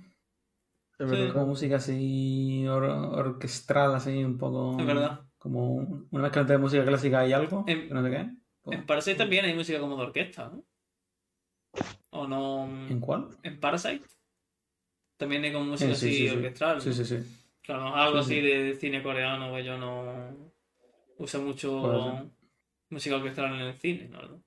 Es 0.99 1.11
Sí. 1.11 1.29
Como 1.33 1.47
música 1.47 1.77
así 1.77 2.67
or- 2.69 2.85
orquestral, 2.85 3.95
así 3.95 4.23
un 4.23 4.39
poco. 4.39 4.79
Es 4.79 4.87
verdad. 4.87 5.21
Como 5.39 5.75
una 6.11 6.23
mezcla 6.23 6.43
entre 6.43 6.59
música 6.59 6.85
clásica 6.85 7.27
y 7.27 7.33
algo. 7.33 7.65
En- 7.67 7.89
no 7.89 8.03
sé 8.05 8.11
qué. 8.11 8.31
Pues, 8.63 8.79
En 8.79 8.87
Parasite 8.87 9.17
también 9.17 9.45
hay 9.45 9.55
música 9.55 9.81
como 9.81 9.97
de 9.97 10.03
orquesta, 10.03 10.49
¿no? 10.51 10.65
¿O 12.11 12.27
no? 12.29 12.65
¿En 12.89 13.01
cuál? 13.01 13.29
En 13.43 13.59
Parasite 13.59 14.05
también 15.17 15.43
hay 15.45 15.53
como 15.53 15.65
música 15.65 15.95
Sí, 15.95 16.01
sí, 16.01 16.07
así 16.09 16.17
sí, 16.19 16.29
sí. 16.29 16.37
orquestral. 16.37 16.81
Sí, 16.81 16.93
sí, 16.93 17.05
sí. 17.05 17.17
Claro, 17.63 17.85
no 17.85 17.97
algo 17.97 18.23
Sí, 18.23 18.35
así 18.39 18.41
sí. 18.41 18.47
de 18.47 18.75
cine 18.75 19.03
coreano 19.03 19.55
que 19.55 19.65
yo 19.65 19.79
no 19.79 20.53
uso 21.19 21.41
mucho 21.41 22.29
música 22.91 23.17
orquestral 23.17 23.55
en 23.55 23.61
el 23.63 23.75
cine, 23.81 24.09
verdad. 24.09 24.39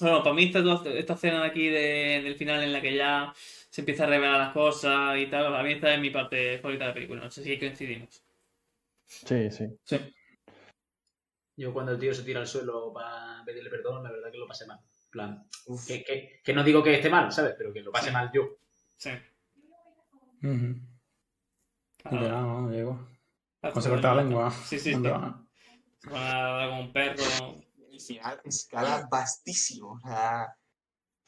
Bueno, 0.00 0.22
para 0.22 0.34
mí 0.34 0.44
esta, 0.44 0.60
esta 0.90 1.14
escena 1.14 1.40
de 1.42 1.46
aquí 1.46 1.68
de- 1.68 2.20
del 2.22 2.34
final 2.36 2.62
en 2.62 2.72
la 2.72 2.80
que 2.82 2.94
ya 2.96 3.32
se 3.76 3.82
empieza 3.82 4.04
a 4.04 4.06
revelar 4.06 4.38
las 4.38 4.54
cosas 4.54 5.18
y 5.18 5.26
tal, 5.26 5.54
a 5.54 5.62
mí 5.62 5.72
esta 5.72 5.92
es 5.92 6.00
mi 6.00 6.08
parte 6.08 6.58
favorita 6.60 6.84
de 6.84 6.88
la 6.88 6.94
película, 6.94 7.24
no 7.24 7.30
sé 7.30 7.42
si 7.42 7.58
coincidimos. 7.58 8.24
Sí, 9.04 9.50
sí. 9.50 9.66
Sí. 9.84 10.14
Yo 11.56 11.74
cuando 11.74 11.92
el 11.92 11.98
tío 11.98 12.14
se 12.14 12.22
tira 12.22 12.40
al 12.40 12.46
suelo 12.46 12.90
para 12.90 13.42
pedirle 13.44 13.68
perdón, 13.68 14.02
la 14.02 14.10
verdad 14.10 14.32
que 14.32 14.38
lo 14.38 14.48
pasé 14.48 14.64
mal. 14.64 14.78
En 14.78 15.10
plan, 15.10 15.46
que, 15.86 16.02
que, 16.02 16.40
que 16.42 16.54
no 16.54 16.64
digo 16.64 16.82
que 16.82 16.94
esté 16.94 17.10
mal, 17.10 17.30
¿sabes? 17.30 17.54
Pero 17.58 17.70
que 17.70 17.82
lo 17.82 17.92
pase 17.92 18.10
mal 18.10 18.30
yo. 18.32 18.56
Sí. 18.96 19.10
Literal, 22.10 22.44
¿no? 22.46 23.10
Se 23.78 23.90
corta 23.90 24.14
la 24.14 24.22
lengua. 24.22 24.50
Sí, 24.52 24.78
sí, 24.78 24.92
¿Dónde 24.92 25.10
sí. 25.10 25.14
va? 25.14 25.46
Se 25.98 26.08
pone 26.08 26.24
a 26.24 26.46
hablar 26.46 26.70
con 26.70 26.78
un 26.78 26.92
perro. 26.94 27.22
El 27.92 28.00
final 28.00 28.40
escala 28.42 29.06
vastísimo. 29.10 29.92
O 29.92 30.00
sea, 30.00 30.56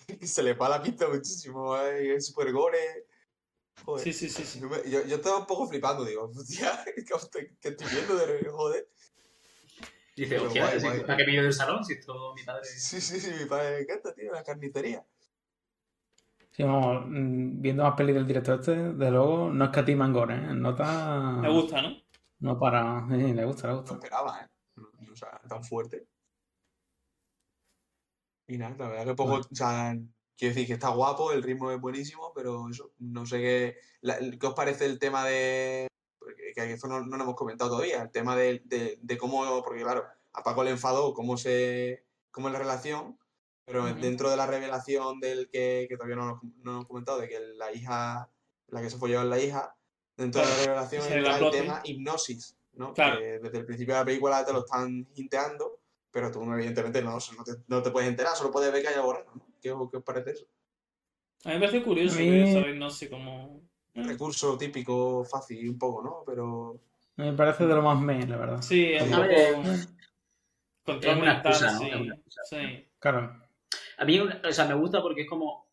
se 0.26 0.42
le 0.42 0.54
va 0.54 0.68
la 0.68 0.82
pinta 0.82 1.08
muchísimo. 1.08 1.76
¿eh? 1.76 2.16
Es 2.16 2.26
súper 2.26 2.52
gore. 2.52 3.06
Joder. 3.84 4.04
Sí, 4.04 4.12
sí, 4.12 4.28
sí, 4.28 4.44
sí. 4.44 4.60
Yo, 4.60 4.68
me- 4.68 4.90
yo, 4.90 5.04
yo 5.04 5.16
estaba 5.16 5.38
un 5.38 5.46
poco 5.46 5.68
flipando, 5.68 6.04
digo, 6.04 6.30
hostia, 6.34 6.84
¿qué 6.94 7.14
estoy, 7.14 7.86
viendo 7.92 8.16
de 8.16 8.48
joder? 8.50 8.88
Dice, 10.16 10.38
hostia, 10.38 10.64
guay, 10.66 10.80
si- 10.80 10.86
guay. 10.86 11.00
¿para 11.02 11.16
qué 11.16 11.24
pillo 11.24 11.42
del 11.44 11.52
salón? 11.52 11.84
Si 11.84 11.92
esto 11.92 12.34
mi 12.34 12.42
padre. 12.42 12.64
Sí, 12.64 13.00
sí, 13.00 13.20
sí, 13.20 13.30
mi 13.38 13.44
padre 13.48 13.76
me 13.76 13.82
encanta, 13.82 14.12
tío, 14.14 14.32
la 14.32 14.42
carnicería. 14.42 15.04
Sí, 16.50 16.64
vamos, 16.64 17.04
mm, 17.06 17.60
viendo 17.60 17.84
más 17.84 17.94
pelis 17.94 18.16
del 18.16 18.26
director 18.26 18.58
este, 18.58 18.72
de 18.74 19.10
luego, 19.12 19.48
no 19.50 19.66
escatiman 19.66 20.12
gore, 20.12 20.34
¿eh? 20.34 20.54
Nota. 20.54 21.38
Me 21.40 21.50
gusta, 21.52 21.80
¿no? 21.82 21.90
No 22.40 22.58
para. 22.58 23.06
Sí, 23.08 23.32
le 23.32 23.44
gusta, 23.44 23.68
le 23.68 23.74
No 23.74 23.80
gusta. 23.80 23.94
esperaba, 23.94 24.40
¿eh? 24.42 24.48
No- 24.74 24.88
no, 24.98 25.12
O 25.12 25.16
sea, 25.16 25.40
tan 25.48 25.62
fuerte. 25.62 26.08
Y 28.48 28.58
nada, 28.58 28.74
la 28.78 28.88
verdad 28.88 29.04
que 29.04 29.14
poco, 29.14 29.34
o 29.36 29.54
sea, 29.54 29.94
quiero 30.36 30.54
decir 30.54 30.66
que 30.66 30.72
está 30.74 30.88
guapo, 30.88 31.32
el 31.32 31.42
ritmo 31.42 31.70
es 31.70 31.80
buenísimo, 31.80 32.32
pero 32.34 32.68
eso, 32.70 32.92
no 32.98 33.26
sé 33.26 33.38
qué, 33.38 33.76
la- 34.00 34.18
¿qué 34.18 34.46
os 34.46 34.54
parece 34.54 34.86
el 34.86 34.98
tema 34.98 35.24
de, 35.26 35.86
que 36.54 36.72
eso 36.72 36.88
no, 36.88 37.00
no 37.04 37.16
lo 37.16 37.22
hemos 37.24 37.36
comentado 37.36 37.70
todavía, 37.70 38.02
el 38.02 38.10
tema 38.10 38.34
de, 38.36 38.62
de, 38.64 38.98
de 39.02 39.18
cómo, 39.18 39.62
porque 39.62 39.82
claro, 39.82 40.04
a 40.32 40.42
Paco 40.42 40.64
le 40.64 40.70
enfadó 40.70 41.12
cómo 41.14 41.36
se, 41.36 42.04
cómo 42.30 42.48
es 42.48 42.52
la 42.54 42.58
relación, 42.58 43.18
pero 43.66 43.84
Ujú. 43.84 44.00
dentro 44.00 44.30
de 44.30 44.36
la 44.38 44.46
revelación 44.46 45.20
del 45.20 45.50
que, 45.50 45.84
que 45.88 45.96
todavía 45.96 46.16
no, 46.16 46.40
no 46.62 46.70
hemos 46.72 46.86
comentado, 46.86 47.20
de 47.20 47.28
que 47.28 47.38
la 47.56 47.70
hija, 47.72 48.30
la 48.68 48.80
que 48.80 48.88
se 48.88 48.96
folló 48.96 49.20
es 49.20 49.28
la 49.28 49.38
hija, 49.38 49.76
dentro 50.16 50.40
de 50.40 50.46
la 50.46 50.54
Claro, 50.54 50.64
revelación 50.72 51.12
entra 51.12 51.38
el 51.38 51.50
tema 51.50 51.80
hipnosis, 51.84 52.56
¿no? 52.72 52.94
Claro. 52.94 53.18
Que 53.18 53.38
desde 53.40 53.58
el 53.58 53.66
principio 53.66 53.92
de 53.94 54.00
la 54.00 54.06
película 54.06 54.44
te 54.46 54.54
lo 54.54 54.60
están 54.60 55.06
hinteando, 55.16 55.80
pero 56.10 56.30
tú 56.30 56.42
evidentemente 56.52 57.02
no, 57.02 57.12
no, 57.12 57.44
te, 57.44 57.52
no 57.66 57.82
te 57.82 57.90
puedes 57.90 58.08
enterar, 58.08 58.34
solo 58.36 58.50
puedes 58.50 58.72
ver 58.72 58.82
que 58.82 58.88
haya 58.88 59.00
borrado, 59.00 59.26
¿no? 59.34 59.46
¿Qué, 59.60 59.70
os- 59.72 59.90
qué 59.90 59.96
os 59.98 60.02
parece 60.04 60.30
eso? 60.32 60.46
A 61.44 61.48
mí 61.50 61.54
me 61.54 61.60
parece 61.60 61.82
curioso 61.82 62.18
mí- 62.18 62.24
que 62.64 62.74
no 62.74 62.90
sé 62.90 63.08
cómo. 63.10 63.62
Recurso 63.94 64.56
típico, 64.56 65.24
fácil, 65.24 65.68
un 65.70 65.78
poco, 65.78 66.02
¿no? 66.02 66.22
Pero 66.26 66.80
Me 67.16 67.32
parece 67.32 67.66
de 67.66 67.74
lo 67.74 67.82
más 67.82 68.00
me, 68.00 68.24
la 68.26 68.36
verdad. 68.36 68.62
Sí, 68.62 68.92
es 68.92 69.02
un 69.02 69.10
poco. 69.10 69.26
Control 70.84 71.16
es 71.16 71.22
una 71.22 71.32
mental, 71.34 71.52
excusa, 71.52 71.72
¿no? 71.72 71.78
sí. 71.80 71.88
Es 71.90 71.96
una 72.00 72.14
excusa. 72.14 72.40
Sí. 72.44 72.88
Claro. 72.98 73.42
A 73.98 74.04
mí, 74.04 74.20
o 74.20 74.52
sea, 74.52 74.64
me 74.66 74.74
gusta 74.74 75.02
porque 75.02 75.22
es 75.22 75.28
como. 75.28 75.66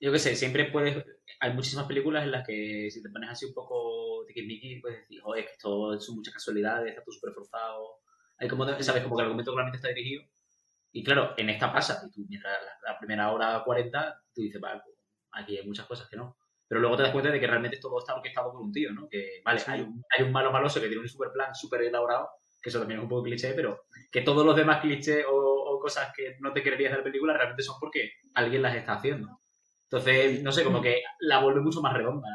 Yo 0.00 0.12
qué 0.12 0.18
sé, 0.18 0.34
siempre 0.36 0.66
puedes. 0.66 1.02
Hay 1.40 1.54
muchísimas 1.54 1.86
películas 1.86 2.24
en 2.24 2.32
las 2.32 2.46
que 2.46 2.88
si 2.90 3.02
te 3.02 3.08
pones 3.08 3.30
así 3.30 3.46
un 3.46 3.54
poco 3.54 4.24
Mickey, 4.26 4.80
puedes 4.80 4.98
decir, 5.00 5.20
joder, 5.20 5.44
que 5.46 5.52
esto 5.52 5.98
son 6.00 6.16
muchas 6.16 6.34
casualidades, 6.34 6.90
está 6.90 7.02
todo 7.04 7.12
súper 7.14 7.32
forzado. 7.32 8.00
Hay 8.44 8.50
como, 8.50 8.66
sabes, 8.82 9.02
como 9.02 9.16
que 9.16 9.22
el 9.22 9.26
argumento 9.26 9.52
claramente 9.52 9.78
está 9.78 9.88
dirigido. 9.88 10.22
Y 10.92 11.02
claro, 11.02 11.32
en 11.38 11.48
esta 11.48 11.72
pasa, 11.72 12.02
y 12.06 12.10
tú 12.10 12.26
mientras 12.28 12.52
la, 12.62 12.92
la 12.92 12.98
primera 12.98 13.32
hora 13.32 13.62
40, 13.64 14.22
tú 14.34 14.42
dices, 14.42 14.60
vale, 14.60 14.82
pues, 14.84 14.96
aquí 15.32 15.56
hay 15.56 15.66
muchas 15.66 15.86
cosas 15.86 16.08
que 16.10 16.16
no. 16.16 16.36
Pero 16.68 16.80
luego 16.82 16.96
te 16.96 17.04
das 17.04 17.12
cuenta 17.12 17.30
de 17.30 17.40
que 17.40 17.46
realmente 17.46 17.78
todo 17.78 17.98
está 17.98 18.14
orquestado 18.14 18.52
por 18.52 18.60
un 18.60 18.70
tío, 18.70 18.92
¿no? 18.92 19.08
Que, 19.08 19.40
vale, 19.42 19.62
hay, 19.66 19.80
un, 19.80 20.04
hay 20.14 20.24
un 20.24 20.32
malo 20.32 20.52
maloso 20.52 20.78
que 20.80 20.88
tiene 20.88 21.00
un 21.02 21.08
super 21.08 21.30
plan 21.32 21.54
súper 21.54 21.82
elaborado, 21.82 22.28
que 22.60 22.68
eso 22.68 22.78
también 22.78 23.00
es 23.00 23.04
un 23.04 23.08
poco 23.08 23.22
cliché, 23.22 23.54
pero 23.54 23.86
que 24.12 24.20
todos 24.20 24.44
los 24.44 24.54
demás 24.54 24.82
clichés 24.82 25.24
o, 25.26 25.34
o 25.34 25.80
cosas 25.80 26.12
que 26.14 26.36
no 26.40 26.52
te 26.52 26.62
quererías 26.62 26.92
de 26.92 26.98
la 26.98 27.04
película 27.04 27.32
realmente 27.32 27.62
son 27.62 27.76
porque 27.80 28.12
alguien 28.34 28.60
las 28.60 28.76
está 28.76 28.94
haciendo. 28.94 29.40
Entonces, 29.84 30.42
no 30.42 30.52
sé, 30.52 30.64
como 30.64 30.82
que 30.82 31.02
la 31.20 31.40
vuelve 31.40 31.60
mucho 31.60 31.80
más 31.80 31.94
redonda. 31.94 32.28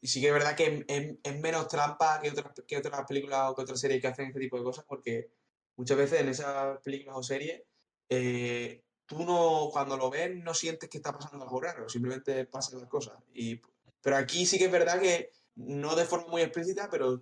Y 0.00 0.06
sí 0.08 0.20
que 0.20 0.28
es 0.28 0.32
verdad 0.32 0.54
que 0.56 0.84
es, 0.88 1.14
es 1.22 1.40
menos 1.40 1.68
trampa 1.68 2.20
que 2.20 2.30
otras, 2.30 2.46
que 2.66 2.76
otras 2.78 3.04
películas 3.06 3.50
o 3.50 3.54
que 3.54 3.62
otras 3.62 3.80
series 3.80 4.00
que 4.00 4.06
hacen 4.08 4.28
este 4.28 4.40
tipo 4.40 4.56
de 4.56 4.64
cosas, 4.64 4.84
porque 4.88 5.30
muchas 5.76 5.96
veces 5.98 6.20
en 6.20 6.28
esas 6.28 6.78
películas 6.80 7.16
o 7.18 7.22
series, 7.22 7.62
eh, 8.08 8.82
tú 9.06 9.24
no, 9.24 9.68
cuando 9.72 9.96
lo 9.96 10.10
ves, 10.10 10.34
no 10.36 10.54
sientes 10.54 10.88
que 10.88 10.98
está 10.98 11.12
pasando 11.12 11.44
algo 11.44 11.60
raro, 11.60 11.88
simplemente 11.88 12.44
pasan 12.46 12.80
las 12.80 12.88
cosas. 12.88 13.14
Y, 13.34 13.60
pero 14.02 14.16
aquí 14.16 14.46
sí 14.46 14.58
que 14.58 14.66
es 14.66 14.72
verdad 14.72 15.00
que, 15.00 15.32
no 15.56 15.94
de 15.96 16.04
forma 16.06 16.28
muy 16.28 16.42
explícita, 16.42 16.88
pero 16.90 17.16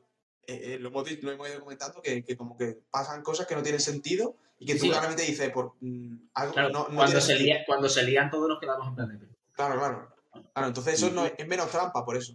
eh, 0.46 0.74
eh, 0.74 0.78
lo, 0.78 0.88
hemos, 0.90 1.10
lo 1.22 1.32
hemos 1.32 1.48
ido 1.50 1.60
comentando, 1.60 2.00
que, 2.00 2.22
que, 2.22 2.36
como 2.36 2.56
que 2.56 2.78
pasan 2.90 3.22
cosas 3.22 3.46
que 3.46 3.54
no 3.56 3.62
tienen 3.62 3.80
sentido 3.80 4.36
y 4.60 4.66
que 4.66 4.74
tú 4.74 4.84
Sí. 4.84 4.90
claramente 4.90 5.22
dices, 5.22 5.50
por 5.50 5.74
mm, 5.80 6.28
algo 6.34 6.52
Claro, 6.54 6.68
no, 6.70 6.88
no 6.88 6.96
cuando, 6.96 7.20
se 7.20 7.34
lía- 7.36 7.64
cuando 7.66 7.88
se 7.88 8.02
lían 8.04 8.30
todos 8.30 8.48
nos 8.48 8.60
quedamos 8.60 8.86
en 8.88 8.94
plan 8.94 9.18
de... 9.18 9.26
Claro, 9.52 9.78
claro. 9.78 10.14
Claro, 10.52 10.68
entonces 10.68 10.94
eso 10.94 11.10
no 11.10 11.26
es 11.26 11.48
menos 11.48 11.70
trampa 11.70 12.04
por 12.04 12.16
eso, 12.16 12.34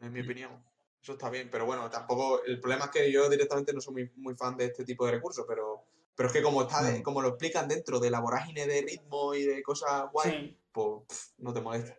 en 0.00 0.12
mi 0.12 0.20
opinión. 0.20 0.64
Eso 1.02 1.12
está 1.12 1.30
bien, 1.30 1.48
pero 1.50 1.64
bueno, 1.66 1.88
tampoco. 1.90 2.42
El 2.44 2.60
problema 2.60 2.86
es 2.86 2.90
que 2.90 3.12
yo 3.12 3.28
directamente 3.28 3.72
no 3.72 3.80
soy 3.80 3.94
muy, 3.94 4.12
muy 4.16 4.34
fan 4.34 4.56
de 4.56 4.66
este 4.66 4.84
tipo 4.84 5.06
de 5.06 5.12
recursos, 5.12 5.44
pero, 5.48 5.84
pero 6.14 6.28
es 6.28 6.32
que 6.32 6.42
como 6.42 6.62
está 6.62 6.82
de- 6.82 7.02
como 7.02 7.22
lo 7.22 7.28
explican 7.28 7.68
dentro 7.68 8.00
de 8.00 8.10
la 8.10 8.20
vorágine 8.20 8.66
de 8.66 8.82
ritmo 8.82 9.34
y 9.34 9.44
de 9.44 9.62
cosas 9.62 10.10
guay, 10.12 10.30
Sí. 10.32 10.58
pues 10.72 11.02
pff, 11.08 11.38
no 11.38 11.52
te 11.52 11.60
molesta. 11.60 11.96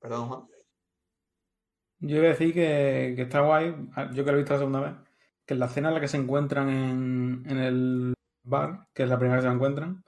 Perdón, 0.00 0.28
Juan. 0.28 0.48
Yo 2.00 2.16
iba 2.16 2.26
a 2.26 2.30
decir 2.30 2.52
que, 2.52 3.14
que 3.16 3.22
está 3.22 3.40
guay, 3.40 3.74
yo 4.12 4.24
que 4.24 4.30
lo 4.30 4.36
he 4.38 4.42
visto 4.42 4.52
la 4.52 4.58
segunda 4.58 4.80
vez, 4.80 4.94
que 5.46 5.54
en 5.54 5.60
la 5.60 5.66
escena 5.66 5.88
en 5.88 5.94
la 5.94 6.00
que 6.00 6.08
se 6.08 6.18
encuentran 6.18 6.68
en, 6.68 7.42
en 7.48 7.58
el 7.58 8.14
bar, 8.44 8.86
que 8.94 9.04
es 9.04 9.08
la 9.08 9.18
primera 9.18 9.40
que 9.40 9.46
se 9.48 9.52
encuentran, 9.54 10.04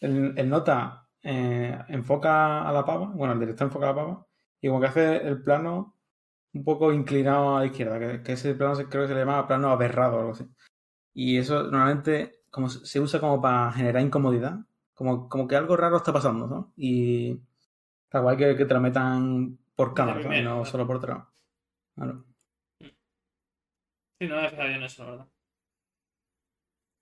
el, 0.00 0.34
el 0.36 0.48
nota 0.50 1.08
eh, 1.22 1.78
enfoca 1.88 2.68
a 2.68 2.72
la 2.72 2.84
pava, 2.84 3.06
bueno, 3.14 3.32
el 3.34 3.40
director 3.40 3.66
enfoca 3.68 3.86
a 3.86 3.90
la 3.90 3.94
pava, 3.94 4.26
y 4.60 4.68
como 4.68 4.80
que 4.80 4.86
hace 4.88 5.16
el 5.16 5.42
plano 5.42 5.91
un 6.54 6.64
poco 6.64 6.92
inclinado 6.92 7.56
a 7.56 7.60
la 7.60 7.66
izquierda, 7.66 7.98
que, 7.98 8.22
que 8.22 8.32
ese 8.32 8.54
plano 8.54 8.74
se- 8.74 8.88
creo 8.88 9.02
que 9.04 9.08
se 9.08 9.14
le 9.14 9.20
llama 9.20 9.46
plano 9.46 9.70
aberrado 9.70 10.16
o 10.16 10.20
algo 10.20 10.32
así. 10.32 10.46
Y 11.14 11.38
eso 11.38 11.64
normalmente 11.64 12.40
como 12.50 12.68
se 12.68 13.00
usa 13.00 13.20
como 13.20 13.40
para 13.40 13.72
generar 13.72 14.02
incomodidad, 14.02 14.58
como, 14.94 15.28
como 15.28 15.48
que 15.48 15.56
algo 15.56 15.76
raro 15.76 15.96
está 15.96 16.12
pasando, 16.12 16.46
¿no? 16.46 16.72
Y 16.76 17.40
está 18.04 18.20
guay 18.20 18.36
que, 18.36 18.56
que 18.56 18.64
te 18.66 18.74
lo 18.74 18.80
metan 18.80 19.58
por 19.74 19.94
cámara, 19.94 20.22
¿sabes? 20.22 20.28
primero, 20.38 20.58
no 20.58 20.64
solo 20.64 20.86
por 20.86 21.00
detrás. 21.00 21.24
Claro. 21.94 22.24
Sí, 24.18 24.28
no 24.28 24.36
me 24.36 24.46
he 24.46 24.50
fijado 24.50 24.68
en 24.68 24.82
eso, 24.82 25.04
la 25.04 25.10
verdad. 25.10 25.28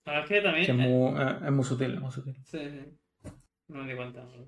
La 0.07 0.12
verdad 0.12 0.24
es 0.24 0.28
que 0.28 0.40
también. 0.42 0.66
Que 0.66 0.72
es 0.72 0.78
eh, 0.78 0.88
muy, 0.88 1.20
eh, 1.20 1.38
es 1.46 1.53
muy 1.53 1.64
sutil, 1.64 1.94
es 1.94 2.01
muy 2.01 2.11
sutil. 2.12 2.36
Sí, 2.44 2.59
sí. 2.59 2.98
No 3.68 3.82
me 3.82 3.90
di 3.90 3.96
cuenta. 3.96 4.24
verdad. 4.24 4.46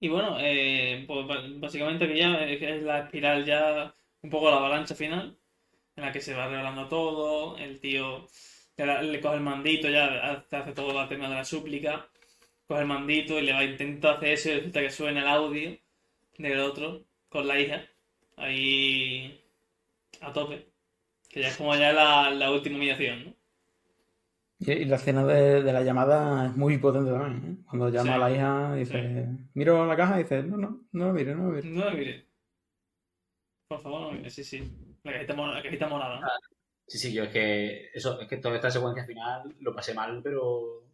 Y 0.00 0.08
bueno, 0.08 0.36
eh, 0.40 1.04
pues 1.06 1.26
básicamente 1.60 2.06
que 2.06 2.18
ya 2.18 2.34
es 2.44 2.62
es 2.62 2.82
la 2.82 3.00
espiral 3.00 3.44
ya, 3.44 3.94
un 4.22 4.30
poco 4.30 4.50
la 4.50 4.58
avalancha 4.58 4.94
final, 4.94 5.36
en 5.96 6.04
la 6.04 6.12
que 6.12 6.20
se 6.20 6.34
va 6.34 6.48
revelando 6.48 6.88
todo, 6.88 7.56
el 7.58 7.80
tío 7.80 8.26
le, 8.76 9.20
coge 9.20 9.36
el 9.36 9.40
mandito, 9.42 9.88
ya 9.88 10.06
hace, 10.32 10.56
hace 10.56 10.72
todo 10.72 11.00
el 11.02 11.08
tema 11.08 11.28
de 11.28 11.34
la 11.36 11.44
súplica, 11.44 12.08
coge 12.66 12.80
el 12.82 12.86
mandito 12.86 13.38
y 13.38 13.42
le 13.42 13.52
va 13.52 13.60
a 13.60 14.14
hacer 14.14 14.28
eso 14.32 14.50
y 14.50 14.54
resulta 14.54 14.80
que 14.80 14.90
suena 14.90 15.20
el 15.22 15.28
audio 15.28 15.78
del 16.38 16.60
otro 16.60 17.04
con 17.28 17.46
la 17.48 17.60
hija, 17.60 17.84
ahí 18.36 19.40
a 20.20 20.32
tope, 20.32 20.66
que 21.30 21.40
ya 21.42 21.48
es 21.48 21.56
como 21.56 21.74
ya 21.76 21.92
la, 21.92 22.30
la 22.30 22.50
última 22.52 22.76
humillación, 22.76 23.24
¿no? 23.26 23.34
Y, 24.66 24.84
la 24.86 24.96
escena 24.96 25.24
de, 25.26 25.62
de 25.62 25.72
la 25.72 25.82
llamada 25.82 26.46
es 26.46 26.56
muy 26.56 26.78
potente 26.78 27.10
también, 27.10 27.52
¿eh? 27.52 27.64
Cuando 27.68 27.88
llama 27.88 28.04
Sí. 28.04 28.10
a 28.14 28.18
la 28.18 28.30
hija, 28.30 28.74
dice, 28.74 29.26
miro 29.54 29.86
la 29.86 29.96
caja 29.96 30.18
y 30.18 30.22
dice, 30.22 30.42
no, 30.42 30.56
no, 30.56 30.80
no 30.92 31.06
lo 31.06 31.12
mire, 31.12 31.34
no 31.34 31.44
lo 31.44 31.50
mire. 31.50 31.68
No 31.70 31.84
me 31.90 31.96
mire. 31.96 32.26
Por 33.68 33.80
favor, 33.80 34.00
no 34.02 34.10
me 34.12 34.18
mire, 34.18 34.30
sí, 34.30 34.44
sí. 34.44 34.62
La 35.02 35.12
cajita, 35.12 35.34
mora- 35.34 35.54
la 35.54 35.62
cajita 35.62 35.88
morada. 35.88 36.20
¿no? 36.20 36.26
Sí, 36.86 36.98
sí, 36.98 37.12
yo 37.12 37.24
es 37.24 37.30
que 37.30 37.88
eso, 37.94 38.20
es 38.20 38.28
que 38.28 38.36
toda 38.38 38.56
esta 38.56 38.70
secuencia 38.70 39.04
final 39.04 39.54
lo 39.60 39.74
pasé 39.74 39.94
mal, 39.94 40.20
pero 40.22 40.84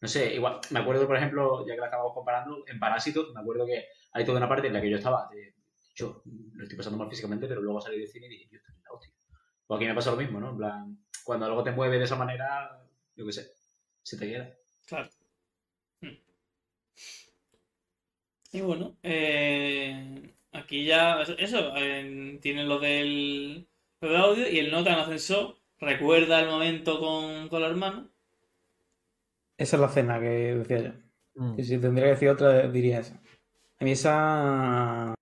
no 0.00 0.08
sé, 0.08 0.34
igual, 0.34 0.60
me 0.70 0.80
acuerdo, 0.80 1.06
por 1.06 1.16
ejemplo, 1.16 1.66
ya 1.66 1.74
que 1.74 1.80
la 1.80 1.86
estábamos 1.86 2.12
comparando, 2.14 2.64
en 2.66 2.78
Parásitos, 2.78 3.32
me 3.34 3.40
acuerdo 3.40 3.66
que 3.66 3.84
hay 4.12 4.24
toda 4.24 4.38
una 4.38 4.48
parte 4.48 4.66
en 4.68 4.72
la 4.72 4.80
que 4.80 4.90
yo 4.90 4.96
estaba, 4.96 5.28
de, 5.32 5.54
yo 5.94 6.22
lo 6.24 6.62
estoy 6.62 6.76
pasando 6.76 6.98
mal 6.98 7.08
físicamente, 7.08 7.46
pero 7.48 7.60
luego 7.60 7.80
salí 7.80 7.98
del 7.98 8.08
cine 8.08 8.26
y 8.26 8.30
dije, 8.30 8.48
yo 8.50 8.58
estoy 8.58 8.74
en 8.76 8.82
la 8.82 8.90
hostia. 8.92 9.12
O 9.68 9.76
aquí 9.76 9.86
me 9.86 9.94
pasa 9.94 10.10
lo 10.10 10.16
mismo, 10.16 10.40
¿no? 10.40 10.50
En 10.50 10.56
plan, 10.56 10.98
cuando 11.24 11.46
algo 11.46 11.62
te 11.62 11.72
mueve 11.72 11.98
de 11.98 12.04
esa 12.04 12.16
manera, 12.16 12.80
yo 13.18 13.26
qué 13.26 13.32
sé, 13.32 13.52
se 14.02 14.16
te 14.16 14.28
queda. 14.30 14.56
Claro. 14.86 15.10
Hmm. 16.00 16.16
Y 18.52 18.60
bueno, 18.60 18.96
eh, 19.02 20.32
aquí 20.52 20.86
ya, 20.86 21.22
eso, 21.22 21.76
eh, 21.76 22.38
tiene 22.40 22.64
lo 22.64 22.78
del, 22.78 23.68
lo 24.00 24.08
del 24.08 24.16
audio 24.16 24.48
y 24.48 24.60
el 24.60 24.70
nota 24.70 24.90
en 24.90 24.96
el 24.96 25.02
ascensor 25.02 25.58
recuerda 25.80 26.40
el 26.40 26.46
momento 26.46 27.00
con, 27.00 27.48
con 27.48 27.60
la 27.60 27.68
hermana. 27.68 28.08
Esa 29.56 29.76
es 29.76 29.80
la 29.80 29.88
escena 29.88 30.20
que 30.20 30.54
decía 30.54 30.78
yo. 30.78 30.92
Mm. 31.34 31.58
Y 31.58 31.64
si 31.64 31.78
tendría 31.78 32.06
que 32.06 32.12
decir 32.12 32.28
otra, 32.28 32.68
diría 32.68 33.00
esa. 33.00 33.20
A 33.80 33.84
mí 33.84 33.90
esa 33.90 35.14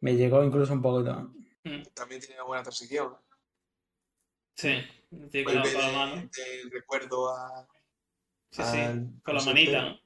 me 0.00 0.16
llegó 0.16 0.42
incluso 0.42 0.72
un 0.72 0.80
poquito. 0.80 1.34
También 1.92 2.20
tiene 2.20 2.36
una 2.36 2.44
buena 2.44 2.62
transición. 2.62 3.14
Sí, 4.54 4.78
tiene 5.30 5.44
con 5.44 5.54
la, 5.54 5.60
Vuelve 5.62 5.72
con 5.74 5.82
la 5.82 5.88
de- 5.88 5.96
mano. 6.16 6.30
recuerdo 6.70 7.28
a. 7.34 7.68
Sí, 8.50 8.62
sí, 8.62 8.78
al- 8.78 9.10
con 9.24 9.34
la 9.34 9.42
manita. 9.44 9.82
¿no? 9.90 9.98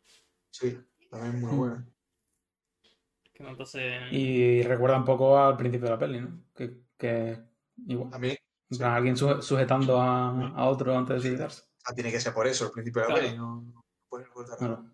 Sí, 0.51 0.79
también 1.11 1.41
muy 1.41 1.53
Mm. 1.53 1.57
buena. 1.57 1.87
Que 3.33 3.43
nota 3.45 3.65
se... 3.65 4.09
Y 4.11 4.63
recuerda 4.63 4.97
un 4.99 5.05
poco 5.05 5.39
al 5.39 5.57
principio 5.57 5.87
de 5.87 5.91
la 5.93 5.99
peli, 5.99 6.21
¿no? 6.21 6.43
Que, 6.55 6.75
que 6.99 7.39
igual. 7.87 8.11
También. 8.11 8.37
Alguien 8.83 9.17
su- 9.17 9.41
sujetando 9.43 10.01
a, 10.01 10.49
a 10.51 10.69
otro 10.69 10.97
antes 10.97 11.17
de 11.17 11.21
suicidarse. 11.23 11.63
Sea, 11.79 11.95
tiene 11.95 12.11
que 12.13 12.21
ser 12.21 12.33
por 12.35 12.47
eso, 12.47 12.67
el 12.67 12.71
principio 12.73 13.03
de 13.03 13.09
la 13.09 13.15
Claro. 13.15 13.27
peli. 13.29 13.39
No, 13.39 13.63
no 13.63 13.85
puedes 14.09 14.27
recordar 14.29 14.59
Claro. 14.59 14.85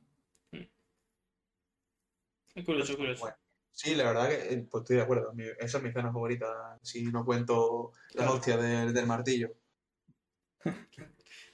Es 2.55 2.65
curioso, 2.65 2.93
es 2.93 2.97
curioso. 2.99 3.21
Bueno, 3.23 3.37
sí, 3.71 3.95
la 3.95 4.05
verdad 4.05 4.29
que 4.29 4.55
eh, 4.55 4.67
pues 4.71 4.83
estoy 4.83 4.97
de 4.97 5.03
acuerdo. 5.03 5.33
Esa 5.59 5.77
es 5.79 5.83
mi 5.83 5.91
escena 5.91 6.11
favorita, 6.13 6.79
si 6.83 7.03
no 7.05 7.25
cuento 7.25 7.93
las 8.15 8.25
Claro. 8.25 8.33
hostias 8.35 8.63
del, 8.63 8.95
del 8.95 9.07
martillo. 9.07 9.51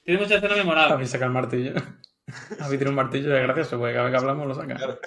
Tiene 0.03 0.19
muchas 0.19 0.37
escenas 0.37 0.57
A 0.57 0.61
memorables. 0.61 0.99
mí 0.99 1.05
saca 1.07 1.25
el 1.25 1.31
martillo. 1.31 1.73
A 2.59 2.67
mí 2.69 2.77
tiene 2.77 2.89
un 2.89 2.95
martillo, 2.95 3.35
es 3.35 3.43
gracioso, 3.43 3.77
porque 3.77 3.93
cada 3.93 4.05
vez 4.05 4.11
que 4.13 4.17
hablamos 4.17 4.47
lo 4.47 4.55
saca. 4.55 4.75
Claro. 4.75 4.99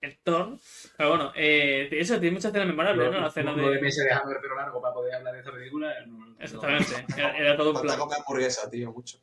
El 0.00 0.18
Thor. 0.22 0.58
Pero 0.98 1.08
bueno, 1.08 1.32
eh, 1.34 1.88
eso 1.92 2.18
tiene 2.20 2.32
muchas 2.32 2.50
escenas 2.50 2.68
memorables, 2.68 3.10
¿no? 3.10 3.20
La 3.20 3.28
escena 3.28 3.54
Nueve 3.56 3.76
de. 3.76 3.80
meses 3.82 4.04
dejando 4.04 4.32
el 4.32 4.40
pelo 4.40 4.54
largo 4.56 4.80
para 4.82 4.92
poder 4.92 5.14
hablar 5.14 5.32
de 5.32 5.40
esta 5.40 5.52
película. 5.52 5.94
no- 6.06 6.26
no- 6.26 6.36
Exactamente. 6.38 7.06
Era, 7.16 7.36
era 7.38 7.56
todo 7.56 7.72
un 7.72 7.80
plan. 7.80 7.98
comer 7.98 8.18
hamburguesa, 8.18 8.68
tío, 8.70 8.92
mucho. 8.92 9.18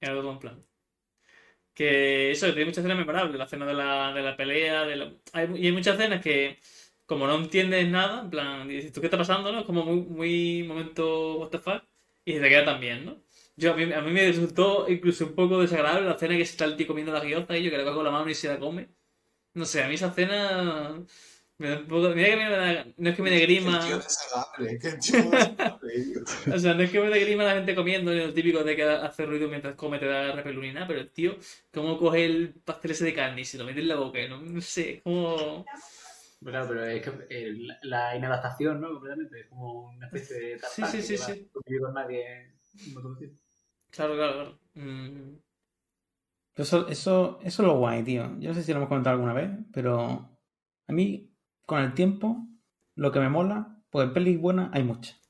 Era 0.00 0.14
todo 0.14 0.30
un 0.30 0.38
plan. 0.38 0.60
Que 1.74 2.30
eso, 2.30 2.46
tiene 2.48 2.66
muchas 2.66 2.78
escenas 2.78 2.98
memorables. 2.98 3.36
La 3.36 3.44
escena 3.44 3.66
de 3.66 3.74
la, 3.74 4.12
de 4.12 4.22
la 4.22 4.36
pelea. 4.36 4.84
De 4.84 4.96
la- 4.96 5.12
hay, 5.32 5.50
y 5.56 5.66
hay 5.66 5.72
muchas 5.72 5.98
escenas 5.98 6.22
que, 6.22 6.60
como 7.10 7.26
no 7.26 7.36
entiendes 7.36 7.88
nada, 7.88 8.22
en 8.22 8.30
plan, 8.30 8.68
dices, 8.68 8.92
¿tú 8.92 9.00
qué 9.00 9.08
está 9.08 9.18
pasando? 9.18 9.50
¿no? 9.52 9.60
Es 9.60 9.66
como 9.66 9.84
muy, 9.84 10.00
muy 10.02 10.62
momento 10.62 11.38
what 11.38 11.48
the 11.50 11.58
fuck. 11.58 11.82
Y 12.24 12.34
se 12.34 12.40
te 12.40 12.48
queda 12.48 12.64
también, 12.64 13.04
¿no? 13.04 13.22
Yo, 13.56 13.72
a, 13.72 13.76
mí, 13.76 13.92
a 13.92 14.00
mí 14.00 14.12
me 14.12 14.26
resultó 14.28 14.86
incluso 14.88 15.26
un 15.26 15.34
poco 15.34 15.60
desagradable 15.60 16.06
la 16.08 16.14
escena 16.14 16.36
que 16.36 16.42
está 16.42 16.64
el 16.66 16.76
tío 16.76 16.86
comiendo 16.86 17.12
la 17.12 17.20
guioza 17.24 17.56
y 17.56 17.64
yo 17.64 17.70
que 17.70 17.78
le 17.78 17.84
cojo 17.84 18.02
la 18.04 18.10
mano 18.12 18.30
y 18.30 18.34
se 18.34 18.48
la 18.48 18.58
come. 18.60 18.88
No 19.54 19.64
sé, 19.66 19.82
a 19.82 19.88
mí 19.88 19.94
esa 19.94 20.08
escena. 20.08 21.02
Me 21.58 21.68
da 21.70 21.78
un 21.78 21.86
poco. 21.88 22.10
Mira 22.10 22.28
que 22.30 22.36
me 22.36 22.50
da- 22.50 22.86
no 22.96 23.10
es 23.10 23.16
que 23.16 23.22
me 23.22 23.30
dé 23.30 23.40
grima. 23.40 23.80
O 26.54 26.58
sea, 26.58 26.74
no 26.74 26.82
es 26.82 26.90
que 26.90 27.00
me 27.00 27.08
dé 27.10 27.20
grima 27.20 27.44
la 27.44 27.54
gente 27.54 27.74
comiendo, 27.74 28.12
lo 28.12 28.32
típico 28.32 28.64
de 28.64 28.76
que 28.76 28.82
hace 28.84 29.26
ruido 29.26 29.48
mientras 29.48 29.74
come 29.74 29.98
te 29.98 30.06
da 30.06 30.32
repelunina, 30.32 30.86
pero 30.86 31.00
el 31.00 31.10
tío, 31.10 31.36
cómo 31.72 31.98
coge 31.98 32.24
el 32.24 32.54
pastel 32.64 32.92
ese 32.92 33.04
de 33.04 33.14
carne 33.14 33.42
y 33.42 33.44
se 33.44 33.58
lo 33.58 33.64
mete 33.64 33.80
en 33.80 33.88
la 33.88 33.96
boca, 33.96 34.18
no, 34.28 34.40
no 34.40 34.60
sé, 34.60 35.00
como... 35.02 35.64
Claro, 36.42 36.68
pero 36.68 36.84
es 36.86 37.02
que 37.02 37.26
eh, 37.28 37.52
la, 37.54 37.78
la 37.82 38.16
inadaptación, 38.16 38.80
¿no? 38.80 38.92
Completamente. 38.94 39.40
Es 39.40 39.46
como 39.48 39.90
una 39.90 40.06
especie 40.06 40.36
de 40.40 40.58
Sí, 40.58 40.60
tartán 40.82 40.90
sí, 40.92 40.96
que 40.96 41.02
sí, 41.02 41.16
sí. 41.18 41.50
convivir 41.52 41.80
con 41.82 41.94
nadie 41.94 42.54
un. 42.94 43.38
Claro, 43.90 44.14
claro, 44.14 44.32
claro. 44.34 44.58
Mm, 44.74 45.36
Eso, 46.54 46.88
eso, 46.88 47.38
eso 47.42 47.62
es 47.62 47.66
lo 47.66 47.78
guay, 47.78 48.02
tío. 48.02 48.36
Yo 48.38 48.48
no 48.50 48.54
sé 48.54 48.62
si 48.62 48.72
lo 48.72 48.78
hemos 48.78 48.88
comentado 48.88 49.14
alguna 49.14 49.32
vez, 49.32 49.50
pero 49.72 50.28
A 50.88 50.92
mí, 50.92 51.30
con 51.66 51.80
el 51.82 51.94
tiempo, 51.94 52.46
lo 52.96 53.12
que 53.12 53.20
me 53.20 53.28
mola, 53.28 53.78
porque 53.90 54.12
pelis 54.12 54.40
buenas 54.40 54.70
hay 54.74 54.82
muchas. 54.84 55.20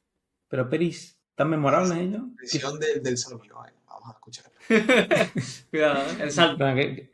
Pero 0.49 0.69
pelis 0.71 1.21
tan 1.35 1.51
memorables 1.51 1.99
ellos. 1.99 2.23
que- 2.41 2.59
del, 2.81 3.03
del 3.03 3.15
eh, 3.15 3.75
Vamos 3.87 4.09
a 4.09 4.13
escuchar. 4.13 4.47
Cuidado, 5.71 6.01
¿eh? 6.13 6.17
el 6.23 6.31
salto. 6.33 6.65
Bueno, 6.65 6.77
que, 6.77 7.11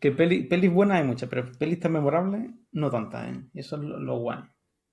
que 0.00 0.12
peli- 0.12 0.44
pelis 0.44 0.72
buenas 0.72 0.98
hay 1.00 1.06
muchas, 1.06 1.28
pero 1.28 1.50
pelis 1.58 1.80
tan 1.80 1.92
memorables 1.92 2.50
no 2.72 2.90
tantas, 2.90 3.28
¿eh? 3.28 3.42
Y 3.54 3.60
eso 3.60 3.76
es 3.76 3.82
lo, 3.82 3.98
lo 4.00 4.18
guay. 4.18 4.40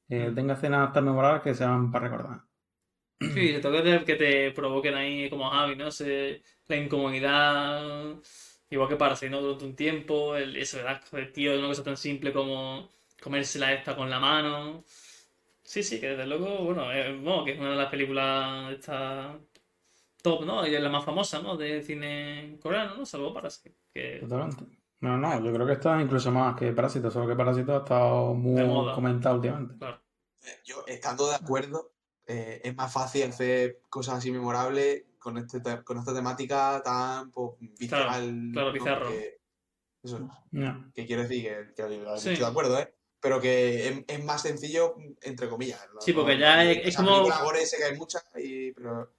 Que 0.10 0.32
tenga 0.32 0.54
escenas 0.56 0.94
tan 0.94 1.06
memorables 1.06 1.44
que 1.44 1.56
sean 1.56 1.92
para 1.92 2.08
recordar. 2.10 2.42
Sí, 3.28 3.52
se 3.54 3.60
toca 3.60 3.84
que 4.06 4.16
te 4.16 4.52
provoquen 4.52 4.96
ahí 4.96 5.30
como 5.30 5.50
Javi, 5.50 5.76
¿no? 5.76 5.92
Se- 5.92 6.42
la 6.68 6.76
incomodidad, 6.78 8.16
igual 8.70 8.90
que 8.90 8.96
para 8.96 9.16
¿no? 9.30 9.42
Durante 9.42 9.66
un 9.66 9.76
tiempo, 9.76 10.36
el, 10.36 10.56
eso, 10.56 10.80
el 10.80 10.88
asco 10.88 11.18
del 11.18 11.32
tío 11.34 11.52
de 11.52 11.60
una 11.60 11.68
cosa 11.68 11.84
tan 11.84 11.98
simple 11.98 12.32
como 12.34 12.90
comérsela 13.22 13.74
esta 13.74 13.96
con 13.96 14.10
la 14.10 14.20
mano. 14.20 14.84
Sí, 15.64 15.84
sí, 15.84 16.00
que 16.02 16.10
desde 16.10 16.28
luego, 16.28 16.66
bueno, 16.66 16.92
eh, 16.94 17.14
bueno, 17.18 17.46
que 17.46 17.54
es 17.54 17.60
una 17.60 17.72
de 17.72 17.78
las 17.78 17.90
películas 17.92 18.74
esta 18.74 19.40
top, 20.24 20.46
¿no? 20.46 20.68
Y 20.68 20.76
es 20.76 20.82
la 20.82 20.90
más 20.90 21.06
famosa, 21.06 21.42
¿no? 21.42 21.58
De 21.58 21.82
cine 21.84 22.58
coreano, 22.62 22.98
¿no? 22.98 23.06
Salvo 23.08 23.34
para 23.34 23.50
que 23.94 24.20
Totalmente. 24.20 24.66
No, 25.06 25.18
no, 25.20 25.40
yo 25.44 25.54
creo 25.54 25.68
que 25.68 25.74
esta 25.74 25.98
es 26.00 26.06
incluso 26.06 26.32
más 26.32 26.56
que 26.58 26.72
Parásito, 26.74 27.12
solo 27.12 27.28
que 27.28 27.36
Parásito 27.36 27.76
ha 27.76 27.78
estado 27.80 28.34
muy 28.34 28.62
comentado 28.96 29.36
últimamente. 29.36 29.76
claro. 29.78 30.02
Eh, 30.44 30.60
Yo, 30.66 30.84
estando 30.88 31.28
de 31.30 31.36
acuerdo, 31.36 31.92
eh, 32.26 32.60
es 32.64 32.76
más 32.76 32.92
fácil 32.92 33.24
hacer 33.24 33.82
cosas 33.90 34.16
así 34.16 34.32
memorables 34.32 35.04
con, 35.20 35.38
este, 35.38 35.60
te- 35.60 35.84
con 35.84 35.98
esta 36.00 36.14
temática 36.14 36.82
tan 36.84 37.30
pues, 37.32 37.52
visceral. 37.60 38.50
claro, 38.52 38.72
bizarro. 38.72 39.10
Que- 39.10 39.38
eso, 40.04 40.28
No. 40.52 40.92
que 40.94 41.06
quiero 41.06 41.22
decir 41.24 41.44
que, 41.44 41.74
que 41.76 41.88
Sí. 42.18 42.30
estoy 42.30 42.36
de 42.38 42.46
acuerdo, 42.46 42.80
¿eh? 42.80 42.94
Pero 43.20 43.40
que 43.42 43.88
es, 43.90 44.04
es 44.08 44.24
más 44.24 44.42
sencillo, 44.44 44.96
entre 45.22 45.50
comillas. 45.50 45.82
¿no? 45.94 46.02
Sí, 46.02 46.14
porque 46.14 46.38
ya 46.38 46.64
es- 46.64 46.88
es 46.88 46.96
como- 46.96 47.26
sé 47.66 47.78
que 47.78 47.84
hay 47.86 47.98
muchas, 47.98 48.24
y, 48.38 48.72
pero, 48.74 49.12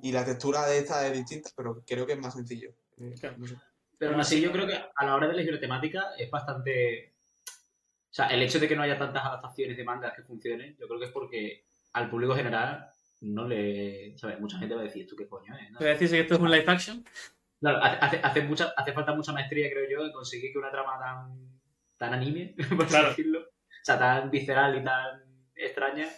y 0.00 0.10
la 0.12 0.24
textura 0.24 0.66
de 0.66 0.78
esta 0.78 1.06
es 1.06 1.12
distinta, 1.12 1.50
pero 1.56 1.82
creo 1.86 2.06
que 2.06 2.12
es 2.14 2.18
más 2.18 2.34
sencillo. 2.34 2.70
Eh, 2.98 3.14
Claro. 3.20 3.36
no 3.38 3.46
sé. 3.46 3.56
Pero 4.02 4.14
aún 4.14 4.20
así, 4.20 4.40
yo 4.40 4.50
creo 4.50 4.66
que 4.66 4.74
a 4.74 5.04
la 5.06 5.14
hora 5.14 5.28
de 5.28 5.34
elegir 5.34 5.60
temática 5.60 6.10
es 6.18 6.28
bastante. 6.28 7.14
O 7.46 8.12
sea, 8.12 8.26
el 8.26 8.42
hecho 8.42 8.58
de 8.58 8.66
que 8.66 8.74
no 8.74 8.82
haya 8.82 8.98
tantas 8.98 9.24
adaptaciones 9.24 9.76
de 9.76 9.84
mangas 9.84 10.12
que 10.12 10.24
funcionen, 10.24 10.76
yo 10.76 10.88
creo 10.88 10.98
que 10.98 11.06
es 11.06 11.12
porque 11.12 11.66
al 11.92 12.10
público 12.10 12.34
general 12.34 12.90
no 13.20 13.46
le. 13.46 14.18
¿sabes? 14.18 14.40
Mucha 14.40 14.58
gente 14.58 14.74
va 14.74 14.80
a 14.80 14.84
decir, 14.84 15.06
¿tú 15.06 15.14
qué 15.14 15.28
coño 15.28 15.56
es? 15.56 15.70
no? 15.70 15.78
¿Puedes 15.78 15.94
decirse 15.94 16.16
que 16.16 16.22
esto 16.22 16.34
es 16.34 16.40
un 16.40 16.50
live 16.50 16.64
action? 16.66 17.04
Claro, 17.60 17.78
hace, 17.80 18.18
hace, 18.20 18.42
mucha, 18.42 18.74
hace 18.76 18.92
falta 18.92 19.14
mucha 19.14 19.32
maestría, 19.32 19.70
creo 19.70 19.88
yo, 19.88 20.04
en 20.04 20.10
conseguir 20.10 20.50
que 20.50 20.58
una 20.58 20.72
trama 20.72 20.98
tan, 20.98 21.60
tan 21.96 22.12
anime, 22.12 22.56
por 22.76 22.86
así 22.86 23.06
decirlo, 23.06 23.38
o 23.38 23.84
sea, 23.84 24.00
tan 24.00 24.32
visceral 24.32 24.76
y 24.76 24.82
tan 24.82 25.22
extraña, 25.54 26.08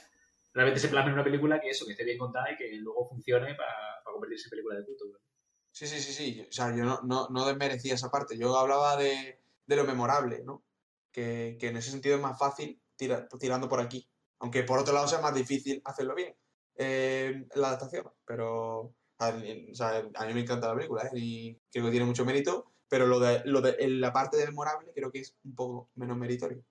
realmente 0.55 0.81
se 0.81 0.89
plasme 0.89 1.11
en 1.11 1.17
una 1.17 1.25
película 1.25 1.61
que 1.61 1.69
eso, 1.69 1.85
que 1.85 1.93
esté 1.93 2.05
bien 2.05 2.17
contada 2.17 2.51
y 2.51 2.57
que 2.57 2.77
luego 2.77 3.07
funcione 3.07 3.55
para, 3.55 3.75
para 4.03 4.15
convertirse 4.15 4.47
en 4.47 4.51
película 4.53 4.77
de 4.77 4.87
culto. 4.87 5.05
güey. 5.07 5.34
Sí, 5.77 5.87
sí, 5.89 5.99
sí, 6.01 6.13
sí. 6.13 6.47
O 6.49 6.53
sea, 6.53 6.69
yo 6.77 6.85
no, 6.85 7.01
no, 7.03 7.29
no 7.31 7.47
desmerecía 7.47 7.95
esa 7.95 8.09
parte. 8.11 8.39
Yo 8.39 8.57
hablaba 8.57 8.97
de, 8.97 9.41
de 9.67 9.77
lo 9.77 9.85
memorable, 9.85 10.43
¿no? 10.45 10.63
Que, 11.11 11.57
que 11.59 11.69
en 11.69 11.77
ese 11.77 11.91
sentido 11.91 12.15
es 12.17 12.23
más 12.23 12.39
fácil 12.39 12.81
tira- 12.97 13.29
tirando 13.41 13.69
por 13.69 13.81
aquí. 13.81 14.09
Aunque 14.39 14.63
por 14.63 14.79
otro 14.79 14.95
lado 14.95 15.09
sea 15.09 15.21
más 15.21 15.35
difícil 15.35 15.83
hacerlo 15.85 16.15
bien. 16.15 16.37
eh, 16.77 17.47
la 17.57 17.69
adaptación. 17.69 18.09
Pero 18.25 18.95
a, 19.19 19.33
mí- 19.33 19.69
o 19.73 19.75
sea, 19.75 20.09
a 20.15 20.27
mí 20.27 20.35
me 20.35 20.41
encanta 20.43 20.69
la 20.69 20.75
película, 20.77 21.03
¿eh? 21.05 21.11
Y 21.17 21.55
creo 21.73 21.85
que 21.87 21.91
tiene 21.91 22.07
mucho 22.07 22.25
mérito. 22.25 22.71
Pero 22.89 23.07
lo 23.07 23.19
de, 23.19 23.43
lo 23.45 23.61
de 23.61 23.77
en 23.81 24.01
la 24.01 24.13
parte 24.13 24.37
de 24.37 24.47
memorable 24.47 24.93
creo 24.95 25.11
que 25.11 25.21
es 25.21 25.37
un 25.45 25.55
poco 25.57 25.91
menos 25.97 26.17
meritorio. 26.17 26.65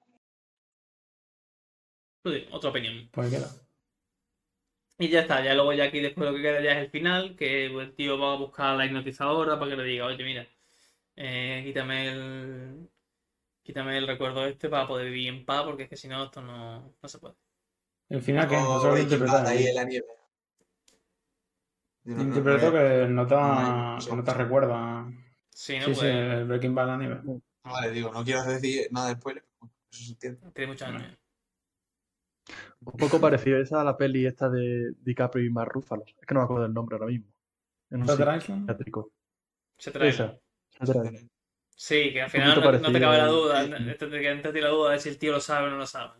Sí, 2.25 2.45
otra 2.53 2.69
opinión. 2.69 3.09
Pues 3.11 3.29
queda. 3.29 3.62
Y 5.03 5.09
ya 5.09 5.19
está, 5.19 5.43
ya 5.43 5.53
luego 5.53 5.73
ya 5.73 5.83
aquí 5.83 5.99
después 5.99 6.29
lo 6.29 6.33
que 6.33 6.41
queda 6.41 6.61
ya 6.61 6.71
es 6.71 6.77
el 6.77 6.89
final, 6.89 7.35
que 7.35 7.65
el 7.65 7.93
tío 7.93 8.17
va 8.17 8.33
a 8.35 8.37
buscar 8.37 8.67
a 8.67 8.75
la 8.77 8.85
hipnotizadora 8.85 9.59
para 9.59 9.71
que 9.71 9.75
le 9.75 9.83
diga, 9.83 10.05
oye, 10.05 10.23
mira, 10.23 10.47
eh, 11.17 11.61
quítame 11.65 12.07
el 12.07 12.89
quítame 13.63 13.97
el 13.97 14.07
recuerdo 14.07 14.45
este 14.45 14.69
para 14.69 14.87
poder 14.87 15.07
vivir 15.07 15.27
en 15.27 15.45
paz, 15.45 15.63
porque 15.63 15.83
es 15.83 15.89
que 15.89 15.97
si 15.97 16.07
no 16.07 16.23
esto 16.23 16.41
no, 16.41 16.95
no 17.01 17.09
se 17.09 17.19
puede. 17.19 17.35
El 18.07 18.21
final 18.21 18.47
que 18.47 18.55
no 18.55 18.79
Breaking 18.79 19.03
interpretar. 19.03 19.45
Ahí 19.45 19.65
en 19.65 19.75
la 19.75 19.83
nieve. 19.83 20.07
No- 22.05 22.15
no- 22.15 22.23
Interpreto 22.23 22.65
no- 22.65 22.71
que 22.71 23.07
no 23.09 23.27
te, 23.27 23.35
no, 23.35 23.97
no 24.15 24.23
te 24.23 24.33
recuerda. 24.33 25.11
Sí, 25.49 25.79
no 25.79 25.93
Sí, 25.93 26.05
el 26.05 26.45
Breaking 26.45 26.75
Bad 26.75 26.91
a 26.91 26.97
nivel. 26.97 27.25
no, 27.25 27.41
Vale, 27.65 27.91
digo, 27.91 28.09
no 28.13 28.23
quiero 28.23 28.41
decir 28.43 28.87
nada 28.91 29.09
de 29.09 29.15
spoiler, 29.15 29.43
pero 29.43 29.57
bueno, 29.59 29.73
eso 29.91 30.03
se 30.05 30.11
entiende. 30.13 30.51
Tiene 30.53 30.71
muchos 30.71 30.87
años. 30.87 31.17
Un 32.81 32.93
poco 32.97 33.19
parecido 33.21 33.57
esa 33.57 33.81
a 33.81 33.83
la 33.83 33.95
peli 33.97 34.25
esta 34.25 34.49
de 34.49 34.93
DiCaprio 35.01 35.45
y 35.45 35.49
Mark 35.49 35.71
Ruffalo. 35.73 36.03
Es 36.05 36.25
que 36.27 36.33
no 36.33 36.41
me 36.41 36.43
acuerdo 36.45 36.63
del 36.63 36.73
nombre 36.73 36.95
ahora 36.95 37.07
mismo. 37.07 37.27
En 37.89 38.01
un 38.01 38.07
psiquiátrico. 38.07 39.11
Se 39.77 39.91
trae. 39.91 40.09
Esa. 40.09 40.37
Shutter 40.79 41.05
Island. 41.05 41.29
Sí, 41.75 42.11
que 42.13 42.21
al 42.21 42.29
final 42.29 42.59
no, 42.61 42.71
no 42.71 42.91
te 42.91 42.99
cabe 42.99 43.17
la 43.17 43.27
duda, 43.27 43.65
te, 43.65 43.95
te, 43.95 44.07
te- 44.07 44.51
te 44.51 44.61
la 44.61 44.69
duda 44.69 44.91
de 44.91 44.99
si 44.99 45.09
el 45.09 45.17
tío 45.17 45.31
lo 45.31 45.39
sabe 45.39 45.67
o 45.67 45.71
no 45.71 45.77
lo 45.77 45.85
sabe. 45.87 46.19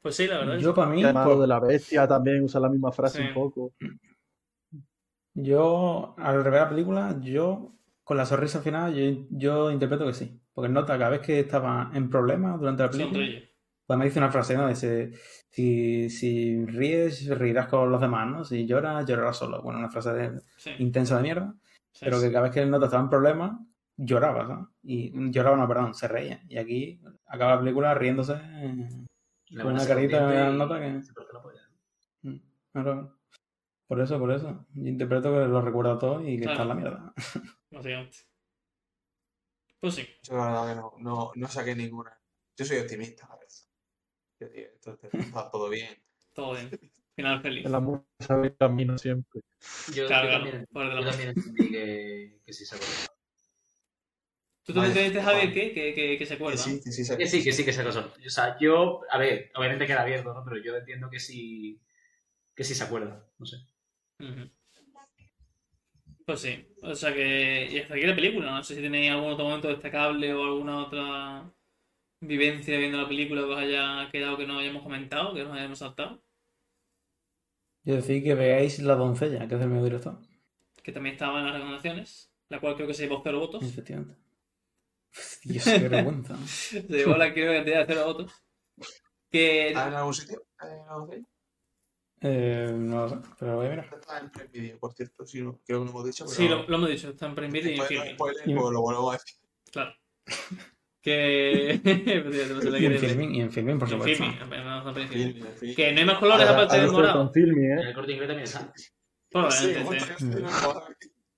Pues 0.00 0.16
sí, 0.16 0.26
la 0.26 0.38
verdad. 0.38 0.58
Yo, 0.58 0.74
para 0.74 0.90
mí, 0.90 1.02
por- 1.02 1.26
lo 1.26 1.40
de 1.40 1.46
la 1.46 1.60
bestia 1.60 2.06
también 2.06 2.42
usa 2.42 2.60
la 2.60 2.68
misma 2.68 2.92
frase 2.92 3.18
Sí. 3.18 3.28
un 3.28 3.34
poco. 3.34 3.72
yo, 5.34 6.14
al 6.18 6.42
rever 6.44 6.60
la 6.62 6.68
película, 6.68 7.16
yo, 7.20 7.72
con 8.04 8.16
la 8.16 8.26
sonrisa 8.26 8.60
final, 8.60 8.94
yo, 8.94 9.26
yo 9.30 9.70
interpreto 9.70 10.06
que 10.06 10.12
sí. 10.14 10.40
Porque 10.52 10.68
nota 10.70 10.98
cada 10.98 11.10
vez 11.10 11.20
que 11.20 11.40
estaba 11.40 11.90
en 11.94 12.10
problemas 12.10 12.58
durante 12.58 12.82
la 12.82 12.90
película, 12.90 13.14
sonríe. 13.14 13.49
Pues 13.90 13.98
me 13.98 14.04
dice 14.04 14.20
una 14.20 14.30
frase, 14.30 14.56
¿no? 14.56 14.68
Dice, 14.68 15.10
si, 15.48 16.08
si 16.10 16.64
ríes, 16.64 17.26
reirás 17.26 17.66
con 17.66 17.90
los 17.90 18.00
demás, 18.00 18.24
¿no? 18.28 18.44
Si 18.44 18.64
lloras, 18.64 19.04
llorarás 19.04 19.36
solo. 19.36 19.60
Bueno, 19.62 19.80
una 19.80 19.90
frase 19.90 20.12
de- 20.12 20.40
Sí, 20.58 20.70
intensa 20.78 21.16
de 21.16 21.22
mierda. 21.24 21.52
sí, 21.90 22.04
Pero 22.04 22.20
sí. 22.20 22.26
que 22.26 22.32
cada 22.32 22.44
vez 22.44 22.52
que 22.52 22.60
el 22.60 22.70
nota 22.70 22.84
estaba 22.86 23.02
en 23.02 23.10
problemas, 23.10 23.58
lloraba, 23.96 24.46
¿sabes? 24.46 24.66
Y 24.84 25.10
lloraba, 25.32 25.56
no, 25.56 25.66
perdón, 25.66 25.94
se 25.94 26.06
reía. 26.06 26.40
Y 26.48 26.56
aquí 26.58 27.02
acaba 27.26 27.54
la 27.56 27.60
película 27.62 27.92
riéndose. 27.96 28.34
eh, 28.34 28.88
la 29.48 29.64
Con 29.64 29.72
una 29.72 29.84
carita 29.84 30.18
y 30.52 30.56
nota 30.56 30.78
que- 30.78 31.02
mm, 32.22 32.36
claro. 32.72 33.18
Por 33.88 34.00
eso, 34.00 34.20
por 34.20 34.30
eso. 34.30 34.66
Yo 34.72 34.86
interpreto 34.86 35.32
que 35.32 35.48
lo 35.48 35.60
recuerda 35.62 35.98
todo 35.98 36.22
y 36.24 36.36
que 36.36 36.42
Claro. 36.44 36.52
está 36.52 36.62
en 36.62 36.68
la 36.68 36.74
mierda. 36.76 37.12
Básicamente. 37.72 38.18
Pues 39.80 39.94
sí. 39.96 40.06
Yo 40.22 40.36
la 40.36 40.44
verdad 40.46 40.68
que 40.68 40.74
no, 40.80 40.92
no, 41.00 41.32
no 41.34 41.48
saqué 41.48 41.74
ninguna. 41.74 42.16
Yo 42.56 42.64
soy 42.64 42.78
optimista, 42.78 43.26
a 43.26 43.34
ver. 43.36 43.48
Yo 44.40 44.48
digo, 44.48 44.68
entonces 44.74 45.10
está 45.18 45.50
todo 45.50 45.68
bien. 45.68 45.96
Todo 46.34 46.52
bien. 46.54 46.70
Final 47.16 47.42
feliz. 47.42 47.66
El 47.66 47.74
amor 47.74 48.04
sabe 48.18 48.48
el 48.48 48.56
camino 48.56 48.96
siempre. 48.98 49.40
Yo, 49.94 50.06
Claro, 50.06 50.24
yo 50.26 50.30
claro, 50.30 50.44
también, 50.44 50.66
por 50.72 50.82
el 50.84 50.90
yo 50.90 50.96
amor. 50.98 51.10
también 51.10 51.28
entendí 51.30 51.70
que, 51.70 52.40
que 52.44 52.52
sí 52.52 52.64
se 52.64 52.74
acuerda. 52.76 52.94
¿Tú 54.64 54.72
también 54.74 54.94
te 54.94 55.02
dices, 55.04 55.24
Javier, 55.24 55.52
que, 55.52 55.72
que, 55.74 55.94
que, 55.94 56.18
que 56.18 56.26
se 56.26 56.28
Que 56.28 56.34
acuerda? 56.36 56.62
sí, 56.62 56.80
que 56.82 56.92
sí, 56.92 57.04
se- 57.04 57.18
Que 57.18 57.26
sí, 57.26 57.42
que 57.44 57.52
sí, 57.52 57.64
que 57.64 57.72
se 57.72 57.80
acordó. 57.80 58.12
O 58.26 58.30
sea, 58.30 58.56
yo, 58.58 59.00
a 59.10 59.18
ver, 59.18 59.50
obviamente 59.56 59.86
queda 59.86 60.02
abierto, 60.02 60.32
¿no? 60.32 60.44
Pero 60.44 60.62
yo 60.62 60.76
entiendo 60.76 61.10
que 61.10 61.18
sí, 61.20 61.80
que 62.54 62.64
sí 62.64 62.74
se 62.74 62.84
acuerda, 62.84 63.26
no 63.38 63.46
sé. 63.46 63.58
Pues 66.24 66.40
sí. 66.40 66.66
O 66.82 66.94
sea 66.94 67.12
que. 67.12 67.68
Y 67.70 67.78
hasta 67.78 67.94
aquí 67.94 68.04
la 68.06 68.14
película. 68.14 68.50
No 68.52 68.62
sé 68.62 68.74
si 68.76 68.82
tenéis 68.82 69.10
algún 69.10 69.32
otro 69.32 69.44
momento 69.44 69.68
destacable 69.68 70.32
o 70.34 70.44
alguna 70.44 70.78
otra 70.86 71.52
vivencia 72.20 72.76
viendo 72.78 72.98
la 73.00 73.08
película 73.08 73.42
que 73.42 73.48
os 73.48 73.58
haya 73.58 74.08
quedado 74.10 74.36
que 74.36 74.46
no 74.46 74.58
hayamos 74.58 74.82
comentado, 74.82 75.34
que 75.34 75.42
nos 75.44 75.56
hayamos 75.56 75.78
saltado. 75.78 76.22
Yo 77.82 77.94
decir 77.96 78.22
que 78.22 78.34
veáis 78.34 78.78
La 78.80 78.94
doncella, 78.94 79.48
que 79.48 79.54
es 79.54 79.60
del 79.60 79.68
medio 79.70 79.84
director. 79.84 80.18
Que 80.82 80.92
también 80.92 81.14
estaba 81.14 81.38
en 81.40 81.46
las 81.46 81.54
recomendaciones. 81.54 82.32
La 82.48 82.60
cual 82.60 82.74
creo 82.74 82.86
que 82.86 82.94
se 82.94 83.04
llevó 83.04 83.20
cero 83.22 83.38
votos. 83.38 83.62
Efectivamente. 83.64 84.16
Dios, 85.44 85.64
qué 85.64 85.88
vergüenza. 85.88 86.36
Se 86.46 86.82
llevó 86.82 87.16
la 87.16 87.32
creo, 87.32 87.52
cantidad 87.52 87.80
de 87.80 87.86
cero 87.86 88.04
votos. 88.06 88.32
Que. 89.30 89.68
¿Está 89.68 89.88
en 89.88 89.94
algún 89.94 90.14
sitio? 90.14 90.46
¿En 90.60 90.88
algún 90.88 91.10
sitio? 91.10 91.26
Eh, 92.22 92.70
no 92.74 92.96
lo 93.02 93.08
sé, 93.08 93.16
pero 93.38 93.52
lo 93.52 93.56
voy 93.58 93.66
a 93.66 93.70
mirar. 93.70 93.88
Está 93.98 94.18
en 94.18 94.30
Prime 94.30 94.48
Video, 94.52 94.78
por 94.78 94.92
cierto. 94.92 95.24
Sí, 95.26 95.40
no, 95.42 95.58
creo 95.64 95.78
que 95.80 95.84
lo 95.84 95.90
hemos 95.90 96.04
dicho. 96.04 96.24
Pero 96.26 96.36
Sí, 96.36 96.48
lo, 96.48 96.62
lo 96.68 96.76
hemos 96.76 96.90
dicho. 96.90 97.08
Está 97.10 97.26
en 97.26 97.34
Prime 97.34 97.52
Video 97.52 97.72
y 97.72 97.78
en 97.80 97.86
Filmin. 97.86 98.14
spoiler, 98.14 98.48
Y- 98.48 98.54
pues 98.54 98.72
lo 98.72 98.80
volvemos 98.82 99.10
a 99.10 99.12
decir. 99.18 99.36
Claro. 99.72 99.94
Que. 101.02 101.80
no 102.70 102.78
Y 102.78 102.84
en 102.84 102.92
decir. 102.92 103.08
Filmin, 103.10 103.34
y 103.34 103.40
en 103.40 103.50
Filmin, 103.50 103.78
por 103.78 103.88
En 103.88 103.92
supuesto. 103.98 104.24
No 104.24 104.88
en 104.90 104.94
Filmin. 105.08 105.32
Film, 105.34 105.46
en 105.46 105.54
fin. 105.56 105.74
Que 105.74 105.92
no 105.92 105.98
hay 106.00 106.04
más 106.04 106.18
colores 106.18 106.46
Ahora- 106.48 106.62
aparte 106.62 106.80
del 106.80 106.90
morado. 106.92 107.32
Filmi, 107.32 107.64
En 107.66 107.78
¿eh? 107.78 107.82
el 107.88 107.94
corte 107.94 108.12
inglés 108.12 108.28
también 108.28 108.44
está. 108.44 108.72
Sí, 108.76 108.88
Probablemente, 109.30 109.84
¿cuánto 109.84 110.18
sí. 110.18 110.24
No, 110.26 110.84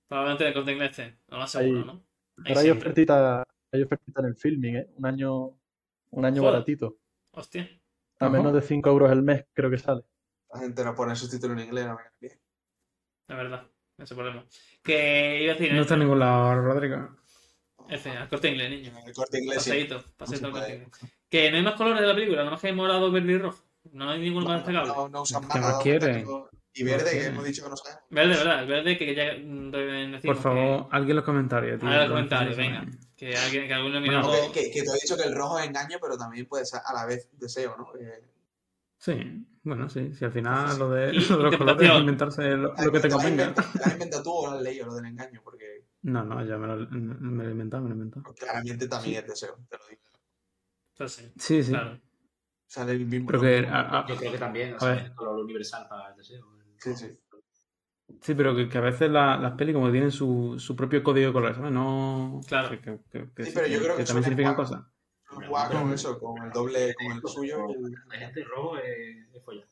Probablemente 0.09 0.45
de 0.45 0.55
corte 0.55 0.73
inglés 0.73 0.91
esté. 0.91 1.19
No 1.29 1.37
lo 1.37 1.43
aseguro, 1.45 1.79
Ahí. 1.81 1.85
¿no? 1.87 1.93
Ahora 2.49 2.61
hay 2.61 2.67
sí. 2.67 2.71
ofertita, 2.71 3.45
hay 3.73 3.83
ofertita 3.83 4.21
en 4.21 4.27
el 4.27 4.37
filming, 4.37 4.77
¿eh? 4.77 4.87
Un 4.97 5.07
año, 5.07 5.59
un 6.11 6.25
año 6.25 6.41
Joder. 6.43 6.53
baratito. 6.55 6.99
Hostia. 7.33 7.69
A 8.19 8.27
Ajá. 8.27 8.31
menos 8.37 8.53
de 8.55 8.63
5 8.63 8.89
euros 8.91 9.13
el 9.13 9.23
mes, 9.23 9.45
creo 9.53 9.71
que 9.71 9.79
sale. 9.79 10.03
La 10.53 10.61
gente 10.61 10.85
no 10.85 10.95
pone 10.95 11.15
subtítulos 11.17 11.57
en 11.59 11.65
inglés, 11.67 11.87
no 11.87 11.95
me 11.95 12.03
bien. 12.21 12.41
La 13.29 13.37
verdad. 13.37 13.67
Ese 13.99 14.15
problema. 14.15 14.45
Que 14.83 15.43
iba 15.45 15.53
a 15.53 15.57
decir. 15.57 15.73
No 15.75 15.83
está 15.83 15.95
en 15.95 16.01
ningún 16.01 16.19
lado, 16.19 16.55
Rodrigo. 16.63 17.17
F, 17.95 18.11
al 18.11 18.29
corte 18.29 18.49
inglés, 18.49 18.71
niño. 18.71 18.93
En 18.99 19.09
el 19.09 19.15
corte 19.15 19.39
inglés 19.39 19.63
sí. 19.63 19.71
Paseíto, 19.71 20.05
paseíto 20.17 20.41
se 20.41 20.47
al 20.47 20.53
corte 20.53 20.75
inglés. 20.75 20.91
Que 21.29 21.51
no 21.51 21.57
hay 21.57 21.63
más 21.63 21.75
colores 21.75 22.01
de 22.01 22.07
la 22.09 22.15
película, 22.15 22.39
nada 22.39 22.51
más 22.51 22.61
que 22.61 22.67
hay 22.69 22.75
morado, 22.75 23.11
verde 23.11 23.33
y 23.33 23.39
rojo. 23.39 23.63
No 23.93 24.11
hay 24.11 24.21
ninguno 24.21 24.47
más 24.47 24.59
destacable. 24.59 24.93
No, 24.95 25.09
no 25.09 25.23
usan 25.23 25.49
¿Qué 25.49 25.59
más 25.61 25.79
quiere? 25.83 26.25
Y 26.75 26.85
verde, 26.85 27.11
que 27.11 27.27
hemos 27.27 27.45
dicho 27.45 27.65
que 27.65 27.69
no 27.71 27.77
sabemos. 27.77 28.03
Verde, 28.09 28.35
¿verdad? 28.37 28.61
El 28.63 28.67
verde 28.69 28.97
que 28.97 29.15
ya 29.15 29.25
decir. 29.35 30.21
Por 30.31 30.37
favor, 30.37 30.87
alguien 30.91 31.11
en 31.11 31.17
los 31.17 31.25
comentarios. 31.25 31.79
tío. 31.81 31.89
Haga 31.89 32.01
los 32.03 32.09
comentarios, 32.11 32.57
venga. 32.57 32.87
Que 33.17 33.37
alguien, 33.37 33.67
que 33.69 33.75
algún 33.75 33.93
Bueno, 33.93 34.07
nominado. 34.07 34.53
Que, 34.53 34.71
que 34.71 34.83
te 34.83 34.89
he 34.89 34.95
dicho 34.95 35.17
que 35.17 35.25
el 35.25 35.35
rojo 35.35 35.59
es 35.59 35.67
engaño, 35.67 35.99
pero 36.01 36.17
también 36.17 36.47
puede 36.47 36.65
ser 36.65 36.81
a 36.85 36.95
la 36.95 37.05
vez 37.07 37.29
deseo, 37.33 37.77
¿no? 37.77 37.89
Eh, 38.01 38.25
Sí, 38.99 39.15
bueno, 39.65 39.89
sí. 39.89 40.15
Si 40.15 40.25
al 40.25 40.31
final 40.33 40.79
lo 40.79 40.89
de, 40.91 41.13
lo 41.13 41.37
de 41.39 41.43
los 41.43 41.57
colores 41.57 41.91
es 41.91 41.99
inventarse 41.99 42.43
lo, 42.57 42.73
¿te 42.73 42.85
lo 42.85 42.93
que 42.93 43.01
te 43.01 43.09
convenga. 43.09 43.43
inventado- 43.49 43.69
¿Te 43.73 43.79
lo 43.81 43.85
has 43.85 43.93
inventado 43.95 44.23
tú 44.23 44.31
o 44.33 44.47
lo 44.47 44.53
has 44.57 44.63
leído 44.63 44.87
lo 44.87 44.95
del 44.95 45.07
engaño? 45.07 45.41
Porque 45.43 45.72
No, 46.03 46.25
no, 46.25 46.45
ya 46.45 46.59
me 46.59 46.67
lo, 46.67 46.77
me 46.91 47.45
lo 47.45 47.49
he 47.49 47.53
inventado, 47.53 47.83
me 47.85 47.91
lo 47.91 47.95
he 47.95 47.99
inventado. 47.99 48.35
claramente 48.35 48.89
también 48.89 49.23
es 49.23 49.29
deseo, 49.29 49.57
te 49.69 49.79
lo 49.79 49.87
digo. 49.89 50.03
Entonces, 50.95 51.33
Sí, 51.39 51.63
sí. 51.63 51.71
claro. 51.71 52.01
Sale 52.67 52.93
el 52.93 53.07
mismo. 53.07 53.27
Pero 53.27 53.41
que, 53.41 53.67
a- 53.67 54.01
a- 54.01 54.07
Yo 54.09 54.17
creo 54.17 54.33
que 54.33 54.39
también, 54.39 54.73
o 54.75 54.77
A 54.77 54.81
sea, 54.81 54.89
ver. 54.95 55.05
el 55.07 55.15
color 55.15 55.41
universal 55.45 55.87
para 55.89 56.11
el 56.11 56.17
deseo. 56.17 56.47
Sí, 56.79 56.95
sí. 56.97 57.19
sí, 58.21 58.35
pero 58.35 58.57
que, 58.57 58.69
que 58.69 58.79
a 58.79 58.81
veces 58.81 59.11
la- 59.11 59.37
las 59.37 59.53
pelis 59.53 59.75
como 59.75 59.91
tienen 59.93 60.11
su, 60.11 60.57
su 60.59 60.75
propio 60.75 61.03
código 61.03 61.29
de 61.29 61.33
colores, 61.33 61.57
¿sabes? 61.57 61.71
No... 61.73 62.41
Claro. 62.49 62.71
Que, 62.71 62.81
que- 62.81 63.01
que- 63.11 63.31
que 63.35 63.45
Sí, 63.45 63.53
pero 63.55 63.67
yo 63.69 63.79
creo 63.81 63.97
que 63.97 64.05
también 64.05 64.25
significan 64.25 64.55
cosas. 64.55 64.83
Juega 65.27 65.69
con 65.71 65.93
eso, 65.93 66.19
con 66.19 66.43
el 66.43 66.51
doble, 66.51 66.95
con 66.95 67.13
el 67.13 67.23
suyo. 67.27 67.67
La 68.09 68.19
gente 68.19 68.43
rojo 68.45 68.77
es, 68.79 69.29
es 69.35 69.45
follar. 69.45 69.67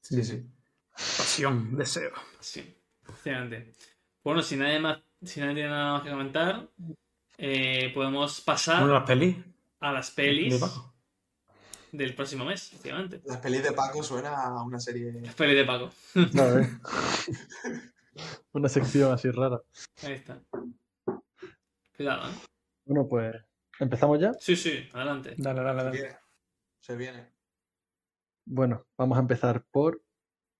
Sí, 0.00 0.22
sí. 0.22 0.44
Pasión, 0.92 1.76
deseo. 1.76 2.12
Sí, 2.40 2.76
efectivamente. 3.02 3.72
Bueno, 4.22 4.42
si 4.42 4.56
nadie 4.56 4.78
más, 4.80 5.02
si 5.26 5.40
nadie 5.40 5.54
tiene 5.54 5.68
nada 5.70 5.92
más 5.94 6.02
que 6.02 6.10
comentar, 6.10 6.68
eh, 7.38 7.92
podemos 7.94 8.40
pasar 8.40 8.80
Bueno, 8.80 8.94
las 8.94 9.04
pelis. 9.06 9.36
a 9.80 9.92
las 9.92 10.14
de 10.14 10.22
pelis 10.22 10.54
Paco. 10.60 10.94
del 11.92 12.14
próximo 12.14 12.44
mes, 12.44 12.68
efectivamente. 12.72 13.20
Las 13.24 13.38
pelis 13.38 13.62
de 13.62 13.72
Paco 13.72 14.02
suena 14.02 14.44
a 14.46 14.62
una 14.62 14.78
serie. 14.80 15.12
Las 15.20 15.34
pelis 15.34 15.56
de 15.56 15.64
Paco. 15.64 15.90
Ver. 16.14 16.66
Una 18.52 18.68
sección 18.68 19.12
así 19.12 19.28
rara. 19.32 19.60
Ahí 20.04 20.12
está. 20.12 20.40
Cuidado, 21.96 22.28
¿eh? 22.30 22.34
Bueno, 22.84 23.08
pues 23.08 23.34
empezamos 23.80 24.20
ya. 24.20 24.32
Sí, 24.34 24.54
sí, 24.54 24.88
adelante. 24.92 25.34
Dale, 25.36 25.62
dale, 25.62 25.78
Se 25.80 25.84
dale. 25.84 25.90
viene. 26.00 26.16
Se 26.80 26.96
viene. 26.96 27.32
Bueno, 28.46 28.86
vamos 28.96 29.18
a 29.18 29.20
empezar 29.20 29.64
por 29.72 30.00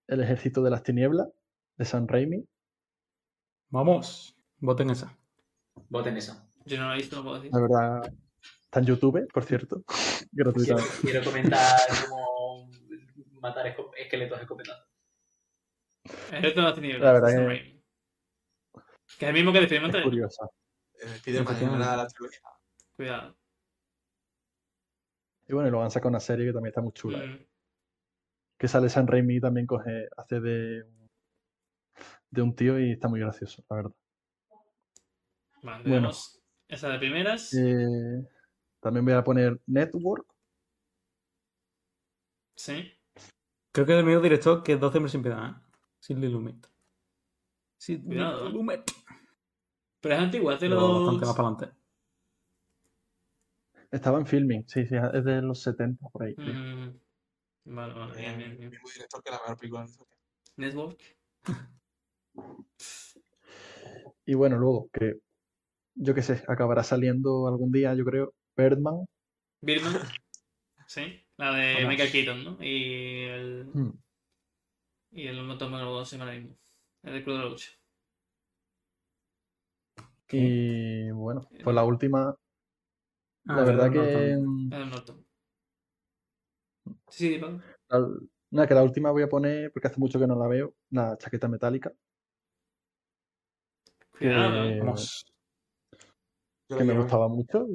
El 0.08 0.20
Ejército 0.22 0.62
de 0.62 0.70
las 0.70 0.82
Tinieblas 0.82 1.28
de 1.76 1.84
San 1.84 2.08
Raimi. 2.08 2.44
Vamos. 3.68 4.33
Voten 4.64 4.90
esa. 4.90 5.14
Voten 5.90 6.16
esa. 6.16 6.48
Yo 6.64 6.78
no 6.78 6.88
lo 6.88 6.94
he 6.94 6.96
visto, 6.96 7.16
no 7.16 7.22
puedo 7.22 7.36
decir. 7.36 7.50
La 7.52 7.60
verdad, 7.60 8.14
está 8.62 8.80
en 8.80 8.86
YouTube, 8.86 9.28
por 9.32 9.44
cierto. 9.44 9.82
Quiero, 10.34 10.50
Gratuitamente. 10.50 10.90
quiero 11.02 11.24
comentar 11.24 11.78
cómo 12.08 12.70
matar 13.40 13.76
esqueletos 13.96 14.40
escopetazos. 14.40 14.88
El 16.32 16.42
reto 16.42 16.60
de 16.60 16.66
las 16.66 16.74
tinieblas. 16.74 17.02
La 17.02 17.12
verdad 17.12 17.28
Sam 17.28 17.48
que- 17.48 17.82
es 19.16 19.22
el 19.28 19.32
mismo 19.34 19.52
que 19.52 19.58
de 19.58 19.64
Experimento. 19.64 19.98
Es 19.98 20.04
curiosa. 20.04 20.48
El 20.98 21.08
Spider-Man 21.12 21.56
en 21.62 21.68
una 21.68 21.90
de 21.92 21.96
las 21.98 22.12
trilogías. 22.14 22.42
Cuidado. 22.96 23.36
Y 25.46 25.52
bueno, 25.52 25.68
y 25.68 25.70
luego 25.70 25.84
han 25.84 25.90
sacado 25.92 26.08
una 26.08 26.20
serie 26.20 26.46
que 26.46 26.52
también 26.52 26.70
está 26.70 26.80
muy 26.80 26.92
chula. 26.92 27.22
¿eh? 27.22 27.28
Mm, 27.28 27.46
Que 28.58 28.66
sale 28.68 28.88
San 28.88 29.06
Raimi 29.06 29.38
también 29.40 29.66
coge, 29.66 30.08
hace 30.16 30.40
de, 30.40 30.84
de 32.30 32.42
un 32.42 32.56
tío 32.56 32.80
y 32.80 32.92
está 32.92 33.06
muy 33.08 33.20
gracioso, 33.20 33.62
la 33.70 33.76
verdad. 33.76 33.92
Vale, 35.64 35.88
Bueno. 35.88 36.10
esa 36.68 36.88
de 36.90 36.98
primeras. 36.98 37.52
Eh, 37.54 38.28
también 38.80 39.04
voy 39.04 39.14
a 39.14 39.24
poner 39.24 39.58
Network. 39.66 40.26
Sí. 42.56 42.92
Creo 43.72 43.86
que 43.86 43.92
es 43.92 43.96
del 43.96 44.06
mismo 44.06 44.20
director 44.20 44.62
que 44.62 44.76
12 44.76 44.98
hombres 44.98 45.12
sin 45.12 45.22
piedad. 45.22 45.50
¿eh? 45.50 45.54
Sidney 45.98 46.30
Lumet. 46.30 46.66
Sidney 47.78 48.06
Cuidado, 48.06 48.46
¿eh? 48.46 48.50
Lumet. 48.52 48.90
Pero 50.00 50.14
es 50.14 50.20
antigua, 50.20 50.54
es 50.54 50.60
de 50.60 50.68
Pero 50.68 50.80
los. 50.80 51.00
bastante 51.00 51.26
más 51.26 51.36
para 51.36 51.48
adelante. 51.48 51.78
Estaba 53.90 54.18
en 54.18 54.26
filming, 54.26 54.64
sí, 54.68 54.84
sí, 54.86 54.96
es 55.14 55.24
de 55.24 55.40
los 55.40 55.62
70 55.62 56.08
por 56.10 56.24
ahí. 56.24 56.34
Mm, 56.36 56.98
Vale, 57.66 57.94
vale, 57.94 58.20
bien, 58.20 58.36
bien, 58.36 58.50
El 58.50 58.56
bien. 58.58 58.70
mismo 58.70 58.88
director 58.92 59.22
que 59.22 59.30
la 59.30 59.38
mejor 59.38 59.56
película. 59.56 59.86
Network. 60.56 61.00
Y 64.26 64.34
bueno, 64.34 64.58
luego, 64.58 64.88
que 64.92 65.20
yo 65.94 66.14
qué 66.14 66.22
sé, 66.22 66.42
acabará 66.48 66.82
saliendo 66.82 67.46
algún 67.48 67.72
día, 67.72 67.94
yo 67.94 68.04
creo, 68.04 68.34
Birdman. 68.56 69.06
Birdman. 69.62 69.92
Sí. 70.86 71.24
La 71.38 71.50
de. 71.54 71.86
Michael 71.86 72.12
Keaton, 72.12 72.44
¿no? 72.44 72.62
Y 72.62 73.22
el. 73.22 73.70
Hmm. 73.72 73.92
Y 75.12 75.26
el 75.26 75.42
montón 75.42 75.72
me 75.72 75.78
lo 75.78 75.98
ahora 75.98 76.32
mismo. 76.32 76.58
El 77.02 77.14
de 77.14 77.24
Club 77.24 77.36
de 77.36 77.42
la 77.42 77.48
Lucha. 77.48 77.70
Y 80.30 81.10
bueno, 81.10 81.48
pues 81.62 81.74
la 81.74 81.84
última, 81.84 82.36
Ah, 83.46 83.56
la 83.56 83.64
verdad 83.64 83.92
que, 83.92 84.36
Norton. 84.36 84.72
El 84.72 84.90
Norton. 84.90 85.26
Sí, 87.08 87.34
sí, 87.34 87.38
la, 87.38 88.08
nada, 88.50 88.66
que 88.66 88.74
la 88.74 88.82
última 88.82 89.10
voy 89.10 89.22
a 89.22 89.28
poner, 89.28 89.70
porque 89.70 89.88
hace 89.88 90.00
mucho 90.00 90.18
que 90.18 90.26
no 90.26 90.38
la 90.38 90.48
veo, 90.48 90.74
la 90.90 91.16
chaqueta 91.18 91.46
metálica. 91.46 91.92
Cuidado, 94.18 94.64
¿eh? 94.64 94.74
que, 94.74 94.80
Vamos. 94.80 95.33
Yo 96.68 96.78
que 96.78 96.84
me 96.84 96.92
ver. 96.92 97.02
gustaba 97.02 97.28
mucho. 97.28 97.66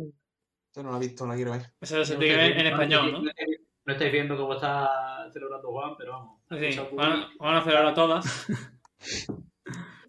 Yo 0.75 0.83
no 0.83 0.91
la 0.91 0.97
he 0.97 0.99
visto, 0.99 1.25
la 1.25 1.35
quiero 1.35 1.51
ver. 1.51 1.73
Esa 1.81 2.05
se 2.05 2.15
No 2.15 2.23
en 2.23 2.67
español, 2.67 3.11
¿no? 3.11 3.21
No 3.21 3.29
estáis, 3.29 3.59
no 3.85 4.11
viendo 4.11 4.37
cómo 4.37 4.53
está 4.53 5.29
celebrando 5.31 5.71
Juan, 5.71 5.95
pero 5.97 6.11
vamos. 6.13 6.41
Sí, 6.49 6.65
Escucha 6.65 6.89
un 6.91 6.97
van, 6.97 7.55
a 7.55 7.63
celebrar 7.63 7.93
todas. 7.93 8.47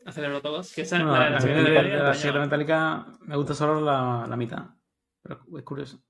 A 0.05 0.13
celebrar 0.13 0.43
todas. 0.43 0.75
Que 0.75 0.83
esa 0.83 0.97
Bueno, 0.99 1.13
la, 1.13 1.31
la, 1.31 2.15
la 2.15 2.41
metálica 2.41 3.07
me 3.23 3.37
gusta 3.37 3.55
solo 3.55 3.81
la, 3.81 4.27
la 4.29 4.37
mitad. 4.37 4.67
Pero 5.23 5.41
es 5.57 5.63
curioso. 5.63 6.03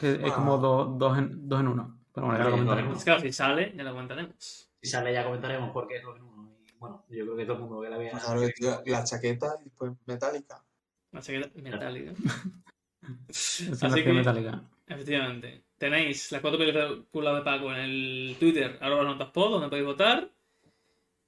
Que 0.00 0.12
Es 0.12 0.32
como 0.32 0.58
dos, 0.58 0.98
dos, 0.98 1.18
en, 1.18 1.48
dos 1.48 1.60
en 1.60 1.68
uno. 1.68 1.98
Pero 2.14 2.26
bueno, 2.26 2.38
ya 2.38 2.44
lo 2.44 2.50
Sí, 2.50 2.56
comentaremos. 2.58 2.92
Es 2.98 2.98
que 3.02 3.04
claro, 3.06 3.20
si 3.20 3.32
sale, 3.32 3.72
ya 3.76 3.82
lo 3.82 3.90
comentaremos. 3.92 4.34
Si 4.38 4.90
sale 4.90 5.12
ya 5.12 5.24
comentaremos 5.24 5.70
por 5.72 5.88
qué 5.88 5.96
es 5.96 6.02
dos 6.02 6.16
en 6.16 6.22
uno. 6.22 6.56
Y 6.60 6.72
bueno, 6.78 7.04
yo 7.08 7.24
creo 7.24 7.36
que 7.36 7.44
todo 7.44 7.56
el 7.56 7.62
mundo 7.62 7.80
que 7.80 7.88
la 7.88 7.96
vea. 7.98 8.12
Pues 8.12 8.54
tío, 8.54 8.82
la 8.86 9.04
chaqueta 9.04 9.56
y 9.60 9.64
después 9.64 9.92
metálica. 10.06 10.62
Chaqueta 11.20 11.50
metálica. 11.60 12.12
Así 13.28 13.66
una 13.84 13.94
que- 13.94 14.12
metálica. 14.12 14.62
Efectivamente. 14.86 15.64
Tenéis 15.78 16.30
las 16.30 16.40
cuatro 16.40 16.58
películas 16.58 17.34
de 17.36 17.42
Paco 17.42 17.72
en 17.72 17.78
el 17.80 18.36
Twitter, 18.38 18.78
arroba 18.80 19.02
notaspod, 19.04 19.50
donde 19.50 19.68
podéis 19.68 19.86
votar. 19.86 20.30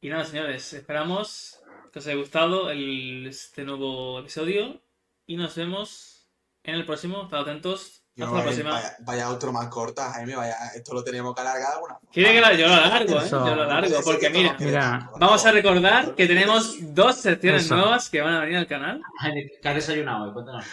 Y 0.01 0.09
nada, 0.09 0.25
señores, 0.25 0.73
esperamos 0.75 1.61
que 1.93 1.99
os 1.99 2.07
haya 2.07 2.17
gustado 2.17 2.71
el- 2.71 3.27
este 3.27 3.65
nuevo 3.65 4.21
episodio. 4.21 4.81
Y 5.27 5.37
nos 5.37 5.57
vemos 5.57 6.29
en 6.63 6.75
el 6.77 6.85
próximo. 6.87 7.25
Estad 7.25 7.41
atentos. 7.41 8.04
Yo, 8.17 8.27
Hasta 8.27 8.37
la 8.39 8.43
próxima. 8.45 8.71
vaya, 8.71 8.97
vaya 9.01 9.29
otro 9.31 9.53
más 9.53 9.67
corta, 9.67 10.13
Jaime, 10.13 10.37
vaya, 10.37 10.55
esto 10.77 10.95
lo 10.95 11.03
teníamos 11.03 11.35
que 11.35 11.41
alargar 11.41 11.73
alguna. 11.75 11.99
Quiere 12.13 12.33
que 12.33 12.41
la- 12.41 12.55
yo 12.55 12.69
lo 12.69 12.75
alargo, 12.75 13.21
¿eh? 13.21 13.29
Yo 13.29 13.55
lo 13.57 13.63
alargo, 13.65 13.97
porque 14.05 14.31
mira, 14.31 15.11
vamos 15.19 15.45
a 15.45 15.51
recordar 15.51 16.15
que 16.15 16.27
tenemos 16.29 16.77
dos 16.95 17.17
secciones 17.17 17.65
Eso. 17.65 17.75
nuevas 17.75 18.09
que 18.09 18.21
van 18.21 18.35
a 18.35 18.41
venir 18.43 18.59
al 18.59 18.69
canal. 18.69 19.03
Jaime, 19.19 19.51
¿Qué 19.61 19.69
has 19.69 19.75
desayunado 19.75 20.27
hoy? 20.27 20.33
Cuéntanos. 20.33 20.65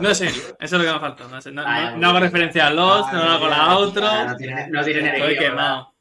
No 0.00 0.14
sé, 0.16 0.26
eso 0.26 0.54
es 0.58 0.72
lo 0.72 0.78
que 0.80 0.92
me 0.92 0.98
falta. 0.98 1.28
No, 1.28 1.40
sé, 1.40 1.52
no, 1.52 1.62
Ah, 1.64 1.92
no- 1.92 1.96
no 1.98 2.08
hago 2.08 2.18
referencia 2.20 2.66
a 2.66 2.70
los, 2.70 3.12
no 3.12 3.22
hago 3.22 3.46
la 3.48 3.76
outro. 3.76 4.04
Ah, 4.08 4.24
no 4.24 4.36
tiene, 4.36 4.68
no 4.68 4.82
tiene 4.84 5.16
Estoy 5.16 5.36
quemado. 5.38 5.94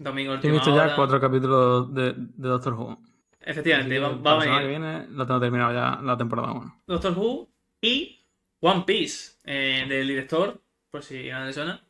Domingo 0.00 0.32
He 0.32 0.34
última 0.34 0.54
visto 0.54 0.74
ya 0.74 0.82
hora. 0.82 0.96
cuatro 0.96 1.20
capítulos 1.20 1.94
de, 1.94 2.12
de 2.16 2.48
Doctor 2.48 2.72
Who. 2.74 2.98
Efectivamente, 3.40 3.98
va, 4.00 4.08
la 4.08 4.14
va 4.16 4.38
a 4.38 4.40
semana 4.42 4.60
que 4.62 4.66
venir 4.66 4.80
viene 4.80 5.06
lo 5.10 5.26
tengo 5.26 5.38
terminado 5.40 5.72
ya 5.72 6.00
la 6.02 6.16
temporada 6.16 6.50
1. 6.52 6.82
Doctor 6.88 7.12
Who 7.16 7.48
y 7.80 8.21
One 8.64 8.84
Piece 8.86 9.32
eh, 9.44 9.84
del 9.88 10.06
director, 10.08 10.62
por 10.90 11.02
si 11.02 11.28
nadie 11.28 11.46
le 11.48 11.52
suena. 11.52 11.84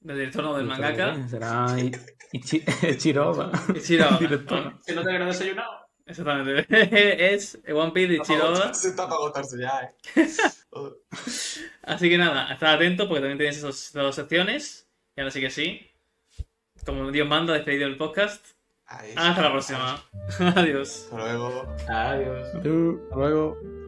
Del 0.00 0.16
director, 0.16 0.42
no 0.44 0.56
del 0.56 0.66
mangaka. 0.66 1.28
Será 1.28 1.66
Ichi- 2.32 2.64
Ichiroba. 2.94 3.52
Ichiro. 3.74 4.06
Director. 4.20 4.62
Bueno, 4.62 4.78
¿Que 4.86 4.94
no 4.94 5.02
te 5.02 5.10
habrás 5.12 5.38
desayunado? 5.38 5.70
exactamente. 6.06 7.34
es 7.34 7.58
One 7.72 7.92
Piece 7.92 8.08
de 8.08 8.14
Está 8.16 8.24
para 8.26 8.38
Ichiro. 8.38 8.46
agotarse, 8.54 8.88
está 8.88 9.02
para 9.04 9.14
agotarse 9.16 9.56
ya, 9.60 9.80
eh. 9.82 10.28
Así 11.82 12.08
que 12.08 12.18
nada, 12.18 12.52
estad 12.52 12.74
atentos 12.74 13.06
porque 13.06 13.20
también 13.20 13.38
tenéis 13.38 13.58
esas 13.58 13.92
dos 13.92 14.14
secciones. 14.14 14.88
Y 15.16 15.20
ahora 15.20 15.30
sí 15.30 15.40
que 15.40 15.50
sí. 15.50 15.86
Como 16.86 17.10
Dios 17.10 17.28
manda, 17.28 17.52
despedido 17.54 17.86
el 17.86 17.96
podcast. 17.98 18.44
Ahí. 18.86 19.12
Hasta 19.16 19.42
la 19.42 19.50
próxima. 19.52 20.02
Adiós. 20.56 21.04
Hasta 21.10 21.16
luego. 21.16 21.76
Adiós. 21.88 22.46
Adiós. 22.54 23.02
Hasta 23.04 23.16
luego. 23.16 23.79